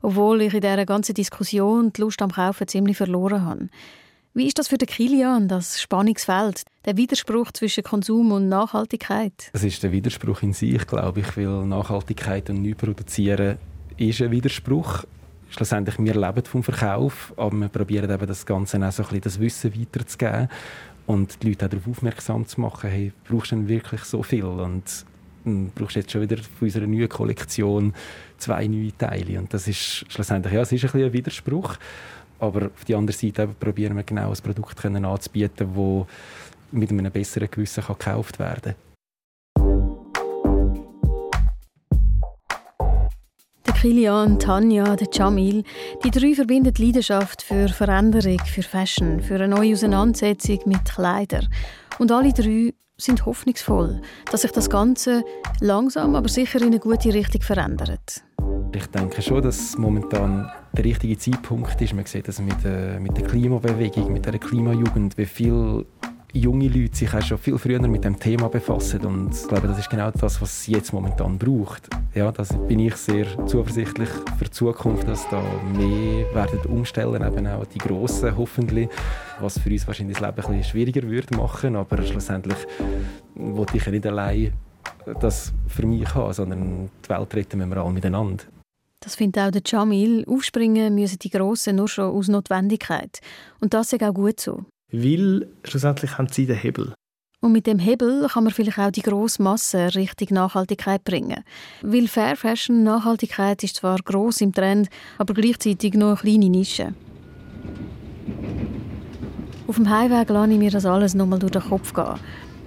obwohl 0.00 0.42
ich 0.42 0.54
in 0.54 0.60
dieser 0.60 0.86
ganzen 0.86 1.14
Diskussion 1.16 1.92
die 1.92 2.02
Lust 2.02 2.22
am 2.22 2.30
Kaufen 2.30 2.68
ziemlich 2.68 2.96
verloren 2.96 3.44
habe. 3.44 3.68
Wie 4.36 4.46
ist 4.46 4.58
das 4.58 4.68
für 4.68 4.76
den 4.76 4.86
Kilian, 4.86 5.48
das 5.48 5.80
Spannungsfeld, 5.80 6.64
der 6.84 6.98
Widerspruch 6.98 7.52
zwischen 7.52 7.82
Konsum 7.82 8.32
und 8.32 8.50
Nachhaltigkeit? 8.50 9.48
Das 9.54 9.64
ist 9.64 9.82
der 9.82 9.92
Widerspruch 9.92 10.42
in 10.42 10.52
sich, 10.52 10.86
glaube 10.86 11.20
ich, 11.20 11.38
weil 11.38 11.64
Nachhaltigkeit 11.64 12.50
und 12.50 12.62
neu 12.62 12.74
produzieren 12.74 13.56
ist 13.96 14.20
ein 14.20 14.30
Widerspruch. 14.30 15.04
Schlussendlich, 15.48 15.98
wir 15.98 16.14
leben 16.14 16.44
vom 16.44 16.62
Verkauf, 16.62 17.32
aber 17.38 17.56
wir 17.56 17.68
probieren 17.68 18.10
eben 18.10 18.26
das 18.26 18.44
Ganze 18.44 18.76
auch 18.86 18.92
so 18.92 19.04
ein 19.04 19.08
bisschen 19.08 19.20
das 19.22 19.40
Wissen 19.40 19.80
weiterzugeben 19.80 20.50
und 21.06 21.42
die 21.42 21.48
Leute 21.48 21.64
auch 21.64 21.70
darauf 21.70 21.88
aufmerksam 21.88 22.46
zu 22.46 22.60
machen, 22.60 22.90
hey, 22.90 23.12
brauchst 23.26 23.52
du 23.52 23.56
denn 23.56 23.68
wirklich 23.68 24.02
so 24.02 24.22
viel? 24.22 24.44
Und 24.44 24.84
hm, 25.44 25.70
brauchst 25.74 25.96
jetzt 25.96 26.12
schon 26.12 26.20
wieder 26.20 26.36
von 26.36 26.66
unserer 26.66 26.86
neuen 26.86 27.08
Kollektion 27.08 27.94
zwei 28.36 28.66
neue 28.66 28.94
Teile. 28.98 29.38
Und 29.38 29.54
das 29.54 29.66
ist 29.66 30.04
schlussendlich, 30.12 30.52
ja, 30.52 30.60
es 30.60 30.72
ist 30.72 30.84
ein, 30.84 30.90
bisschen 30.90 31.06
ein 31.06 31.12
Widerspruch. 31.14 31.78
Aber 32.38 32.66
auf 32.66 32.84
der 32.84 32.98
anderen 32.98 33.18
Seite 33.18 33.48
probieren 33.48 33.96
wir 33.96 34.02
genau 34.02 34.30
ein 34.30 34.36
Produkt 34.36 34.84
anzubieten, 34.84 35.68
das 35.74 36.06
mit 36.72 36.90
einem 36.90 37.10
besseren 37.10 37.50
Gewissen 37.50 37.84
gekauft 37.86 38.38
werden 38.38 38.74
kann. 38.74 38.86
Kilian, 43.86 44.38
Tanja, 44.40 44.96
der 44.96 45.06
Jamil. 45.12 45.62
Die 46.02 46.10
drei 46.10 46.34
verbinden 46.34 46.74
Leidenschaft 46.76 47.42
für 47.42 47.68
Veränderung, 47.68 48.40
für 48.44 48.62
Fashion, 48.62 49.20
für 49.20 49.36
eine 49.36 49.46
neue 49.46 49.74
Auseinandersetzung 49.74 50.58
mit 50.64 50.84
Kleidern. 50.86 51.46
Und 51.98 52.10
alle 52.10 52.32
drei 52.32 52.72
sind 52.96 53.26
hoffnungsvoll, 53.26 54.00
dass 54.32 54.42
sich 54.42 54.50
das 54.50 54.70
Ganze 54.70 55.22
langsam, 55.60 56.16
aber 56.16 56.28
sicher 56.28 56.60
in 56.62 56.68
eine 56.68 56.80
gute 56.80 57.14
Richtung 57.14 57.42
verändert. 57.42 58.24
Ich 58.74 58.86
denke 58.86 59.22
schon, 59.22 59.42
dass 59.42 59.78
momentan 59.78 60.50
der 60.76 60.84
richtige 60.84 61.16
Zeitpunkt 61.18 61.80
ist. 61.80 61.94
Man 61.94 62.04
sieht 62.04 62.28
das 62.28 62.40
mit, 62.40 62.64
äh, 62.64 63.00
mit 63.00 63.16
der 63.16 63.24
Klimabewegung, 63.24 64.12
mit 64.12 64.26
der 64.26 64.38
Klimajugend, 64.38 65.16
wie 65.16 65.26
viel 65.26 65.86
junge 66.32 66.68
Leute 66.68 66.94
sich 66.94 67.14
auch 67.14 67.22
schon 67.22 67.38
viel 67.38 67.56
früher 67.56 67.80
mit 67.88 68.04
dem 68.04 68.18
Thema 68.18 68.48
befassen 68.48 69.04
und 69.06 69.34
ich 69.34 69.48
glaube, 69.48 69.68
das 69.68 69.78
ist 69.78 69.88
genau 69.88 70.10
das, 70.10 70.40
was 70.42 70.50
es 70.50 70.66
jetzt 70.66 70.92
momentan 70.92 71.38
braucht. 71.38 71.88
Ja, 72.14 72.30
da 72.30 72.42
bin 72.68 72.80
ich 72.80 72.94
sehr 72.96 73.26
zuversichtlich 73.46 74.08
für 74.36 74.44
die 74.44 74.50
Zukunft, 74.50 75.08
dass 75.08 75.26
da 75.30 75.42
mehr 75.76 76.26
werden 76.34 76.60
umstellen, 76.68 77.22
eben 77.22 77.46
auch 77.46 77.64
die 77.64 77.78
Grossen 77.78 78.36
hoffentlich, 78.36 78.88
was 79.40 79.58
für 79.58 79.70
uns 79.70 79.86
wahrscheinlich 79.86 80.18
das 80.18 80.26
Leben 80.26 80.38
ein 80.38 80.58
bisschen 80.58 80.64
schwieriger 80.64 81.02
würde 81.08 81.36
machen, 81.36 81.76
aber 81.76 82.02
schlussendlich 82.02 82.58
wollte 83.34 83.78
ich 83.78 83.86
ja 83.86 83.92
nicht 83.92 84.06
allein 84.06 84.52
das 85.20 85.52
für 85.68 85.86
mich 85.86 86.14
haben, 86.14 86.32
sondern 86.32 86.90
die 87.04 87.08
Welt 87.08 87.34
retten 87.34 87.70
wir 87.70 87.76
alle 87.78 87.92
miteinander. 87.92 88.44
Das 89.06 89.14
findet 89.14 89.40
auch 89.40 89.52
der 89.52 89.62
Jamil. 89.64 90.24
Aufspringen 90.26 90.92
müssen 90.92 91.20
die 91.20 91.30
Grossen 91.30 91.76
nur 91.76 91.86
schon 91.86 92.06
aus 92.06 92.26
Notwendigkeit. 92.26 93.20
Und 93.60 93.72
das 93.72 93.92
ist 93.92 94.02
auch 94.02 94.12
gut 94.12 94.40
so. 94.40 94.64
Weil 94.90 95.46
schlussendlich 95.62 96.18
haben 96.18 96.26
sie 96.26 96.44
den 96.44 96.56
Hebel. 96.56 96.92
Und 97.40 97.52
mit 97.52 97.68
dem 97.68 97.78
Hebel 97.78 98.26
kann 98.26 98.42
man 98.42 98.52
vielleicht 98.52 98.80
auch 98.80 98.90
die 98.90 99.02
grosse 99.02 99.40
Masse 99.40 99.94
Richtung 99.94 100.26
Nachhaltigkeit 100.32 101.04
bringen. 101.04 101.44
Weil 101.82 102.08
Fair 102.08 102.34
Fashion 102.34 102.82
Nachhaltigkeit 102.82 103.62
ist 103.62 103.76
zwar 103.76 103.98
gross 103.98 104.40
im 104.40 104.52
Trend, 104.52 104.88
aber 105.18 105.34
gleichzeitig 105.34 105.94
nur 105.94 106.08
eine 106.08 106.16
kleine 106.16 106.48
Nische. 106.48 106.92
Auf 109.68 109.76
dem 109.76 109.88
Heimweg 109.88 110.30
lasse 110.30 110.50
ich 110.50 110.58
mir 110.58 110.72
das 110.72 110.84
alles 110.84 111.14
nochmal 111.14 111.38
durch 111.38 111.52
den 111.52 111.62
Kopf 111.62 111.94
gehen. 111.94 112.18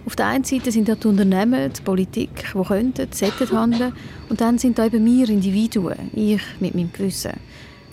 Auf 0.06 0.16
der 0.16 0.28
einen 0.28 0.44
Seite 0.44 0.72
sind 0.72 0.90
da 0.90 0.96
die 0.96 1.08
Unternehmen, 1.08 1.72
die 1.72 1.82
Politik, 1.82 2.46
die 2.54 2.64
könnten, 2.64 3.12
sollten 3.12 3.52
handeln. 3.52 3.94
Und 4.30 4.42
dann 4.42 4.58
sind 4.58 4.80
da 4.80 4.86
eben 4.86 5.06
wir 5.06 5.30
Individuen, 5.30 6.10
ich 6.14 6.42
mit 6.60 6.76
meinem 6.76 6.92
Gewissen. 6.92 7.34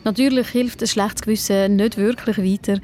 Natürlich 0.05 0.49
hilft 0.49 0.83
ein 0.83 0.89
schlechtes 0.89 1.23
Gewissen 1.23 1.77
nicht 1.77 1.97
wirklich 1.97 2.39
weiter. 2.39 2.81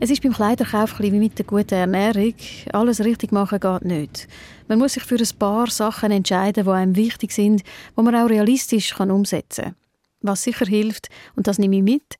Es 0.00 0.10
ist 0.10 0.22
beim 0.22 0.32
Kleiderkauf 0.32 1.00
wie 1.00 1.10
mit 1.10 1.38
der 1.38 1.46
guten 1.46 1.74
Ernährung. 1.74 2.34
Alles 2.72 3.00
richtig 3.00 3.32
machen 3.32 3.58
geht 3.58 3.84
nicht. 3.84 4.28
Man 4.68 4.78
muss 4.78 4.92
sich 4.92 5.02
für 5.02 5.16
ein 5.16 5.38
paar 5.38 5.68
Sachen 5.70 6.12
entscheiden, 6.12 6.64
die 6.64 6.70
einem 6.70 6.94
wichtig 6.94 7.32
sind, 7.32 7.62
die 7.96 8.02
man 8.02 8.14
auch 8.14 8.28
realistisch 8.28 8.98
umsetzen 9.00 9.64
kann. 9.64 9.74
Was 10.20 10.42
sicher 10.42 10.66
hilft, 10.66 11.08
und 11.34 11.46
das 11.46 11.58
nehme 11.58 11.76
ich 11.76 11.82
mit, 11.82 12.18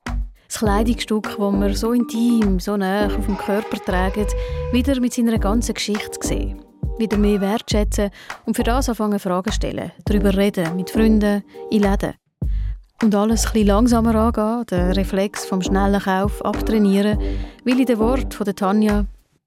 das 0.49 0.59
Kleidungsstück, 0.59 1.29
das 1.29 1.39
man 1.39 1.75
so 1.75 1.93
intim, 1.93 2.59
so 2.59 2.77
nah 2.77 3.07
auf 3.07 3.27
dem 3.27 3.37
Körper 3.37 3.77
trägt, 3.77 4.35
wieder 4.73 4.99
mit 5.01 5.13
seiner 5.13 5.39
ganzen 5.39 5.75
Geschichte 5.75 6.19
sehen. 6.21 6.61
Wieder 6.99 7.19
mehr 7.19 7.41
wertschätzen 7.41 8.11
und 8.47 8.57
für 8.57 8.65
das 8.65 8.89
anfangen 8.89 9.19
Fragen 9.19 9.53
stellen, 9.53 9.93
darüber 10.05 10.37
reden, 10.37 10.75
mit 10.75 10.91
Freunden, 10.91 11.45
in 11.71 11.83
Läden. 11.83 12.15
Und 13.03 13.15
alles 13.15 13.45
etwas 13.45 13.63
langsamer 13.63 14.15
angehen, 14.15 14.67
den 14.67 14.93
Reflex 14.93 15.45
vom 15.45 15.63
schnellen 15.63 16.01
Kauf 16.01 16.45
abtrainieren, 16.45 17.19
weil 17.65 17.79
in 17.79 17.87
den 17.87 17.99
Worten 17.99 18.33
von 18.33 18.47
Tanja 18.57 19.05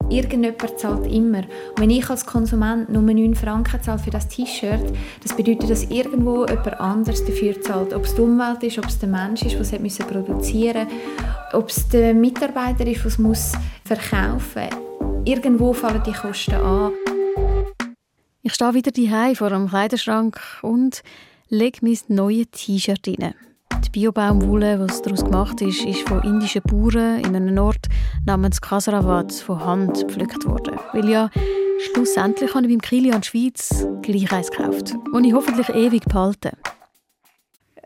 Irgendjemand 0.10 0.80
zahlt 0.80 1.06
immer. 1.12 1.39
Und 1.39 1.80
wenn 1.80 1.89
ich 1.89 2.10
als 2.10 2.26
Konsument 2.26 2.89
nur 2.89 3.02
9 3.02 3.36
Franken 3.36 3.82
zahle 3.82 3.99
für 3.99 4.10
das 4.10 4.28
T-Shirt, 4.28 4.91
das 5.24 5.36
bedeutet, 5.36 5.70
dass 5.70 5.84
irgendwo 5.86 6.45
jemand 6.45 6.80
anderes 6.80 7.24
dafür 7.26 7.60
zahlt. 7.62 7.93
Ob 7.93 8.06
es 8.06 8.16
die 8.16 8.22
Umwelt 8.22 8.64
ist, 8.64 8.78
ob 8.78 8.86
es 8.86 8.99
der 8.99 9.10
Mensch 9.10 9.43
ist, 9.43 9.72
der 9.72 9.86
es 9.86 9.97
produzieren 9.99 10.88
musste, 10.88 11.58
ob 11.58 11.70
es 11.70 11.88
der 11.89 12.14
Mitarbeiter 12.14 12.86
ist, 12.86 13.02
der 13.02 13.08
es 13.08 13.18
muss 13.18 13.52
verkaufen 13.86 14.70
muss. 14.99 15.24
Irgendwo 15.26 15.74
fallen 15.74 16.04
die 16.04 16.14
Kosten 16.14 16.56
an. 16.56 16.91
Ich 18.41 18.54
stehe 18.54 18.74
wieder 18.74 18.91
daheim 18.91 19.36
vor 19.36 19.52
einem 19.52 19.70
Kleiderschrank 19.70 20.39
und 20.64 21.04
lege 21.49 21.80
mein 21.82 21.97
neues 22.08 22.47
T-Shirt 22.52 23.08
rein. 23.08 23.36
Die 23.86 23.90
Biobaumwolle, 23.90 24.80
was 24.80 25.02
daraus 25.02 25.24
gemacht 25.24 25.60
ist, 25.62 25.84
ist 25.84 26.08
von 26.08 26.22
indischen 26.24 26.62
Bauern 26.62 27.20
in 27.20 27.36
einem 27.36 27.58
Ort 27.58 27.88
namens 28.26 28.62
Kasravat 28.62 29.34
von 29.34 29.64
Hand 29.66 30.08
gepflückt 30.08 30.46
worden. 30.46 30.80
Weil 30.94 31.10
ja, 31.10 31.30
schlussendlich 31.80 32.54
habe 32.54 32.68
ich 32.68 32.72
beim 32.72 32.82
Kilian 32.82 33.24
Schweiz 33.24 33.88
gleich 34.02 34.32
eins 34.32 34.52
gekauft, 34.52 34.94
das 35.12 35.24
ich 35.24 35.34
hoffentlich 35.34 35.70
ewig 35.70 36.06
behalte. 36.06 36.52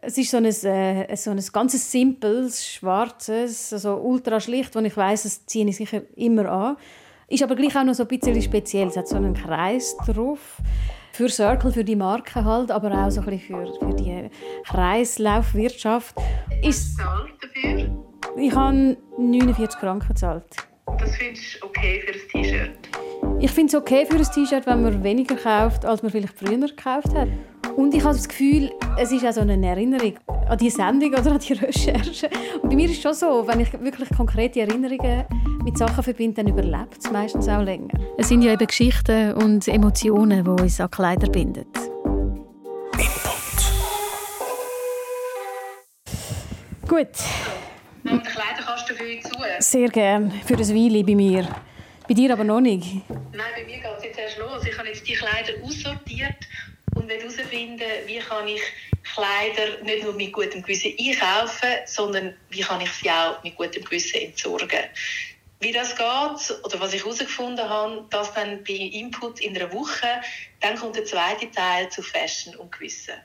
Es 0.01 0.17
ist 0.17 0.31
so 0.31 0.37
ein, 0.37 0.45
äh, 0.45 1.15
so 1.15 1.31
ein 1.31 1.41
ganz 1.51 1.91
simples, 1.91 2.65
schwarzes, 2.67 3.73
also 3.73 3.95
ultra 3.95 4.39
schlicht, 4.39 4.75
wo 4.75 4.79
ich 4.79 4.95
weiß, 4.95 5.23
das 5.23 5.45
ziehe 5.45 5.67
ich 5.67 5.77
sicher 5.77 6.01
immer 6.15 6.51
an. 6.51 6.77
Ist 7.27 7.41
aber 7.41 7.55
gleich 7.55 7.75
auch 7.75 7.83
noch 7.83 7.95
so 7.95 8.03
ein 8.03 8.07
bisschen 8.07 8.39
speziell. 8.41 8.87
Es 8.87 8.97
hat 8.97 9.07
so 9.07 9.15
einen 9.15 9.33
Kreis 9.33 9.95
drauf 10.05 10.61
für 11.15 11.29
Circle, 11.29 11.71
für 11.71 11.83
die 11.83 11.95
Marke 11.95 12.43
halt, 12.43 12.71
aber 12.71 12.91
auch 12.91 13.09
so 13.09 13.21
ein 13.21 13.25
bisschen 13.25 13.65
für, 13.65 13.73
für 13.79 13.93
die 13.95 14.29
Kreislaufwirtschaft. 14.65 16.15
Ist 16.61 16.97
zahlt 16.97 17.31
dafür? 17.41 17.89
Ich 18.37 18.53
habe 18.53 18.97
49 19.17 19.79
Franken 19.79 20.09
gezahlt. 20.09 20.43
Das 20.99 21.15
findest 21.15 21.61
du 21.61 21.67
okay 21.67 22.01
für 22.05 22.13
ein 22.13 22.43
T-Shirt? 22.43 22.89
Ich 23.39 23.51
finde 23.51 23.69
es 23.69 23.81
okay 23.81 24.05
für 24.05 24.17
ein 24.17 24.23
T-Shirt, 24.23 24.65
wenn 24.65 24.83
man 24.83 25.03
weniger 25.03 25.35
kauft, 25.35 25.85
als 25.85 26.03
man 26.03 26.11
vielleicht 26.11 26.37
früher 26.37 26.57
gekauft 26.57 27.13
hat. 27.15 27.29
Und 27.75 27.93
ich 27.93 28.03
habe 28.03 28.15
das 28.15 28.27
Gefühl, 28.27 28.71
es 28.97 29.11
ist 29.11 29.25
auch 29.25 29.33
so 29.33 29.41
eine 29.41 29.67
Erinnerung 29.67 30.13
an 30.27 30.57
die 30.57 30.69
Sendung 30.69 31.13
oder 31.13 31.33
an 31.33 31.39
die 31.39 31.53
Recherche. 31.53 32.29
Und 32.61 32.69
bei 32.69 32.75
mir 32.75 32.85
ist 32.85 32.97
es 32.97 33.01
schon 33.01 33.13
so, 33.13 33.45
wenn 33.47 33.59
ich 33.59 33.73
wirklich 33.73 34.09
konkrete 34.15 34.61
Erinnerungen 34.61 35.25
mit 35.63 35.77
Sachen 35.77 36.01
verbinde, 36.01 36.43
dann 36.43 36.47
überlebt 36.47 36.97
es 36.99 37.11
meistens 37.11 37.49
auch 37.49 37.61
länger. 37.61 37.89
Es 38.17 38.29
sind 38.29 38.43
ja 38.43 38.53
eben 38.53 38.65
Geschichten 38.65 39.33
und 39.33 39.67
Emotionen, 39.67 40.43
die 40.45 40.49
uns 40.49 40.79
an 40.79 40.89
Kleider 40.89 41.29
binden. 41.29 41.65
Input. 42.93 43.35
Gut. 46.87 47.07
Nimmt 48.03 48.25
den 48.25 48.31
Kleiderkasten 48.31 48.95
für 48.95 49.03
euch 49.03 49.23
zu? 49.23 49.31
Sehr 49.59 49.89
gern. 49.89 50.31
Für 50.45 50.53
ein 50.53 50.69
Weile 50.69 51.03
bei 51.03 51.15
mir. 51.15 51.47
Bei 52.07 52.13
dir 52.13 52.31
aber 52.31 52.43
noch 52.43 52.61
nicht. 52.61 53.01
Nein, 53.09 53.41
bei 53.55 53.65
mir 53.65 53.77
geht 53.77 53.97
es 53.97 54.03
jetzt 54.03 54.19
erst 54.19 54.37
los. 54.37 54.63
Ich 54.65 54.77
habe 54.77 54.87
jetzt 54.87 55.05
die 55.05 55.13
Kleider 55.13 55.53
aussortiert 55.63 56.37
und 56.95 57.09
herausfinden, 57.09 57.83
wie 58.05 58.19
kann 58.19 58.47
ich 58.47 58.61
Kleider 59.13 59.83
nicht 59.83 60.03
nur 60.03 60.13
mit 60.13 60.33
gutem 60.33 60.61
Gewissen 60.61 60.93
einkaufen, 60.99 61.69
sondern 61.85 62.35
wie 62.49 62.61
kann 62.61 62.81
ich 62.81 62.91
sie 62.91 63.11
auch 63.11 63.43
mit 63.43 63.55
gutem 63.55 63.83
Gewissen 63.83 64.21
entsorgen. 64.21 64.85
Wie 65.59 65.71
das 65.71 65.95
geht 65.95 66.63
oder 66.63 66.79
was 66.79 66.93
ich 66.93 67.03
herausgefunden 67.03 67.69
habe, 67.69 68.05
das 68.09 68.33
dann 68.33 68.63
bei 68.63 68.73
Input 68.73 69.39
in 69.39 69.55
einer 69.55 69.71
Woche, 69.71 70.21
dann 70.61 70.75
kommt 70.75 70.95
der 70.95 71.05
zweite 71.05 71.49
Teil 71.51 71.89
zu 71.89 72.01
Fashion 72.01 72.55
und 72.55 72.71
Gewissen. 72.71 73.15